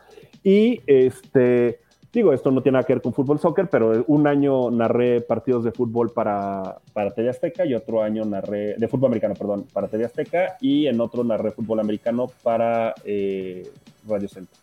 Y 0.43 0.81
este 0.87 1.81
Digo, 2.13 2.33
esto 2.33 2.51
no 2.51 2.61
tiene 2.61 2.77
nada 2.77 2.87
que 2.87 2.95
ver 2.95 3.03
con 3.03 3.15
fútbol 3.15 3.39
soccer, 3.39 3.69
pero 3.71 4.05
un 4.09 4.27
año 4.27 4.69
narré 4.71 5.21
partidos 5.21 5.63
de 5.63 5.71
fútbol 5.71 6.11
para, 6.11 6.79
para 6.93 7.13
TV 7.13 7.29
Azteca 7.29 7.65
y 7.65 7.75
otro 7.75 8.03
año 8.03 8.25
narré, 8.25 8.75
de 8.77 8.89
fútbol 8.89 9.11
americano, 9.11 9.35
perdón, 9.35 9.67
para 9.73 9.87
TV 9.87 10.07
Azteca 10.07 10.57
y 10.61 10.89
en 10.89 11.01
otro 11.01 11.23
narré 11.23 11.53
fútbol 11.53 11.79
americano 11.79 12.29
para 12.43 12.95
eh, 13.05 13.71
Radio 14.09 14.29
Centro. 14.29 14.59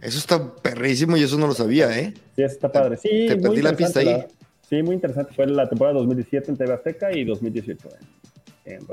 Eso 0.00 0.18
está 0.18 0.54
perrísimo 0.54 1.16
y 1.16 1.24
eso 1.24 1.36
no 1.36 1.48
lo 1.48 1.54
sabía, 1.54 1.98
¿eh? 1.98 2.14
Sí, 2.36 2.42
está 2.42 2.70
padre. 2.70 2.96
Sí, 2.96 3.26
te 3.26 3.36
perdí 3.36 3.60
la 3.60 3.74
pista 3.74 3.98
ahí. 3.98 4.24
Sí, 4.68 4.82
muy 4.82 4.94
interesante. 4.94 5.32
Fue 5.34 5.46
la 5.46 5.68
temporada 5.68 5.98
2017 5.98 6.50
en 6.50 6.56
TV 6.56 6.72
Azteca 6.72 7.12
y 7.12 7.24
2018 7.24 7.88
en, 8.64 8.74
en. 8.74 8.86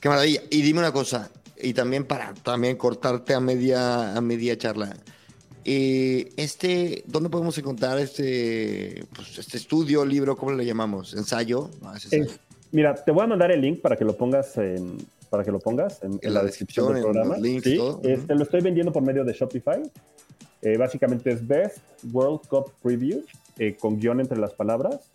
Qué 0.00 0.08
maravilla. 0.08 0.42
Y 0.50 0.62
dime 0.62 0.80
una 0.80 0.92
cosa, 0.92 1.30
y 1.60 1.72
también 1.72 2.04
para 2.04 2.34
también 2.34 2.76
cortarte 2.76 3.34
a 3.34 3.40
media, 3.40 4.16
a 4.16 4.20
media 4.20 4.56
charla. 4.56 4.96
Eh, 5.64 6.32
este, 6.36 7.02
¿Dónde 7.06 7.28
podemos 7.28 7.58
encontrar 7.58 7.98
este, 7.98 9.04
pues, 9.14 9.36
este 9.38 9.56
estudio, 9.56 10.04
libro, 10.04 10.36
cómo 10.36 10.52
le 10.52 10.64
llamamos? 10.64 11.14
¿Ensayo? 11.14 11.70
mira, 12.70 12.94
te 12.94 13.10
voy 13.10 13.24
a 13.24 13.26
mandar 13.26 13.50
el 13.50 13.60
link 13.60 13.80
para 13.80 13.96
que 13.96 14.04
lo 14.04 14.16
pongas 14.16 14.56
en, 14.58 14.96
para 15.28 15.42
que 15.42 15.50
lo 15.50 15.58
pongas 15.58 16.00
en, 16.04 16.20
la, 16.32 16.44
descripción, 16.44 16.94
del 16.94 17.02
programa. 17.02 17.36
¿Sí? 17.36 17.80
Este, 18.04 18.34
lo 18.34 18.44
estoy 18.44 18.60
vendiendo 18.60 18.92
por 18.92 19.02
medio 19.02 19.24
de 19.24 19.32
Shopify. 19.32 19.82
Eh, 20.62 20.76
básicamente 20.76 21.32
es 21.32 21.46
Best 21.46 21.78
World 22.12 22.46
Cup 22.48 22.72
Preview, 22.82 23.24
eh, 23.58 23.76
con 23.76 23.98
guion 23.98 24.20
entre 24.20 24.38
las 24.38 24.54
palabras, 24.54 25.10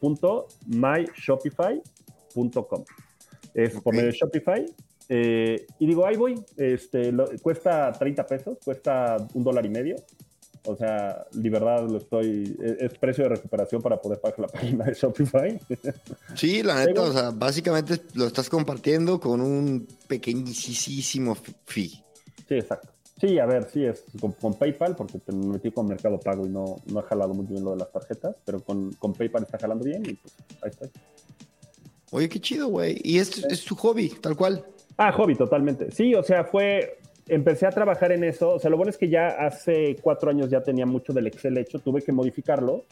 punto 0.00 0.48
myshopify.com. 0.66 2.84
Es 3.54 3.80
por 3.80 3.94
medio 3.94 4.08
de 4.08 4.12
Shopify 4.12 4.66
eh, 5.08 5.66
y 5.78 5.86
digo, 5.86 6.06
ahí 6.06 6.16
voy, 6.16 6.42
este, 6.56 7.12
cuesta 7.42 7.92
30 7.92 8.26
pesos, 8.26 8.58
cuesta 8.64 9.16
un 9.34 9.44
dólar 9.44 9.64
y 9.66 9.68
medio. 9.68 9.96
O 10.64 10.74
sea, 10.74 11.24
de 11.30 11.48
verdad 11.48 11.88
lo 11.88 11.98
estoy, 11.98 12.56
e, 12.60 12.86
es, 12.86 12.98
precio 12.98 13.24
de 13.24 13.30
recuperación 13.30 13.80
para 13.80 14.00
poder 14.00 14.20
pagar 14.20 14.40
la 14.40 14.48
página 14.48 14.84
de 14.84 14.94
Shopify. 14.94 15.60
Sí, 16.34 16.62
la 16.62 16.84
neta, 16.84 17.02
o 17.02 17.12
sea, 17.12 17.30
básicamente 17.30 18.00
lo 18.14 18.26
estás 18.26 18.48
compartiendo 18.48 19.20
con 19.20 19.40
un 19.40 19.86
pequeñísimo 20.08 21.36
fee. 21.66 22.02
Sí, 22.48 22.54
exacto. 22.54 22.95
Sí, 23.18 23.38
a 23.38 23.46
ver, 23.46 23.64
sí, 23.70 23.84
es 23.84 24.04
con, 24.20 24.54
PayPal, 24.54 24.94
porque 24.94 25.18
te 25.18 25.32
metí 25.32 25.70
con 25.70 25.88
Mercado 25.88 26.20
Pago 26.20 26.46
y 26.46 26.50
no, 26.50 26.76
no 26.86 27.00
ha 27.00 27.02
jalado 27.02 27.32
muy 27.32 27.46
bien 27.46 27.64
lo 27.64 27.70
de 27.70 27.78
las 27.78 27.90
tarjetas, 27.90 28.36
pero 28.44 28.60
con, 28.60 28.92
con 28.92 29.14
PayPal 29.14 29.44
está 29.44 29.58
jalando 29.58 29.84
bien 29.84 30.02
y 30.06 30.14
pues 30.14 30.34
ahí 30.62 30.70
está. 30.70 30.86
Oye, 32.10 32.28
qué 32.28 32.40
chido, 32.40 32.68
güey. 32.68 33.00
Y 33.02 33.18
es, 33.18 33.38
es 33.44 33.64
tu 33.64 33.74
hobby, 33.76 34.10
tal 34.20 34.36
cual. 34.36 34.64
Ah, 34.98 35.12
hobby, 35.12 35.34
totalmente. 35.34 35.90
Sí, 35.90 36.14
o 36.14 36.22
sea, 36.22 36.44
fue, 36.44 36.98
empecé 37.26 37.66
a 37.66 37.70
trabajar 37.70 38.12
en 38.12 38.22
eso. 38.22 38.50
O 38.50 38.58
sea, 38.58 38.70
lo 38.70 38.76
bueno 38.76 38.90
es 38.90 38.98
que 38.98 39.08
ya 39.08 39.28
hace 39.28 39.96
cuatro 40.02 40.30
años 40.30 40.50
ya 40.50 40.62
tenía 40.62 40.86
mucho 40.86 41.12
del 41.12 41.26
Excel 41.26 41.56
hecho, 41.58 41.78
tuve 41.78 42.02
que 42.02 42.12
modificarlo 42.12 42.84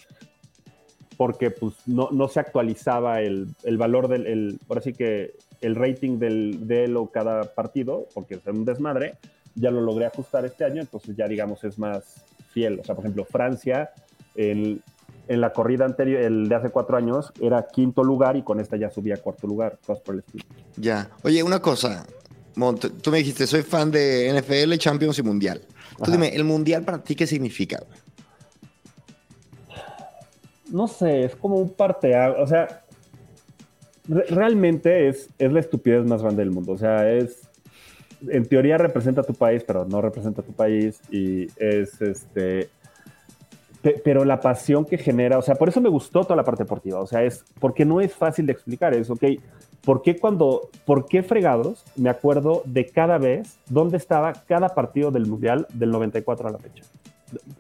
porque 1.17 1.51
pues 1.51 1.75
no, 1.87 2.09
no 2.11 2.29
se 2.29 2.41
actualizaba 2.41 3.21
el, 3.21 3.49
el 3.63 3.79
valor 3.79 4.09
del, 4.09 4.27
el, 4.27 4.59
por 4.67 4.79
así 4.79 4.93
que 4.93 5.35
el 5.61 5.75
rating 5.75 6.19
del, 6.19 6.67
de 6.67 6.85
él 6.85 6.97
o 6.97 7.07
cada 7.11 7.55
partido, 7.55 8.09
porque 8.15 8.35
es 8.35 8.47
un 8.47 8.65
desmadre, 8.65 9.15
ya 9.55 9.71
lo 9.71 9.81
logré 9.81 10.07
ajustar 10.07 10.45
este 10.45 10.65
año, 10.65 10.81
entonces 10.81 11.17
ya 11.17 11.29
digamos 11.29 11.63
es 11.65 11.79
más 11.79 12.25
fiel. 12.51 12.81
O 12.81 12.85
sea, 12.85 12.95
por 12.95 13.05
ejemplo, 13.05 13.25
Francia, 13.25 13.91
el, 14.35 14.83
en 15.29 15.41
la 15.41 15.53
corrida 15.53 15.85
anterior, 15.85 16.21
el 16.21 16.49
de 16.49 16.55
hace 16.55 16.71
cuatro 16.71 16.97
años, 16.97 17.33
era 17.41 17.67
quinto 17.67 18.03
lugar 18.05 18.37
y 18.37 18.43
con 18.43 18.61
esta 18.61 18.77
ya 18.77 18.91
subía 18.91 19.15
a 19.15 19.19
cuarto 19.19 19.47
lugar, 19.47 19.79
por 19.87 20.15
el 20.15 20.21
estilo. 20.21 20.45
Ya. 20.77 21.11
Oye, 21.23 21.43
una 21.43 21.61
cosa, 21.61 22.07
Mont, 22.57 22.85
tú 23.01 23.11
me 23.11 23.19
dijiste, 23.19 23.47
soy 23.47 23.63
fan 23.63 23.91
de 23.91 24.33
NFL, 24.33 24.75
Champions 24.77 25.19
y 25.19 25.23
Mundial. 25.23 25.63
Tú 26.03 26.11
dime, 26.11 26.35
¿el 26.35 26.45
Mundial 26.45 26.83
para 26.85 27.03
ti 27.03 27.15
qué 27.15 27.27
significa? 27.27 27.83
No 30.71 30.89
sé, 30.89 31.25
es 31.25 31.37
como 31.37 31.57
un 31.57 31.71
parte, 31.71 32.17
o 32.17 32.47
sea, 32.47 32.83
realmente 34.09 35.09
es, 35.09 35.29
es 35.39 35.53
la 35.53 35.61
estupidez 35.61 36.05
más 36.05 36.21
grande 36.21 36.43
del 36.43 36.51
mundo, 36.51 36.73
o 36.73 36.79
sea, 36.79 37.11
es, 37.11 37.49
en 38.29 38.47
teoría 38.47 38.79
representa 38.79 39.21
a 39.21 39.25
tu 39.25 39.35
país, 39.35 39.63
pero 39.67 39.85
no 39.85 40.01
representa 40.01 40.43
a 40.43 40.45
tu 40.45 40.53
país 40.53 41.01
y 41.11 41.47
es, 41.57 42.01
este, 42.01 42.69
pero 44.03 44.25
la 44.25 44.41
pasión 44.41 44.85
que 44.85 44.97
genera, 44.97 45.39
o 45.39 45.43
sea, 45.43 45.57
por 45.57 45.69
eso 45.69 45.81
me 45.81 45.89
gustó 45.89 46.23
toda 46.23 46.37
la 46.37 46.45
parte 46.45 46.63
deportiva, 46.63 47.01
o 47.01 47.07
sea, 47.07 47.23
es 47.23 47.45
porque 47.61 47.85
no 47.85 48.01
es 48.01 48.15
fácil 48.15 48.47
de 48.47 48.53
explicar, 48.53 48.95
es, 48.95 49.11
ok, 49.11 49.25
¿por 49.85 50.03
qué 50.03 50.17
cuando, 50.17 50.71
por 50.87 51.07
qué 51.07 51.23
fregados 51.23 51.85
me 51.97 52.09
acuerdo 52.09 52.63
de 52.65 52.87
cada 52.87 53.19
vez 53.19 53.59
dónde 53.69 53.99
estaba 53.99 54.33
cada 54.33 54.75
partido 54.75 55.11
del 55.11 55.27
Mundial 55.27 55.67
del 55.73 55.91
94 55.91 56.49
a 56.49 56.53
la 56.53 56.59
fecha? 56.59 56.85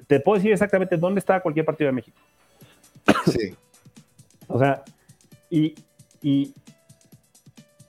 Te 0.06 0.20
puedo 0.20 0.36
decir 0.36 0.52
exactamente 0.52 0.96
dónde 0.96 1.18
estaba 1.18 1.40
cualquier 1.40 1.66
partido 1.66 1.88
de 1.88 1.92
México. 1.92 2.18
Sí. 3.26 3.54
o 4.48 4.58
sea, 4.58 4.82
y, 5.50 5.74
y, 6.22 6.54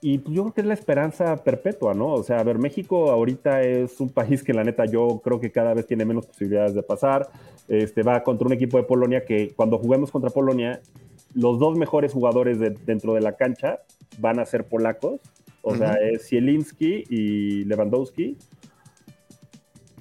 y 0.08 0.20
pues 0.20 0.36
yo 0.36 0.44
creo 0.44 0.54
que 0.54 0.62
es 0.62 0.68
la 0.68 0.76
esperanza 0.76 1.44
perpetua, 1.44 1.96
¿no? 1.96 2.14
O 2.14 2.22
sea, 2.22 2.38
a 2.38 2.44
ver, 2.44 2.60
México 2.60 3.10
ahorita 3.10 3.64
es 3.64 4.00
un 4.00 4.10
país 4.10 4.44
que 4.44 4.54
la 4.54 4.64
neta 4.64 4.86
yo 4.86 5.20
creo 5.24 5.40
que 5.40 5.52
cada 5.52 5.74
vez 5.74 5.88
tiene 5.88 6.06
menos 6.06 6.28
posibilidades 6.28 6.76
de 6.76 6.84
pasar. 6.84 7.28
Este, 7.68 8.04
va 8.04 8.22
contra 8.22 8.46
un 8.46 8.54
equipo 8.54 8.78
de 8.78 8.84
Polonia 8.84 9.26
que 9.26 9.56
cuando 9.56 9.80
juguemos 9.80 10.12
contra 10.12 10.30
Polonia, 10.30 10.80
los 11.34 11.58
dos 11.58 11.76
mejores 11.76 12.14
jugadores 12.14 12.60
dentro 12.86 13.16
de 13.16 13.22
la 13.22 13.36
cancha 13.36 13.80
van 14.20 14.38
a 14.38 14.46
ser 14.46 14.66
polacos. 14.66 15.22
O 15.64 15.76
sea, 15.76 15.94
es 15.94 16.28
Zielinski 16.28 17.06
y 17.10 17.64
Lewandowski. 17.64 18.38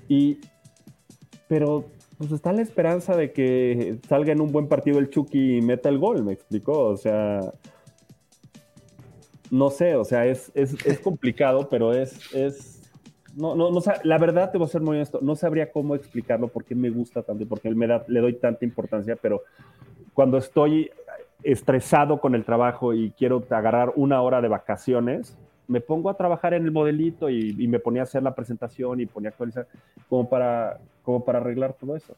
Y, 0.06 0.36
pero 1.48 1.86
pues 2.18 2.30
está 2.30 2.52
la 2.52 2.60
esperanza 2.60 3.16
de 3.16 3.32
que 3.32 3.96
salga 4.06 4.32
en 4.32 4.42
un 4.42 4.52
buen 4.52 4.68
partido 4.68 4.98
el 4.98 5.08
Chucky 5.08 5.56
y 5.56 5.62
meta 5.62 5.88
el 5.88 5.98
gol, 5.98 6.24
me 6.24 6.34
explicó. 6.34 6.88
O 6.88 6.98
sea, 6.98 7.54
no 9.50 9.70
sé, 9.70 9.96
o 9.96 10.04
sea, 10.04 10.26
es, 10.26 10.50
es, 10.54 11.00
complicado, 11.00 11.68
pero 11.68 11.92
es, 11.92 12.34
es 12.34 12.90
no, 13.36 13.54
no, 13.54 13.70
no, 13.70 13.80
la 14.02 14.18
verdad 14.18 14.50
te 14.50 14.58
voy 14.58 14.66
a 14.66 14.70
ser 14.70 14.80
muy 14.80 14.96
honesto, 14.96 15.18
no 15.22 15.36
sabría 15.36 15.70
cómo 15.70 15.94
explicarlo, 15.94 16.48
porque 16.48 16.74
me 16.74 16.90
gusta 16.90 17.22
tanto 17.22 17.42
y 17.42 17.46
porque 17.46 17.70
me 17.70 17.86
da, 17.86 18.04
le 18.08 18.20
doy 18.20 18.34
tanta 18.34 18.64
importancia, 18.64 19.16
pero 19.20 19.42
cuando 20.12 20.38
estoy 20.38 20.90
estresado 21.42 22.20
con 22.20 22.34
el 22.34 22.44
trabajo 22.44 22.94
y 22.94 23.10
quiero 23.10 23.44
agarrar 23.50 23.92
una 23.96 24.22
hora 24.22 24.40
de 24.40 24.48
vacaciones, 24.48 25.36
me 25.66 25.80
pongo 25.80 26.10
a 26.10 26.16
trabajar 26.16 26.54
en 26.54 26.64
el 26.64 26.70
modelito 26.70 27.28
y, 27.28 27.54
y 27.58 27.68
me 27.68 27.78
ponía 27.78 28.02
a 28.02 28.04
hacer 28.04 28.22
la 28.22 28.34
presentación 28.34 29.00
y 29.00 29.06
ponía 29.06 29.28
a 29.28 29.32
actualizar 29.32 29.66
como 30.08 30.28
para, 30.28 30.78
como 31.02 31.24
para 31.24 31.38
arreglar 31.38 31.74
todo 31.74 31.96
eso. 31.96 32.14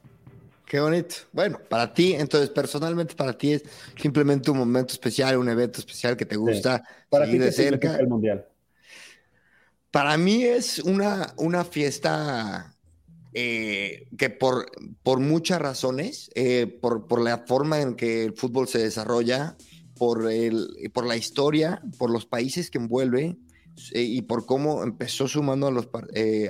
Qué 0.66 0.80
bonito. 0.80 1.14
Bueno, 1.32 1.60
para 1.68 1.94
ti, 1.94 2.14
entonces, 2.14 2.50
personalmente 2.50 3.14
para 3.14 3.38
ti 3.38 3.52
es 3.52 3.62
simplemente 4.00 4.50
un 4.50 4.58
momento 4.58 4.92
especial, 4.92 5.38
un 5.38 5.48
evento 5.48 5.78
especial 5.78 6.16
que 6.16 6.26
te 6.26 6.36
gusta 6.36 6.82
para 7.08 7.26
ti 7.26 7.38
de 7.38 7.52
cerca. 7.52 7.96
El 7.96 8.08
mundial. 8.08 8.44
Para 9.92 10.16
mí 10.16 10.42
es 10.42 10.80
una, 10.80 11.32
una 11.36 11.64
fiesta 11.64 12.76
eh, 13.32 14.08
que 14.18 14.28
por, 14.28 14.66
por 15.04 15.20
muchas 15.20 15.60
razones, 15.60 16.30
eh, 16.34 16.66
por, 16.66 17.06
por, 17.06 17.22
la 17.22 17.44
forma 17.46 17.80
en 17.80 17.94
que 17.94 18.24
el 18.24 18.32
fútbol 18.34 18.66
se 18.66 18.78
desarrolla, 18.78 19.56
por, 19.96 20.30
el, 20.30 20.90
por 20.92 21.06
la 21.06 21.16
historia, 21.16 21.80
por 21.96 22.10
los 22.10 22.26
países 22.26 22.70
que 22.70 22.78
envuelve 22.78 23.38
eh, 23.92 24.02
y 24.02 24.22
por 24.22 24.46
cómo 24.46 24.82
empezó 24.82 25.28
sumando 25.28 25.68
a, 25.68 25.70
los, 25.70 25.88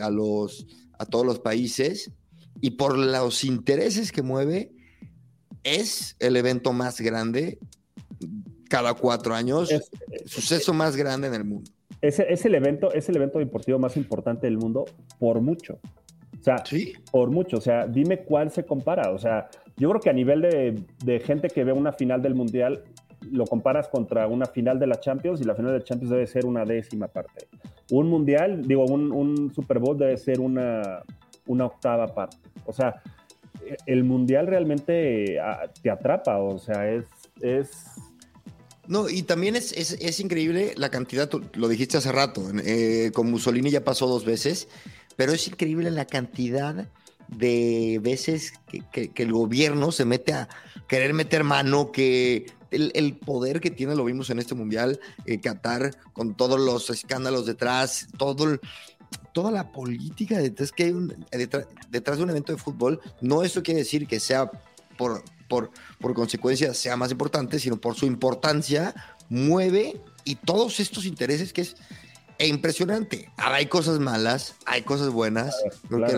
a, 0.01 0.11
los, 0.11 0.67
a 0.99 1.05
todos 1.05 1.27
los 1.27 1.39
países, 1.39 2.11
y 2.61 2.71
por 2.71 2.99
los 2.99 3.45
intereses 3.45 4.13
que 4.13 4.23
mueve, 4.23 4.73
es 5.63 6.17
el 6.21 6.37
evento 6.37 6.73
más 6.73 7.01
grande 7.01 7.59
cada 8.69 8.95
cuatro 8.95 9.35
años, 9.35 9.71
el 9.71 9.83
suceso 10.29 10.73
más 10.73 10.97
grande 10.97 11.29
en 11.29 11.35
el 11.35 11.45
mundo. 11.45 11.71
Es, 12.01 12.19
es, 12.19 12.45
el 12.45 12.55
evento, 12.55 12.93
es 12.93 13.09
el 13.09 13.17
evento 13.17 13.39
deportivo 13.39 13.79
más 13.79 13.97
importante 13.97 14.47
del 14.47 14.59
mundo 14.59 14.85
por 15.19 15.41
mucho. 15.41 15.79
O 16.39 16.43
sea, 16.43 16.65
¿Sí? 16.65 16.93
por 17.11 17.31
mucho. 17.31 17.57
O 17.57 17.61
sea, 17.61 17.87
dime 17.87 18.21
cuál 18.21 18.51
se 18.51 18.65
compara. 18.65 19.11
O 19.11 19.19
sea, 19.19 19.49
yo 19.77 19.89
creo 19.89 20.01
que 20.01 20.11
a 20.11 20.13
nivel 20.13 20.43
de, 20.43 20.83
de, 21.05 21.21
gente 21.21 21.49
que 21.49 21.65
ve 21.65 21.73
una 21.73 21.93
final 21.93 22.23
del 22.23 22.35
Mundial, 22.35 22.85
lo 23.31 23.45
comparas 23.45 23.89
contra 23.89 24.29
una 24.29 24.47
final 24.47 24.79
de 24.79 24.87
la 24.87 25.01
Champions 25.01 25.41
y 25.41 25.45
la 25.45 25.55
final 25.55 25.73
de 25.73 25.79
la 25.79 25.85
Champions 25.85 26.11
debe 26.11 26.27
ser 26.27 26.47
una 26.47 26.65
décima 26.65 27.09
parte. 27.09 27.49
Un 27.91 28.09
Mundial, 28.09 28.63
digo, 28.63 28.85
un, 28.85 29.11
un 29.11 29.53
Super 29.55 29.79
Bowl 29.79 29.99
debe 29.99 30.17
ser 30.17 30.41
una, 30.41 31.03
una 31.47 31.67
octava 31.67 32.07
parte. 32.15 32.37
O 32.65 32.73
sea, 32.73 33.03
el 33.87 34.05
mundial 34.05 34.47
realmente 34.47 35.41
ah, 35.41 35.71
te 35.83 35.91
atrapa, 35.91 36.39
o 36.39 36.59
sea, 36.59 36.89
es... 36.91 37.05
es... 37.41 37.71
No, 38.87 39.09
y 39.09 39.23
también 39.23 39.57
es, 39.57 39.73
es, 39.73 40.21
increíble 40.21 40.73
la 40.77 40.91
cantidad, 40.91 41.29
lo 41.55 41.67
dijiste 41.67 41.97
hace 41.97 42.13
rato, 42.13 42.45
eh, 42.65 43.11
con 43.13 43.29
Mussolini 43.29 43.69
ya 43.69 43.83
pasó 43.83 44.07
dos 44.07 44.25
veces, 44.25 44.69
pero 45.17 45.33
es 45.33 45.49
increíble 45.49 45.91
la 45.91 46.05
cantidad 46.05 46.87
de 47.27 47.99
veces 48.01 48.53
que, 48.93 49.11
el 49.17 49.33
gobierno 49.33 49.91
se 49.91 50.05
mete 50.05 50.35
a 50.35 50.49
querer 50.87 51.15
meter 51.15 51.43
mano, 51.43 51.91
que 51.91 52.47
el, 52.71 53.17
poder 53.17 53.61
que 53.61 53.73
tiene, 53.73 53.97
lo 53.97 54.05
vimos 54.05 54.31
en 54.31 54.39
este 54.39 54.55
mundial, 54.55 55.01
eh, 55.25 55.41
Qatar, 55.41 55.97
con 56.13 56.37
todos 56.37 56.61
los 56.61 56.89
escándalos 56.89 57.45
detrás, 57.45 58.07
todo 58.17 58.45
el, 58.45 58.61
toda 59.33 59.51
la 59.51 59.71
política 59.73 60.39
detrás, 60.39 60.73
que 60.73 60.85
hay 60.85 60.95
detrás, 61.91 62.17
de 62.19 62.23
un 62.23 62.31
evento 62.31 62.53
de 62.53 62.59
fútbol, 62.59 63.01
no 63.21 63.43
eso 63.43 63.63
quiere 63.63 63.81
decir 63.81 64.07
que 64.07 64.21
sea 64.21 64.51
por, 64.97 65.23
por, 65.49 65.71
por 66.01 66.15
consecuencia 66.15 66.73
sea 66.75 66.97
más 66.97 67.11
importante, 67.11 67.59
sino 67.59 67.77
por 67.77 67.95
su 67.95 68.07
importancia, 68.07 68.95
mueve 69.29 70.01
y 70.25 70.37
todos 70.37 70.81
estos 70.81 71.05
intereses 71.05 71.53
que 71.53 71.63
es 71.63 71.77
impresionante. 72.39 73.31
Ahora 73.37 73.57
hay 73.57 73.67
cosas 73.67 73.99
malas, 73.99 74.57
hay 74.67 74.83
cosas 74.83 75.11
buenas, 75.11 75.57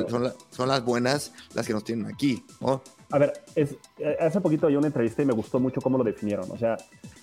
son, 0.08 0.32
son, 0.50 0.68
las 0.68 0.84
buenas 0.84 1.32
las 1.54 1.66
que 1.66 1.72
nos 1.72 1.84
tienen 1.84 2.06
aquí. 2.06 2.44
A 3.10 3.18
ver, 3.18 3.32
es, 3.54 3.76
eh, 3.98 4.16
hace 4.20 4.40
poquito 4.40 4.66
hay 4.66 4.76
una 4.76 4.88
entrevista 4.88 5.22
y 5.22 5.26
me 5.26 5.32
gustó 5.32 5.60
mucho 5.60 5.80
cómo 5.80 5.96
lo 5.96 6.04
definieron. 6.04 6.50
O 6.50 6.58
sea, 6.58 6.76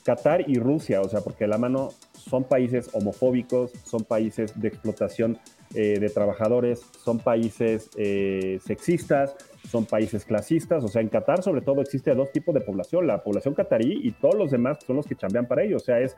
Qatar 0.03 0.49
y 0.49 0.57
Rusia, 0.57 1.01
o 1.01 1.09
sea, 1.09 1.21
porque 1.21 1.47
la 1.47 1.57
mano 1.57 1.93
son 2.13 2.43
países 2.43 2.89
homofóbicos, 2.93 3.71
son 3.83 4.03
países 4.03 4.59
de 4.59 4.67
explotación 4.67 5.39
eh, 5.75 5.99
de 5.99 6.09
trabajadores, 6.09 6.81
son 7.03 7.19
países 7.19 7.89
eh, 7.97 8.59
sexistas, 8.63 9.35
son 9.69 9.85
países 9.85 10.25
clasistas. 10.25 10.83
O 10.83 10.87
sea, 10.87 11.01
en 11.01 11.09
Qatar 11.09 11.43
sobre 11.43 11.61
todo 11.61 11.81
existe 11.81 12.13
dos 12.15 12.31
tipos 12.31 12.53
de 12.53 12.61
población, 12.61 13.07
la 13.07 13.23
población 13.23 13.53
catarí 13.53 13.99
y 14.03 14.11
todos 14.11 14.35
los 14.35 14.51
demás 14.51 14.79
son 14.85 14.95
los 14.95 15.05
que 15.05 15.15
chambean 15.15 15.47
para 15.47 15.63
ellos. 15.63 15.83
O 15.83 15.85
sea, 15.85 15.99
es, 15.99 16.15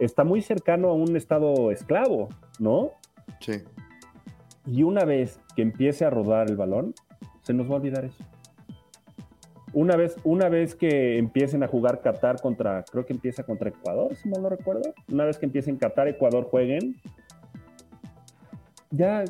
está 0.00 0.24
muy 0.24 0.42
cercano 0.42 0.88
a 0.88 0.94
un 0.94 1.16
estado 1.16 1.70
esclavo, 1.70 2.28
¿no? 2.58 2.92
Sí. 3.40 3.62
Y 4.66 4.82
una 4.82 5.04
vez 5.04 5.40
que 5.54 5.62
empiece 5.62 6.04
a 6.04 6.10
rodar 6.10 6.50
el 6.50 6.56
balón, 6.56 6.94
se 7.42 7.54
nos 7.54 7.68
va 7.68 7.74
a 7.74 7.76
olvidar 7.76 8.04
eso. 8.04 8.24
Una 9.72 9.94
vez, 9.94 10.16
una 10.24 10.48
vez 10.48 10.74
que 10.74 11.18
empiecen 11.18 11.62
a 11.62 11.68
jugar 11.68 12.00
Qatar 12.00 12.40
contra, 12.40 12.84
creo 12.90 13.04
que 13.04 13.12
empieza 13.12 13.42
contra 13.42 13.68
Ecuador, 13.68 14.16
si 14.16 14.28
mal 14.28 14.42
no 14.42 14.48
recuerdo. 14.48 14.94
Una 15.12 15.24
vez 15.24 15.38
que 15.38 15.46
empiecen 15.46 15.76
Qatar, 15.76 16.08
Ecuador 16.08 16.44
jueguen, 16.44 16.96
ya, 18.90 19.24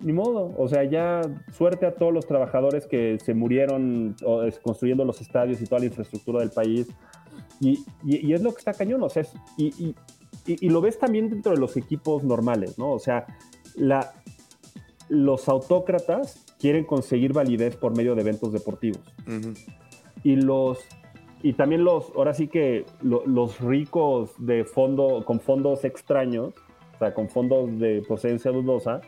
ni 0.00 0.12
modo, 0.12 0.54
o 0.56 0.68
sea, 0.68 0.84
ya 0.84 1.22
suerte 1.52 1.86
a 1.86 1.94
todos 1.94 2.12
los 2.12 2.26
trabajadores 2.26 2.86
que 2.86 3.18
se 3.22 3.34
murieron 3.34 4.16
construyendo 4.62 5.04
los 5.04 5.20
estadios 5.20 5.60
y 5.60 5.64
toda 5.64 5.80
la 5.80 5.86
infraestructura 5.86 6.40
del 6.40 6.50
país. 6.50 6.88
Y, 7.60 7.84
es 8.32 8.42
lo 8.42 8.52
que 8.52 8.58
está 8.58 8.74
cañón, 8.74 9.02
o 9.02 9.08
sea, 9.08 9.24
y, 9.56 9.94
lo 10.68 10.80
ves 10.80 10.98
también 10.98 11.28
dentro 11.28 11.52
de 11.52 11.58
los 11.58 11.76
equipos 11.76 12.22
normales, 12.22 12.78
¿no? 12.78 12.92
O 12.92 12.98
sea, 12.98 13.26
la, 13.74 14.12
los 15.08 15.48
autócratas 15.48 16.44
quieren 16.58 16.84
conseguir 16.84 17.32
validez 17.32 17.76
por 17.76 17.96
medio 17.96 18.14
de 18.14 18.22
eventos 18.22 18.52
deportivos. 18.52 19.00
Y 20.22 20.36
los 20.36 20.78
y 21.42 21.52
también 21.52 21.84
los, 21.84 22.10
ahora 22.16 22.34
sí 22.34 22.48
que 22.48 22.84
los 23.02 23.60
ricos 23.60 24.32
de 24.38 24.64
fondo, 24.64 25.22
con 25.24 25.38
fondos 25.38 25.84
extraños, 25.84 26.54
o 26.96 26.98
sea, 26.98 27.14
con 27.14 27.28
fondos 27.28 27.78
de 27.78 28.02
procedencia 28.06 28.50
dudosa, 28.50 29.00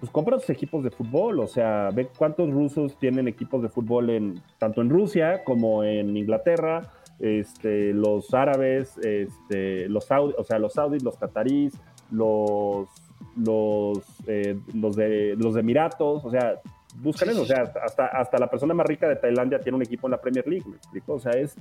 pues 0.00 0.12
compran 0.12 0.40
sus 0.40 0.50
equipos 0.50 0.84
de 0.84 0.90
fútbol, 0.90 1.40
o 1.40 1.46
sea, 1.46 1.90
ve 1.92 2.08
cuántos 2.16 2.50
rusos 2.50 2.96
tienen 2.98 3.26
equipos 3.26 3.62
de 3.62 3.68
fútbol 3.68 4.10
en 4.10 4.42
tanto 4.58 4.80
en 4.80 4.90
Rusia 4.90 5.42
como 5.44 5.82
en 5.82 6.16
Inglaterra, 6.16 6.92
este, 7.18 7.92
los 7.92 8.32
árabes, 8.32 8.96
este, 8.98 9.88
los 9.88 10.04
saudis, 10.04 10.36
o 10.38 10.44
sea, 10.44 10.58
los 10.58 10.74
saudis, 10.74 11.02
los 11.02 11.16
catarís, 11.16 11.74
los 12.10 12.88
los, 13.36 13.98
eh, 14.26 14.58
los 14.74 14.96
de 14.96 15.34
los 15.36 15.56
Emiratos, 15.56 16.24
o 16.24 16.30
sea, 16.30 16.60
buscan 16.96 17.30
eso. 17.30 17.42
O 17.42 17.46
sea, 17.46 17.72
hasta, 17.84 18.06
hasta 18.06 18.38
la 18.38 18.48
persona 18.48 18.74
más 18.74 18.86
rica 18.86 19.08
de 19.08 19.16
Tailandia 19.16 19.60
tiene 19.60 19.76
un 19.76 19.82
equipo 19.82 20.06
en 20.06 20.12
la 20.12 20.20
Premier 20.20 20.46
League, 20.46 20.64
¿me 20.68 20.76
explico? 20.76 21.14
O 21.14 21.20
sea, 21.20 21.32
es, 21.32 21.56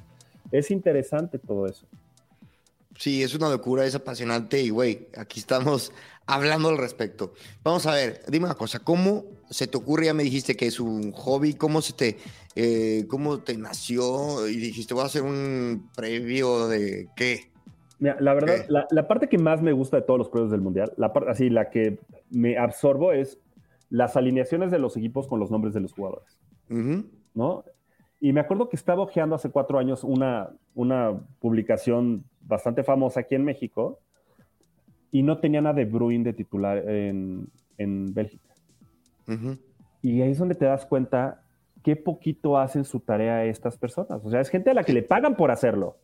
es 0.52 0.72
interesante 0.72 1.40
todo 1.40 1.66
eso. 1.66 1.86
Sí, 2.98 3.22
es 3.22 3.36
una 3.36 3.50
locura, 3.50 3.86
es 3.86 3.96
apasionante 3.96 4.62
y, 4.62 4.70
güey, 4.70 5.08
aquí 5.18 5.40
estamos 5.40 5.92
hablando 6.26 6.70
al 6.70 6.78
respecto. 6.78 7.34
Vamos 7.64 7.86
a 7.86 7.94
ver, 7.94 8.22
dime 8.28 8.46
una 8.46 8.56
cosa, 8.56 8.80
¿cómo 8.80 9.24
se 9.50 9.68
te 9.68 9.78
ocurre? 9.78 10.06
Ya 10.06 10.14
me 10.14 10.24
dijiste 10.24 10.56
que 10.56 10.66
es 10.66 10.80
un 10.80 11.12
hobby, 11.12 11.54
¿cómo 11.54 11.82
se 11.82 11.94
te, 11.94 12.18
eh, 12.56 13.06
cómo 13.08 13.40
te 13.40 13.58
nació? 13.58 14.48
Y 14.48 14.58
dijiste, 14.58 14.94
voy 14.94 15.04
a 15.04 15.08
hacer 15.08 15.22
un 15.22 15.90
previo 15.96 16.68
de 16.68 17.08
qué. 17.16 17.52
Mira, 18.00 18.18
la 18.20 18.34
verdad, 18.34 18.66
la, 18.70 19.08
parte 19.08 19.28
que 19.28 19.38
más 19.38 19.62
me 19.62 19.72
gusta 19.72 19.98
de 19.98 20.04
todos 20.04 20.20
los 20.20 20.30
previos 20.30 20.52
del 20.52 20.62
Mundial, 20.62 20.94
la 20.98 21.14
parte 21.14 21.32
así, 21.32 21.50
la 21.50 21.70
que 21.70 22.00
me 22.30 22.58
absorbo 22.58 23.12
es 23.12 23.40
las 23.90 24.16
alineaciones 24.16 24.70
de 24.70 24.80
los 24.80 24.98
equipos 24.98 25.28
con 25.28 25.40
los 25.40 25.50
nombres 25.50 25.74
de 25.74 25.80
los 25.80 25.94
jugadores. 25.94 26.38
¿No? 27.34 27.64
Y 28.20 28.34
me 28.34 28.40
acuerdo 28.40 28.70
que 28.70 28.76
estaba 28.76 29.04
hojeando 29.04 29.36
hace 29.36 29.50
cuatro 29.50 29.80
años 29.80 30.04
una, 30.04 30.50
una 30.74 31.20
publicación 31.40 32.26
bastante 32.48 32.84
famosa 32.84 33.22
aquí 33.22 33.36
en 33.36 33.44
México 33.44 34.00
y 35.12 35.24
no 35.24 35.40
tenía 35.40 35.62
nada 35.62 35.76
de 35.76 35.86
Bruin 35.86 36.24
de 36.24 36.34
titular 36.34 36.78
en, 36.90 37.48
en 37.78 38.14
Bélgica. 38.14 38.54
Y 40.02 40.22
ahí 40.22 40.32
es 40.32 40.38
donde 40.38 40.56
te 40.56 40.66
das 40.66 40.86
cuenta 40.86 41.44
qué 41.84 41.96
poquito 41.96 42.58
hacen 42.58 42.86
su 42.86 43.00
tarea 43.00 43.46
estas 43.46 43.78
personas. 43.78 44.22
O 44.24 44.30
sea, 44.30 44.42
es 44.42 44.50
gente 44.50 44.70
a 44.70 44.74
la 44.74 44.84
que 44.84 44.94
le 44.94 45.04
pagan 45.04 45.36
por 45.36 45.52
hacerlo. 45.52 45.98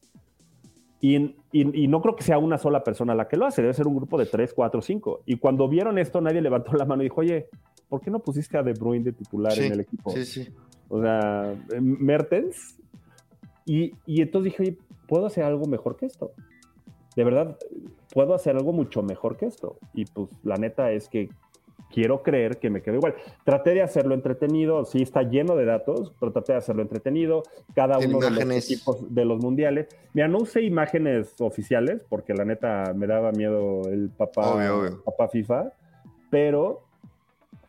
Y, 1.00 1.36
y, 1.52 1.88
no 1.90 2.02
creo 2.02 2.16
que 2.16 2.24
sea 2.24 2.38
una 2.38 2.58
sola 2.58 2.82
persona 2.82 3.14
la 3.14 3.28
que 3.28 3.36
lo 3.36 3.46
hace, 3.46 3.62
debe 3.62 3.74
ser 3.74 3.88
un 3.88 3.96
grupo 3.98 4.18
de 4.18 4.26
tres, 4.26 4.54
cuatro, 4.54 4.82
cinco. 4.82 5.22
Y 5.26 5.36
cuando 5.36 5.68
vieron 5.68 5.98
esto, 5.98 6.22
nadie 6.22 6.42
levantó 6.42 6.72
la 6.74 6.86
mano 6.86 7.04
y 7.04 7.08
dijo, 7.08 7.20
oye, 7.20 7.50
¿por 7.90 8.00
qué 8.00 8.10
no 8.10 8.20
pusiste 8.20 8.58
a 8.58 8.64
De 8.64 8.72
Bruyne 8.72 9.04
de 9.04 9.12
titular 9.12 9.52
en 9.60 9.74
el 9.74 9.82
equipo? 9.82 10.12
Sí, 10.12 10.24
sí. 10.24 10.48
O 10.88 11.02
sea, 11.02 11.54
Mertens. 11.82 12.80
Y, 13.66 13.94
y 14.06 14.22
entonces 14.22 14.52
dije, 14.52 14.64
oye, 14.64 14.78
¿puedo 15.08 15.26
hacer 15.26 15.44
algo 15.44 15.66
mejor 15.66 15.96
que 15.96 16.06
esto? 16.06 16.32
De 17.16 17.24
verdad, 17.24 17.58
puedo 18.14 18.34
hacer 18.34 18.56
algo 18.56 18.74
mucho 18.74 19.04
mejor 19.04 19.38
que 19.38 19.46
esto. 19.46 19.78
Y 19.94 20.06
pues 20.06 20.30
la 20.44 20.58
neta 20.58 20.92
es 20.92 21.10
que 21.10 21.30
quiero 21.94 22.24
creer 22.24 22.58
que 22.58 22.70
me 22.70 22.82
quedo 22.82 22.96
igual. 22.96 23.16
Traté 23.44 23.76
de 23.76 23.84
hacerlo 23.84 24.16
entretenido, 24.16 24.84
sí 24.84 25.02
está 25.02 25.22
lleno 25.22 25.56
de 25.56 25.66
datos, 25.66 26.14
pero 26.20 26.32
traté 26.32 26.54
de 26.54 26.58
hacerlo 26.58 26.82
entretenido. 26.82 27.44
Cada 27.76 28.00
uno 28.00 28.20
de 28.20 28.32
los 28.32 28.72
equipos 28.72 29.14
de 29.14 29.26
los 29.26 29.40
mundiales. 29.42 29.88
Mira, 30.14 30.28
no 30.28 30.40
usé 30.40 30.64
imágenes 30.64 31.36
oficiales 31.40 32.04
porque 32.10 32.34
la 32.34 32.46
neta 32.46 32.94
me 32.96 33.06
daba 33.06 33.32
miedo 33.32 33.88
el 33.90 34.10
papá, 34.10 34.58
papá 35.06 35.28
FIFA, 35.30 35.72
pero 36.32 36.82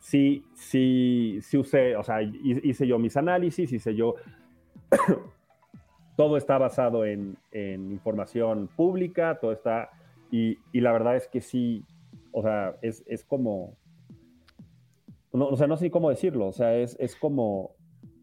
sí, 0.01 0.45
sí, 0.55 1.39
sí 1.43 1.59
usé, 1.59 1.97
o 1.97 2.03
sea, 2.03 2.23
hice 2.23 2.87
yo 2.87 2.99
mis 2.99 3.17
análisis, 3.17 3.71
hice 3.73 3.95
yo 3.95 4.15
todo 6.17 6.37
está 6.37 6.59
basado 6.59 7.05
en, 7.05 7.37
información 7.53 8.69
pública, 8.77 9.39
todo 9.41 9.53
está, 9.53 9.91
y, 10.31 10.59
la 10.73 10.93
verdad 10.93 11.17
es 11.17 11.29
que 11.29 11.41
sí, 11.41 11.85
o 12.33 12.43
sea, 12.43 12.77
es, 12.83 13.03
como, 13.27 13.77
no, 15.33 15.49
o 15.49 15.57
sea, 15.57 15.67
no 15.67 15.77
sé 15.77 15.91
cómo 15.91 16.11
decirlo, 16.11 16.47
o 16.49 16.53
sea, 16.53 16.77
es, 16.77 16.97
es 16.99 17.17
como... 17.17 17.75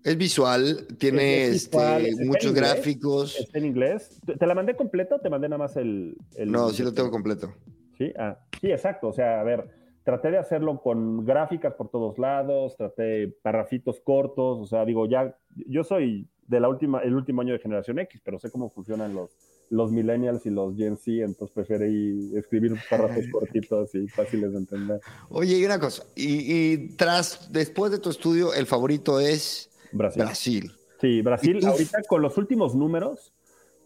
Es 0.04 0.18
visual, 0.18 0.88
tiene 0.98 1.46
este, 1.46 1.78
muchos 2.26 2.54
gráficos. 2.54 3.40
Está 3.40 3.60
en 3.60 3.66
inglés. 3.66 4.20
¿Te, 4.26 4.48
la 4.48 4.56
mandé 4.56 4.76
completo 4.76 5.18
o 5.18 5.20
te 5.20 5.30
mandé 5.30 5.48
nada 5.48 5.60
más 5.60 5.78
el, 5.78 6.18
No, 6.48 6.70
sí 6.70 6.82
lo 6.82 6.92
tengo 6.92 7.12
completo. 7.12 7.54
Sí, 8.00 8.12
ah, 8.18 8.40
sí, 8.60 8.72
exacto. 8.72 9.10
O 9.10 9.14
sea, 9.14 9.40
a 9.40 9.44
ver, 9.44 9.70
traté 10.04 10.32
de 10.32 10.40
hacerlo 10.40 10.82
con 10.82 11.24
gráficas 11.24 11.76
por 11.76 11.90
todos 11.90 12.18
lados, 12.18 12.76
traté 12.78 13.28
parrafitos 13.44 14.00
cortos, 14.02 14.60
o 14.60 14.66
sea, 14.66 14.86
digo, 14.86 15.06
ya, 15.06 15.38
yo 15.68 15.84
soy 15.84 16.28
de 16.52 16.60
la 16.60 16.68
última, 16.68 17.00
el 17.00 17.16
último 17.16 17.40
año 17.42 17.54
de 17.54 17.60
generación 17.60 17.98
X, 18.00 18.20
pero 18.26 18.38
sé 18.38 18.52
cómo 18.52 18.70
funcionan 18.70 19.14
los, 19.14 19.32
los 19.70 19.90
millennials 19.90 20.46
y 20.46 20.50
los 20.50 20.76
Gen 20.76 20.98
Z, 20.98 21.24
entonces 21.24 21.56
preferí 21.56 22.30
escribir 22.36 22.74
párrafos 22.90 23.24
cortitos 23.32 23.96
y 23.96 24.06
fáciles 24.10 24.52
de 24.52 24.58
entender. 24.58 25.00
Oye, 25.30 25.58
y 25.58 25.66
una 25.66 25.80
cosa, 25.80 26.04
y, 26.14 26.90
tras, 26.98 27.50
después 27.54 27.90
de 27.94 28.00
tu 28.00 28.10
estudio, 28.10 28.54
el 28.54 28.66
favorito 28.66 29.22
es 29.22 29.70
Brasil. 29.94 30.74
Sí, 31.00 31.22
Brasil, 31.22 31.66
ahorita 31.66 32.04
con 32.04 32.22
los 32.22 32.38
últimos 32.38 32.76
números, 32.76 33.34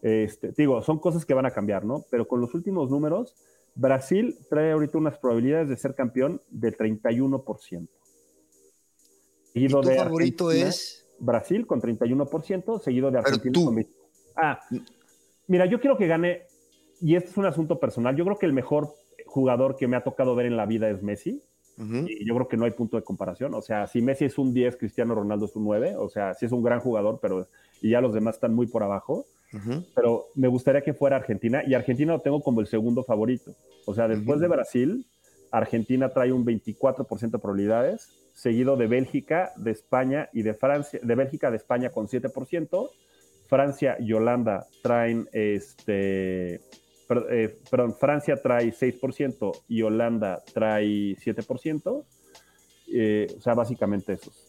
este, 0.02 0.50
digo, 0.50 0.82
son 0.82 0.98
cosas 0.98 1.24
que 1.24 1.34
van 1.34 1.46
a 1.46 1.52
cambiar, 1.52 1.84
¿no? 1.84 2.04
Pero 2.10 2.26
con 2.26 2.40
los 2.40 2.52
últimos 2.52 2.90
números, 2.90 3.36
Brasil 3.76 4.36
trae 4.50 4.72
ahorita 4.72 4.98
unas 4.98 5.18
probabilidades 5.18 5.68
de 5.68 5.76
ser 5.76 5.94
campeón 5.94 6.42
del 6.50 6.76
31%. 6.76 7.88
¿Y 9.54 9.68
tu 9.68 9.82
favorito 9.82 10.50
es? 10.50 11.05
Brasil 11.18 11.66
con 11.66 11.80
31%, 11.80 12.80
seguido 12.80 13.10
de 13.10 13.18
Argentina 13.18 13.64
con 13.64 13.86
Ah, 14.36 14.60
mira, 15.46 15.66
yo 15.66 15.80
quiero 15.80 15.96
que 15.96 16.06
gane, 16.06 16.42
y 17.00 17.16
este 17.16 17.30
es 17.30 17.36
un 17.36 17.46
asunto 17.46 17.78
personal, 17.80 18.16
yo 18.16 18.24
creo 18.24 18.38
que 18.38 18.46
el 18.46 18.52
mejor 18.52 18.92
jugador 19.26 19.76
que 19.76 19.88
me 19.88 19.96
ha 19.96 20.04
tocado 20.04 20.34
ver 20.34 20.46
en 20.46 20.56
la 20.56 20.66
vida 20.66 20.88
es 20.88 21.02
Messi. 21.02 21.42
Y 21.78 22.26
yo 22.26 22.34
creo 22.34 22.48
que 22.48 22.56
no 22.56 22.64
hay 22.64 22.70
punto 22.70 22.96
de 22.96 23.02
comparación. 23.02 23.52
O 23.52 23.60
sea, 23.60 23.86
si 23.86 24.00
Messi 24.00 24.24
es 24.24 24.38
un 24.38 24.54
10, 24.54 24.78
Cristiano 24.78 25.14
Ronaldo 25.14 25.44
es 25.44 25.54
un 25.56 25.64
9. 25.64 25.96
O 25.98 26.08
sea, 26.08 26.32
sí 26.32 26.46
es 26.46 26.52
un 26.52 26.62
gran 26.62 26.80
jugador, 26.80 27.18
pero 27.20 27.48
y 27.82 27.90
ya 27.90 28.00
los 28.00 28.14
demás 28.14 28.36
están 28.36 28.54
muy 28.54 28.66
por 28.66 28.82
abajo. 28.82 29.26
Pero 29.94 30.24
me 30.34 30.48
gustaría 30.48 30.80
que 30.80 30.94
fuera 30.94 31.16
Argentina. 31.16 31.62
Y 31.66 31.74
Argentina 31.74 32.14
lo 32.14 32.20
tengo 32.20 32.42
como 32.42 32.62
el 32.62 32.66
segundo 32.66 33.04
favorito. 33.04 33.52
O 33.84 33.94
sea, 33.94 34.08
después 34.08 34.40
de 34.40 34.48
Brasil, 34.48 35.06
Argentina 35.58 36.10
trae 36.10 36.32
un 36.32 36.44
24% 36.44 37.30
de 37.30 37.38
probabilidades 37.38 38.10
seguido 38.36 38.76
de 38.76 38.86
Bélgica, 38.86 39.52
de 39.56 39.70
España 39.70 40.28
y 40.32 40.42
de 40.42 40.54
Francia, 40.54 41.00
de 41.02 41.14
Bélgica, 41.14 41.50
de 41.50 41.56
España 41.56 41.90
con 41.90 42.06
7%. 42.06 42.90
Francia 43.48 43.96
y 43.98 44.12
Holanda 44.12 44.66
traen 44.82 45.28
este, 45.32 46.60
eh, 47.30 47.58
perdón, 47.70 47.96
Francia 47.98 48.36
trae 48.42 48.72
6% 48.72 49.62
y 49.68 49.82
Holanda 49.82 50.42
trae 50.52 51.16
7%. 51.16 52.04
Eh, 52.92 53.26
o 53.38 53.40
sea, 53.40 53.54
básicamente 53.54 54.14
esos. 54.14 54.44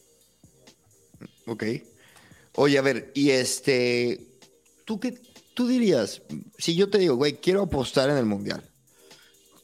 Ok. 1.46 1.64
Oye, 2.56 2.78
a 2.78 2.82
ver, 2.82 3.12
y 3.14 3.30
este, 3.30 4.20
¿tú 4.84 5.00
qué, 5.00 5.18
tú 5.54 5.68
dirías, 5.68 6.24
si 6.58 6.76
yo 6.76 6.90
te 6.90 6.98
digo, 6.98 7.16
güey, 7.16 7.34
quiero 7.34 7.62
apostar 7.62 8.10
en 8.10 8.18
el 8.18 8.26
Mundial, 8.26 8.64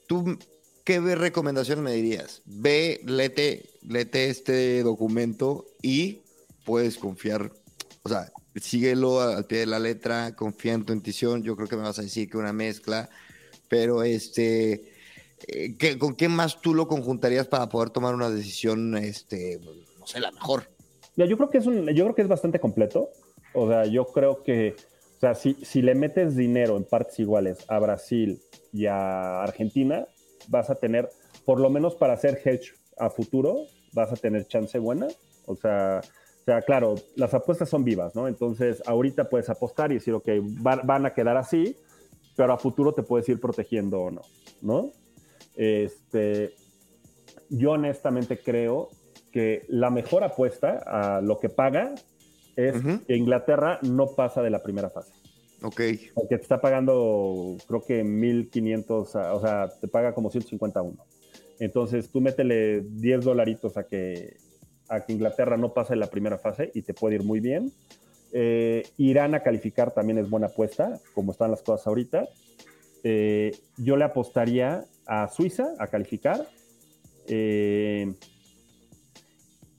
¿tú 0.08 0.38
¿qué 0.84 1.00
recomendación 1.00 1.82
me 1.82 1.94
dirías? 1.94 2.42
Ve, 2.46 3.02
lete, 3.06 3.70
lete 3.88 4.30
este 4.30 4.84
documento 4.84 5.66
y 5.82 6.22
puedes 6.66 6.98
confiar, 6.98 7.52
o 8.04 8.10
sea, 8.10 8.32
síguelo 8.56 9.22
al 9.22 9.46
pie 9.46 9.60
de 9.60 9.66
la 9.66 9.80
letra, 9.80 10.36
confía 10.36 10.74
en 10.74 10.86
tu 10.86 10.94
intuición, 10.94 11.44
yo 11.44 11.56
creo 11.56 11.68
que 11.68 11.76
me 11.76 11.84
vas 11.84 12.00
a 12.00 12.04
decir 12.04 12.30
que 12.30 12.38
una 12.38 12.54
mezcla, 12.54 13.10
pero 13.70 14.04
este, 14.04 14.94
eh, 15.48 15.98
¿con 15.98 16.16
qué 16.16 16.30
más 16.30 16.62
tú 16.62 16.74
lo 16.74 16.88
conjuntarías 16.88 17.48
para 17.48 17.70
poder 17.70 17.90
tomar 17.90 18.14
una 18.14 18.30
decisión, 18.30 18.98
este, 18.98 19.60
no 20.00 20.08
sé, 20.08 20.20
la 20.20 20.32
mejor? 20.32 20.70
Ya, 21.16 21.26
yo 21.26 21.38
creo 21.38 21.50
que 21.50 21.60
es 21.60 21.66
un, 21.66 21.88
yo 21.88 22.04
creo 22.06 22.16
que 22.16 22.22
es 22.24 22.28
bastante 22.28 22.60
completo, 22.60 23.10
o 23.54 23.68
sea, 23.68 23.86
yo 23.86 24.06
creo 24.06 24.44
que, 24.44 24.76
o 25.18 25.20
sea, 25.20 25.36
si, 25.36 25.54
si 25.64 25.82
le 25.82 25.96
metes 25.96 26.36
dinero 26.36 26.76
en 26.76 26.84
partes 26.84 27.20
iguales 27.20 27.60
a 27.68 27.80
Brasil 27.80 28.42
y 28.72 28.88
a 28.88 29.44
Argentina, 29.44 30.08
vas 30.48 30.70
a 30.70 30.76
tener, 30.76 31.10
por 31.46 31.60
lo 31.60 31.70
menos 31.70 31.96
para 31.96 32.14
hacer 32.14 32.40
hedge 32.44 32.74
a 32.98 33.10
futuro, 33.10 33.66
vas 33.94 34.12
a 34.12 34.16
tener 34.16 34.48
chance 34.48 34.78
buena. 34.80 35.08
O 35.46 35.56
sea, 35.56 36.02
o 36.44 36.46
sea, 36.46 36.62
claro, 36.62 36.96
las 37.16 37.34
apuestas 37.34 37.70
son 37.70 37.86
vivas, 37.86 38.16
¿no? 38.16 38.28
Entonces, 38.28 38.84
ahorita 38.86 39.30
puedes 39.30 39.50
apostar 39.50 39.92
y 39.92 39.96
decir, 39.96 40.14
ok, 40.14 40.28
van, 40.60 41.06
a 41.06 41.14
quedar 41.14 41.38
así, 41.38 41.78
pero 42.36 42.52
a 42.52 42.58
futuro 42.58 42.94
te 42.94 43.02
puedes 43.02 43.30
ir 43.30 43.40
protegiendo 43.40 44.02
o 44.02 44.12
no, 44.12 44.22
¿no? 44.62 44.92
Este, 45.56 46.54
yo 47.50 47.72
honestamente 47.72 48.40
creo 48.40 48.90
que 49.32 49.64
la 49.70 49.90
mejor 49.90 50.26
apuesta 50.26 50.84
a 50.86 51.22
lo 51.22 51.40
que 51.40 51.48
paga 51.48 51.96
es 52.58 52.76
que 53.08 53.16
Inglaterra 53.16 53.80
no 53.82 54.08
pasa 54.08 54.42
de 54.42 54.50
la 54.50 54.62
primera 54.62 54.90
fase. 54.90 55.14
Ok. 55.64 55.82
Porque 56.14 56.38
te 56.38 56.44
está 56.44 56.60
pagando, 56.60 57.56
creo 57.68 57.84
que 57.84 58.04
1500, 58.04 59.16
o 59.16 59.42
sea, 59.42 59.70
te 59.80 59.88
paga 59.88 60.14
como 60.14 60.30
151. 60.30 60.94
Entonces 61.60 62.10
tú 62.10 62.20
métele 62.20 62.82
10 62.82 63.24
dolaritos 63.24 63.78
a 63.78 63.88
que, 63.88 64.36
a 64.90 65.06
que 65.06 65.14
Inglaterra 65.14 65.56
no 65.56 65.74
pase 65.74 65.96
la 65.96 66.08
primera 66.08 66.38
fase 66.38 66.70
y 66.74 66.82
te 66.82 66.94
puede 66.94 67.16
ir 67.16 67.24
muy 67.24 67.40
bien. 67.40 67.72
Eh, 68.34 68.84
Irán 68.98 69.36
a 69.36 69.44
calificar 69.44 69.94
también 69.94 70.18
es 70.18 70.30
buena 70.30 70.48
apuesta, 70.48 71.00
como 71.14 71.32
están 71.32 71.52
las 71.52 71.64
cosas 71.64 71.88
ahorita. 71.88 72.28
Eh, 73.04 73.52
yo 73.78 73.96
le 73.96 74.04
apostaría 74.04 74.86
a 75.06 75.30
Suiza 75.30 75.76
a 75.80 75.88
calificar. 75.88 76.46
Eh, 77.28 78.14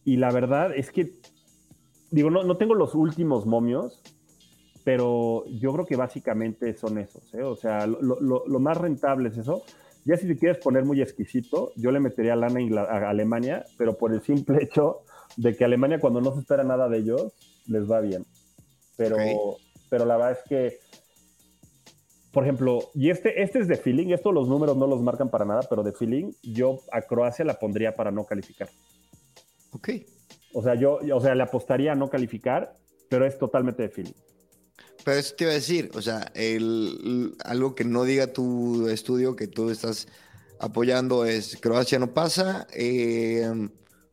y 0.07 0.17
la 0.17 0.31
verdad 0.31 0.75
es 0.75 0.91
que, 0.91 1.13
digo, 2.11 2.31
no, 2.31 2.43
no 2.43 2.57
tengo 2.57 2.75
los 2.75 2.95
últimos 2.95 3.45
momios, 3.45 4.01
pero 4.85 5.47
yo 5.47 5.73
creo 5.73 5.87
que 5.87 5.97
básicamente 5.97 6.75
son 6.75 6.99
esos, 6.99 7.33
¿eh? 7.35 7.43
o 7.43 7.57
sea, 7.57 7.87
lo, 7.87 8.61
más 8.61 8.77
rentable 8.77 9.31
es 9.31 9.39
eso. 9.39 9.65
Ya 10.05 10.19
si 10.19 10.29
te 10.29 10.37
quieres 10.37 10.59
poner 10.59 10.85
muy 10.85 11.01
exquisito, 11.01 11.73
yo 11.77 11.91
le 11.91 11.99
metería 11.99 12.37
lana 12.37 12.61
a 12.83 13.09
Alemania, 13.09 13.65
pero 13.79 13.97
por 13.97 14.13
el 14.13 14.21
simple 14.21 14.59
hecho 14.63 15.01
de 15.39 15.57
que 15.57 15.65
Alemania 15.65 15.99
cuando 15.99 16.21
no 16.21 16.35
se 16.35 16.41
espera 16.41 16.63
nada 16.63 16.91
de 16.91 16.99
ellos, 16.99 17.33
les 17.67 17.91
va 17.91 18.01
bien. 18.01 18.27
Pero, 18.99 19.17
pero 19.89 20.05
la 20.05 20.19
verdad 20.19 20.33
es 20.33 20.45
que, 20.47 20.79
por 22.31 22.45
ejemplo, 22.45 22.91
y 22.95 23.09
este, 23.09 23.43
este 23.43 23.61
es 23.61 23.67
de 23.67 23.77
feeling, 23.77 24.09
esto 24.09 24.31
los 24.31 24.47
números 24.47 24.77
no 24.77 24.87
los 24.87 25.01
marcan 25.01 25.31
para 25.31 25.47
nada, 25.47 25.63
pero 25.69 25.83
de 25.83 25.93
feeling, 25.93 26.33
yo 26.43 26.81
a 26.93 27.01
Croacia 27.01 27.45
la 27.45 27.59
pondría 27.59 27.97
para 27.97 28.11
no 28.11 28.25
calificar. 28.25 28.69
Ok. 29.73 29.89
O 30.53 30.63
sea, 30.63 30.75
yo, 30.75 31.01
o 31.13 31.21
sea, 31.21 31.35
le 31.35 31.43
apostaría 31.43 31.93
a 31.93 31.97
no 31.97 32.11
calificar, 32.11 32.75
pero 33.09 33.27
es 33.27 33.39
totalmente 33.39 33.83
de 33.83 33.89
feeling. 33.89 34.13
Pero 35.05 35.19
eso 35.19 35.35
te 35.35 35.45
iba 35.45 35.51
a 35.51 35.55
decir, 35.55 35.91
o 35.95 36.03
sea, 36.03 36.31
el, 36.35 37.37
algo 37.45 37.75
que 37.75 37.85
no 37.85 38.05
diga 38.05 38.33
tu 38.33 38.89
estudio 38.89 39.37
que 39.37 39.47
tú 39.47 39.71
estás 39.71 40.09
apoyando 40.59 41.25
es 41.25 41.59
Croacia 41.61 41.99
no 41.99 42.15
pasa. 42.15 42.67
Eh, 42.73 43.69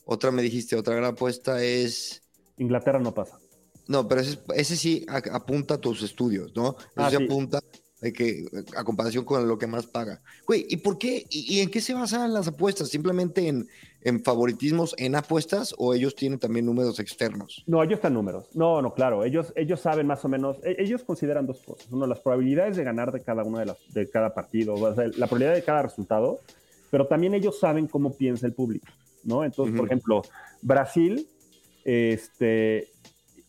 otra 0.06 0.32
me 0.32 0.42
dijiste, 0.42 0.76
otra 0.76 0.96
gran 0.96 1.14
apuesta 1.14 1.64
es... 1.64 2.24
Inglaterra 2.58 3.00
no 3.00 3.14
pasa. 3.14 3.40
No, 3.88 4.08
pero 4.08 4.22
ese, 4.22 4.76
sí 4.76 5.06
apunta 5.10 5.76
a 5.76 5.78
tus 5.78 6.02
estudios, 6.04 6.56
¿no? 6.56 6.76
Ese 6.80 6.90
ah, 6.96 7.10
sí 7.10 7.16
apunta 7.16 7.60
de 8.02 8.12
que 8.12 8.46
a 8.76 8.84
comparación 8.84 9.24
con 9.24 9.48
lo 9.48 9.58
que 9.60 9.68
más 9.68 9.86
paga. 9.86 10.22
Güey, 10.48 10.66
¿y 10.68 10.78
por 10.78 10.98
qué? 10.98 11.26
¿Y, 11.30 11.60
en 11.60 11.70
qué 11.70 11.80
se 11.80 11.94
basan 11.94 12.34
las 12.34 12.48
apuestas? 12.48 12.90
¿Simplemente 12.90 13.48
en, 13.48 13.68
en, 14.02 14.24
favoritismos 14.24 14.96
en 14.98 15.16
apuestas 15.16 15.76
o 15.78 15.94
ellos 15.94 16.16
tienen 16.16 16.40
también 16.40 16.66
números 16.66 17.00
externos? 17.00 17.64
No, 17.68 17.84
ellos 17.84 17.96
están 17.96 18.16
números. 18.16 18.50
No, 18.56 18.82
no, 18.82 18.94
claro. 18.96 19.24
Ellos, 19.24 19.54
ellos 19.56 19.80
saben 19.80 20.08
más 20.08 20.26
o 20.26 20.30
menos, 20.30 20.58
e, 20.64 20.76
ellos 20.80 21.04
consideran 21.04 21.46
dos 21.46 21.62
cosas. 21.62 21.88
Uno, 21.92 22.08
las 22.08 22.20
probabilidades 22.20 22.76
de 22.76 22.84
ganar 22.84 23.12
de 23.12 23.22
cada 23.22 23.44
uno 23.44 23.60
de, 23.60 23.68
las, 23.68 23.78
de 23.94 24.10
cada 24.10 24.34
partido, 24.34 24.76
la 24.76 25.28
probabilidad 25.28 25.54
de 25.54 25.64
cada 25.64 25.84
resultado, 25.84 26.40
pero 26.90 27.06
también 27.06 27.36
ellos 27.36 27.60
saben 27.60 27.88
cómo 27.88 28.18
piensa 28.18 28.48
el 28.48 28.54
público, 28.54 28.88
¿no? 29.24 29.46
Entonces, 29.46 29.78
por 29.78 29.86
ejemplo, 29.86 30.24
Brasil, 30.64 31.28
este, 31.86 32.90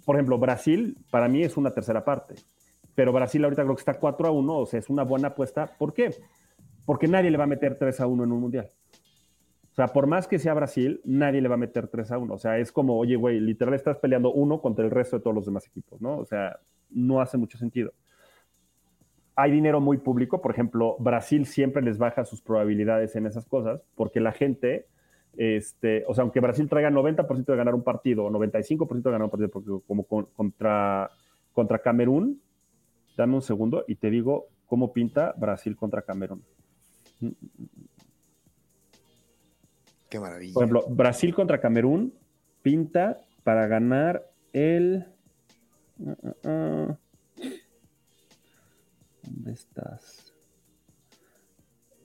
por 0.04 0.16
ejemplo, 0.16 0.38
Brasil 0.38 0.96
para 1.10 1.26
mí 1.26 1.42
es 1.42 1.56
una 1.56 1.72
tercera 1.72 2.04
parte 2.04 2.34
pero 2.94 3.12
Brasil 3.12 3.42
ahorita 3.44 3.62
creo 3.62 3.74
que 3.74 3.80
está 3.80 3.94
4 3.94 4.28
a 4.28 4.30
1, 4.30 4.58
o 4.58 4.66
sea, 4.66 4.78
es 4.78 4.90
una 4.90 5.02
buena 5.02 5.28
apuesta. 5.28 5.66
¿Por 5.78 5.94
qué? 5.94 6.14
Porque 6.84 7.08
nadie 7.08 7.30
le 7.30 7.38
va 7.38 7.44
a 7.44 7.48
meter 7.48 7.78
3 7.78 8.00
a 8.00 8.06
1 8.06 8.24
en 8.24 8.32
un 8.32 8.40
mundial. 8.40 8.70
O 9.72 9.74
sea, 9.74 9.88
por 9.88 10.06
más 10.06 10.28
que 10.28 10.38
sea 10.38 10.52
Brasil, 10.52 11.00
nadie 11.04 11.40
le 11.40 11.48
va 11.48 11.54
a 11.54 11.58
meter 11.58 11.88
3 11.88 12.12
a 12.12 12.18
1. 12.18 12.34
O 12.34 12.38
sea, 12.38 12.58
es 12.58 12.70
como, 12.70 12.98
oye, 12.98 13.16
güey, 13.16 13.40
literal 13.40 13.72
estás 13.72 13.96
peleando 13.96 14.30
uno 14.30 14.60
contra 14.60 14.84
el 14.84 14.90
resto 14.90 15.16
de 15.16 15.22
todos 15.22 15.34
los 15.34 15.46
demás 15.46 15.66
equipos, 15.66 16.00
¿no? 16.02 16.18
O 16.18 16.26
sea, 16.26 16.58
no 16.90 17.22
hace 17.22 17.38
mucho 17.38 17.56
sentido. 17.56 17.92
Hay 19.34 19.50
dinero 19.50 19.80
muy 19.80 19.96
público, 19.96 20.42
por 20.42 20.50
ejemplo, 20.50 20.96
Brasil 20.98 21.46
siempre 21.46 21.80
les 21.80 21.96
baja 21.96 22.26
sus 22.26 22.42
probabilidades 22.42 23.16
en 23.16 23.24
esas 23.24 23.46
cosas, 23.46 23.82
porque 23.94 24.20
la 24.20 24.32
gente, 24.32 24.88
este, 25.38 26.04
o 26.06 26.12
sea, 26.12 26.20
aunque 26.20 26.40
Brasil 26.40 26.68
traiga 26.68 26.90
90% 26.90 27.46
de 27.46 27.56
ganar 27.56 27.74
un 27.74 27.82
partido, 27.82 28.26
o 28.26 28.30
95% 28.30 29.02
de 29.02 29.10
ganar 29.10 29.24
un 29.24 29.30
partido, 29.30 29.48
porque 29.48 29.70
como 29.86 30.04
contra, 30.04 31.10
contra 31.54 31.78
Camerún, 31.78 32.42
Dame 33.16 33.34
un 33.34 33.42
segundo 33.42 33.84
y 33.86 33.96
te 33.96 34.10
digo 34.10 34.48
cómo 34.66 34.92
pinta 34.92 35.34
Brasil 35.36 35.76
contra 35.76 36.02
Camerún. 36.02 36.42
Qué 40.08 40.18
maravilla. 40.18 40.54
Por 40.54 40.64
ejemplo, 40.64 40.84
Brasil 40.88 41.34
contra 41.34 41.60
Camerún 41.60 42.14
pinta 42.62 43.18
para 43.44 43.66
ganar 43.66 44.30
el. 44.52 45.06
¿Dónde 49.22 49.52
estás? 49.52 50.32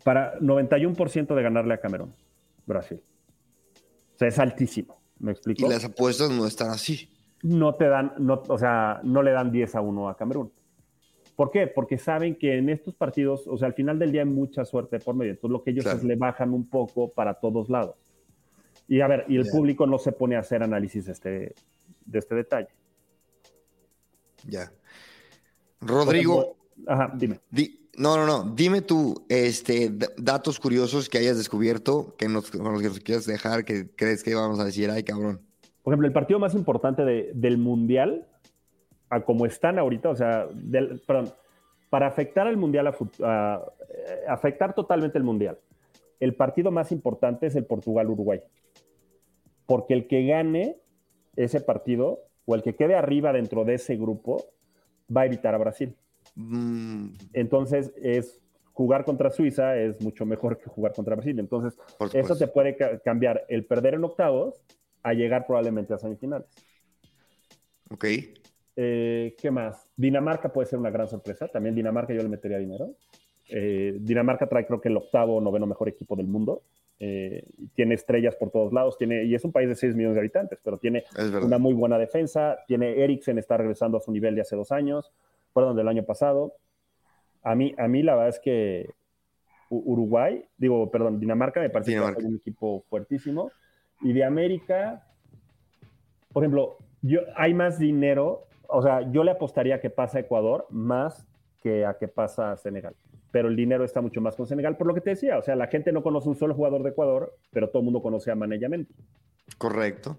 Para 0.04 0.40
91% 0.40 1.36
de 1.36 1.44
ganarle 1.44 1.74
a 1.74 1.80
Camerún, 1.80 2.14
Brasil. 2.66 3.02
O 4.16 4.18
sea, 4.18 4.28
es 4.28 4.40
altísimo. 4.40 5.02
¿Me 5.20 5.32
explico? 5.32 5.66
Y 5.66 5.70
las 5.70 5.84
apuestas 5.84 6.30
no 6.30 6.46
están 6.48 6.70
así. 6.70 7.10
No 7.44 7.76
te 7.76 7.88
dan, 7.88 8.14
no, 8.18 8.42
o 8.48 8.58
sea, 8.58 9.00
no 9.04 9.22
le 9.22 9.32
dan 9.32 9.52
10 9.52 9.76
a 9.76 9.82
1 9.82 10.10
a 10.10 10.16
Camerún. 10.16 10.52
¿Por 11.38 11.52
qué? 11.52 11.68
Porque 11.68 12.00
saben 12.00 12.36
que 12.36 12.58
en 12.58 12.68
estos 12.68 12.96
partidos, 12.96 13.48
o 13.48 13.56
sea, 13.60 13.68
al 13.68 13.76
final 13.76 14.00
del 14.00 14.12
día 14.12 14.22
hay 14.22 14.28
mucha 14.28 14.66
suerte 14.66 15.00
por 15.00 15.14
medio. 15.14 15.34
Entonces, 15.34 15.52
lo 15.52 15.64
que 15.64 15.70
ellos 15.70 15.86
es 15.86 16.04
le 16.04 16.16
bajan 16.16 16.52
un 16.52 16.68
poco 16.68 17.12
para 17.12 17.36
todos 17.36 17.70
lados. 17.70 17.96
Y 18.88 19.02
a 19.02 19.08
ver, 19.08 19.24
y 19.28 19.38
el 19.38 19.48
público 19.48 19.86
no 19.86 20.00
se 20.00 20.12
pone 20.14 20.36
a 20.36 20.40
hacer 20.40 20.64
análisis 20.64 21.06
de 21.06 21.12
este, 21.12 21.56
de 22.08 22.20
este 22.20 22.34
detalle. 22.34 22.70
Ya. 24.48 24.72
Rodrigo. 25.80 26.58
ajá, 26.88 27.14
dime. 27.16 27.40
no, 27.98 28.18
no, 28.18 28.26
no. 28.26 28.56
Dime 28.56 28.82
tú 28.82 29.24
este, 29.30 29.92
datos 30.18 30.60
curiosos 30.60 31.08
que 31.08 31.20
hayas 31.20 31.38
descubierto 31.38 32.16
nos, 32.28 32.50
que 32.50 32.58
nos 32.58 33.00
quieras 33.02 33.28
dejar, 33.28 33.64
que 33.64 33.92
crees 33.96 34.24
que 34.24 34.34
vamos 34.34 34.60
a 34.60 34.66
decir, 34.66 34.90
ay, 34.90 35.04
cabrón. 35.04 35.40
Por 35.84 35.94
ejemplo, 35.94 36.08
el 36.08 36.14
partido 36.14 36.40
más 36.40 36.56
importante 36.56 37.04
del 37.04 37.60
Mundial 37.60 38.28
a 39.10 39.22
como 39.22 39.46
están 39.46 39.80
ahorita, 39.80 40.10
o 40.10 40.16
sea, 40.16 40.48
perdón, 41.06 41.34
para 41.90 42.08
afectar 42.08 42.48
al 42.48 42.58
Mundial, 42.58 42.88
a, 42.88 43.62
eh, 43.90 44.26
afectar 44.28 44.74
totalmente 44.74 45.18
el 45.18 45.24
Mundial, 45.24 45.58
el 46.20 46.36
partido 46.36 46.72
más 46.72 46.92
importante 46.92 47.48
es 47.48 47.56
el 47.56 47.66
Portugal-Uruguay. 47.66 48.42
Porque 49.66 49.94
el 49.94 50.08
que 50.08 50.26
gane 50.26 50.78
ese 51.36 51.62
partido 51.62 52.24
o 52.46 52.56
el 52.56 52.64
que 52.64 52.76
quede 52.76 52.96
arriba 52.96 53.34
dentro 53.34 53.66
de 53.66 53.76
ese 53.76 53.96
grupo 53.96 54.46
va 55.16 55.22
a 55.22 55.26
evitar 55.26 55.54
a 55.54 55.58
Brasil. 55.58 55.96
Mm. 56.36 57.10
Entonces, 57.34 57.94
es 57.98 58.42
jugar 58.74 59.06
contra 59.06 59.32
Suiza 59.32 59.76
es 59.76 60.00
mucho 60.02 60.26
mejor 60.26 60.60
que 60.60 60.70
jugar 60.70 60.94
contra 60.94 61.16
Brasil. 61.16 61.40
Entonces, 61.40 61.80
eso 62.14 62.36
te 62.36 62.48
puede 62.48 62.78
cambiar 63.04 63.46
el 63.50 63.66
perder 63.66 63.96
en 63.96 64.04
octavos 64.04 64.62
a 65.04 65.14
llegar 65.14 65.46
probablemente 65.46 65.94
a 65.94 65.98
semifinales. 65.98 66.48
Ok. 67.90 68.06
Eh, 68.80 69.36
¿Qué 69.40 69.50
más? 69.50 69.90
Dinamarca 69.98 70.54
puede 70.54 70.68
ser 70.68 70.78
una 70.78 70.92
gran 70.92 71.08
sorpresa. 71.08 71.48
También 71.48 71.74
Dinamarca 71.74 72.14
yo 72.14 72.22
le 72.22 72.30
metería 72.30 72.60
dinero. 72.60 72.92
Eh, 73.50 73.98
Dinamarca 74.00 74.48
trae 74.48 74.68
creo 74.68 74.80
que 74.80 74.90
el 74.90 74.98
octavo 74.98 75.38
o 75.38 75.42
noveno 75.42 75.66
mejor 75.66 75.90
equipo 75.90 76.16
del 76.16 76.28
mundo. 76.28 76.62
Eh, 77.00 77.44
tiene 77.74 77.96
estrellas 77.96 78.36
por 78.36 78.52
todos 78.52 78.72
lados. 78.72 78.96
Tiene, 78.96 79.24
y 79.24 79.34
es 79.34 79.44
un 79.44 79.52
país 79.52 79.68
de 79.68 79.76
6 79.76 79.96
millones 79.96 80.14
de 80.14 80.20
habitantes, 80.20 80.60
pero 80.64 80.78
tiene 80.78 81.06
una 81.42 81.58
muy 81.58 81.74
buena 81.74 81.98
defensa. 81.98 82.60
Tiene 82.68 83.04
Eriksen, 83.04 83.40
está 83.40 83.58
regresando 83.58 83.98
a 83.98 84.02
su 84.02 84.12
nivel 84.12 84.36
de 84.36 84.42
hace 84.42 84.56
dos 84.56 84.72
años, 84.72 85.12
perdón, 85.56 85.76
del 85.76 85.88
año 85.88 86.04
pasado. 86.04 86.54
A 87.42 87.56
mí, 87.56 87.74
a 87.80 87.88
mí 87.88 88.04
la 88.04 88.14
verdad 88.14 88.30
es 88.30 88.40
que 88.40 88.92
Uruguay, 89.70 90.46
digo, 90.56 90.92
perdón, 90.92 91.20
Dinamarca 91.20 91.62
me 91.62 91.72
parece 91.72 91.94
que 91.94 91.98
es 91.98 92.26
un 92.26 92.36
equipo 92.36 92.84
fuertísimo. 92.92 93.52
Y 94.02 94.14
de 94.14 94.24
América, 94.24 95.04
por 96.32 96.44
ejemplo, 96.44 96.78
yo, 97.02 97.22
hay 97.36 97.56
más 97.56 97.80
dinero 97.80 98.48
o 98.68 98.82
sea, 98.82 99.10
yo 99.12 99.24
le 99.24 99.32
apostaría 99.32 99.76
a 99.76 99.82
que 99.82 99.90
pasa 99.90 100.20
Ecuador 100.20 100.68
más 100.70 101.26
que 101.62 101.86
a 101.86 101.98
que 101.98 102.08
pasa 102.08 102.56
Senegal. 102.58 102.96
Pero 103.32 103.50
el 103.50 103.56
dinero 103.56 103.84
está 103.84 104.02
mucho 104.02 104.22
más 104.22 104.36
con 104.36 104.48
Senegal, 104.48 104.78
por 104.78 104.88
lo 104.88 104.94
que 104.94 105.02
te 105.02 105.12
decía. 105.12 105.38
O 105.38 105.44
sea, 105.44 105.56
la 105.56 105.68
gente 105.68 105.92
no 105.92 106.02
conoce 106.02 106.30
un 106.30 106.36
solo 106.36 106.56
jugador 106.56 106.84
de 106.84 106.90
Ecuador, 106.90 107.36
pero 107.52 107.70
todo 107.70 107.80
el 107.80 107.86
mundo 107.86 108.02
conoce 108.02 108.32
a 108.32 108.36
Manellamente. 108.36 108.94
Correcto. 109.58 110.18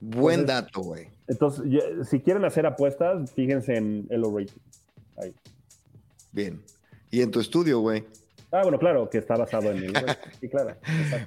Buen 0.00 0.44
dato, 0.44 0.80
güey. 0.80 1.06
Entonces, 1.28 1.64
si 2.08 2.20
quieren 2.20 2.44
hacer 2.44 2.66
apuestas, 2.66 3.30
fíjense 3.32 3.76
en 3.76 4.06
el 4.10 4.22
rating. 4.24 4.60
Ahí. 5.16 5.32
Bien. 6.32 6.60
¿Y 7.10 7.22
en 7.22 7.30
tu 7.30 7.38
estudio, 7.38 7.78
güey? 7.78 8.04
Ah, 8.50 8.62
bueno, 8.62 8.78
claro, 8.78 9.08
que 9.08 9.18
está 9.18 9.36
basado 9.36 9.70
en 9.70 9.78
el. 9.78 9.92
sí, 10.40 10.48
claro. 10.48 10.74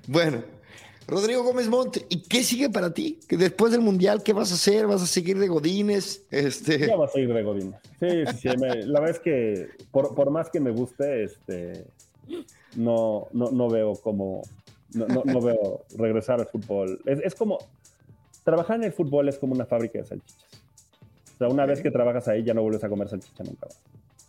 Bueno, 0.07 0.43
Rodrigo 1.07 1.43
Gómez 1.43 1.67
Monte, 1.69 2.05
¿y 2.09 2.23
qué 2.23 2.43
sigue 2.43 2.69
para 2.69 2.93
ti? 2.93 3.19
Que 3.27 3.37
después 3.37 3.71
del 3.71 3.81
Mundial, 3.81 4.23
¿qué 4.23 4.33
vas 4.33 4.51
a 4.51 4.55
hacer? 4.55 4.87
¿Vas 4.87 5.03
a 5.03 5.05
seguir 5.05 5.37
de 5.37 5.47
Godines? 5.47 6.23
Este... 6.31 6.87
Ya 6.87 6.95
vas 6.95 7.11
a 7.11 7.13
seguir 7.13 7.33
de 7.33 7.43
Godines. 7.43 7.79
Sí, 7.99 8.25
sí, 8.39 8.49
sí. 8.49 8.57
la 8.57 8.99
verdad 8.99 9.09
es 9.11 9.19
que 9.19 9.69
por, 9.91 10.31
más 10.31 10.49
que 10.49 10.59
me 10.59 10.71
guste, 10.71 11.25
este, 11.25 11.85
no, 12.75 13.27
no, 13.33 13.69
veo 13.69 13.93
como, 13.95 14.41
no, 14.93 15.41
veo 15.41 15.85
regresar 15.95 16.39
al 16.39 16.47
fútbol. 16.47 16.99
Es, 17.05 17.35
como, 17.35 17.59
trabajar 18.43 18.77
en 18.77 18.85
el 18.85 18.93
fútbol 18.93 19.29
es 19.29 19.37
como 19.37 19.53
una 19.53 19.65
fábrica 19.65 19.99
de 19.99 20.05
salchichas. 20.05 20.43
O 21.35 21.37
sea, 21.37 21.49
una 21.49 21.67
vez 21.67 21.81
que 21.81 21.91
trabajas 21.91 22.27
ahí 22.27 22.43
ya 22.43 22.55
no 22.55 22.63
vuelves 22.63 22.83
a 22.83 22.89
comer 22.89 23.09
salchicha 23.09 23.43
nunca 23.43 23.67
más. 23.67 23.79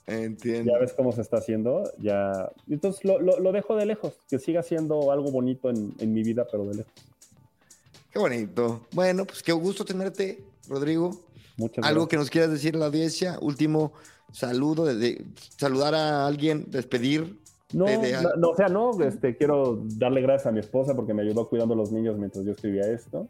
Entiendo. 0.06 0.72
Ya 0.72 0.78
ves 0.78 0.92
cómo 0.92 1.10
se 1.10 1.20
está 1.20 1.38
haciendo, 1.38 1.90
ya. 1.98 2.50
Entonces 2.68 3.04
lo, 3.04 3.52
dejo 3.52 3.74
de 3.76 3.86
lejos, 3.86 4.14
que 4.28 4.38
siga 4.38 4.62
siendo 4.62 5.10
algo 5.10 5.32
bonito 5.32 5.68
en, 5.68 6.12
mi 6.12 6.22
vida, 6.22 6.46
pero 6.50 6.64
de 6.66 6.76
lejos. 6.76 6.92
Qué 8.12 8.18
bonito. 8.18 8.86
Bueno, 8.92 9.24
pues 9.24 9.42
qué 9.42 9.52
gusto 9.52 9.84
tenerte, 9.84 10.44
Rodrigo. 10.68 11.10
Muchas 11.56 11.84
Algo 11.84 12.06
que 12.06 12.16
nos 12.16 12.30
quieras 12.30 12.50
decir 12.50 12.76
a 12.76 12.78
la 12.78 12.86
audiencia, 12.86 13.38
último 13.40 13.92
saludo, 14.30 14.84
de, 14.84 15.24
saludar 15.56 15.94
a 15.94 16.26
alguien, 16.26 16.66
despedir. 16.68 17.38
No, 17.72 17.86
no, 18.36 18.50
o 18.50 18.56
sea, 18.56 18.68
no, 18.68 18.92
este, 19.02 19.36
quiero 19.36 19.82
darle 19.96 20.20
gracias 20.20 20.46
a 20.46 20.52
mi 20.52 20.60
esposa 20.60 20.94
porque 20.94 21.14
me 21.14 21.22
ayudó 21.22 21.48
cuidando 21.48 21.74
a 21.74 21.76
los 21.76 21.90
niños 21.90 22.16
mientras 22.16 22.44
yo 22.44 22.52
escribía 22.52 22.82
esto. 22.82 23.26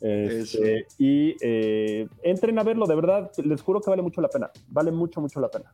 Este, 0.00 0.86
y 0.98 1.36
eh, 1.40 2.08
entren 2.22 2.58
a 2.58 2.64
verlo, 2.64 2.86
de 2.86 2.94
verdad, 2.96 3.30
les 3.36 3.62
juro 3.62 3.80
que 3.80 3.90
vale 3.90 4.02
mucho 4.02 4.20
la 4.20 4.28
pena. 4.28 4.50
Vale 4.68 4.90
mucho, 4.90 5.20
mucho 5.20 5.40
la 5.40 5.48
pena. 5.48 5.72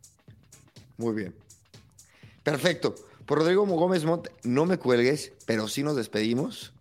Muy 0.97 1.15
bien. 1.15 1.35
Perfecto. 2.43 2.95
Por 3.27 3.39
Rodrigo 3.39 3.65
Gómez 3.67 4.05
Mont, 4.05 4.29
no 4.43 4.67
me 4.67 4.79
cuelgues, 4.79 5.33
pero 5.47 5.67
sí 5.69 5.83
nos 5.83 5.97
despedimos. 5.97 6.73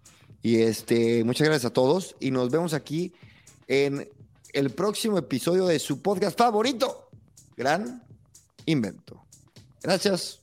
Y 0.42 0.62
este, 0.62 1.24
muchas 1.24 1.48
gracias 1.48 1.72
a 1.72 1.74
todos 1.74 2.16
y 2.20 2.32
nos 2.32 2.52
vemos 2.52 2.74
aquí 2.74 3.14
en 3.68 4.10
el 4.52 4.70
próximo 4.72 5.18
episodio 5.18 5.66
de 5.66 5.80
su 5.80 6.02
podcast 6.02 6.38
favorito, 6.38 7.10
Gran 7.56 8.04
Invento. 8.66 9.24
Gracias. 9.82 10.43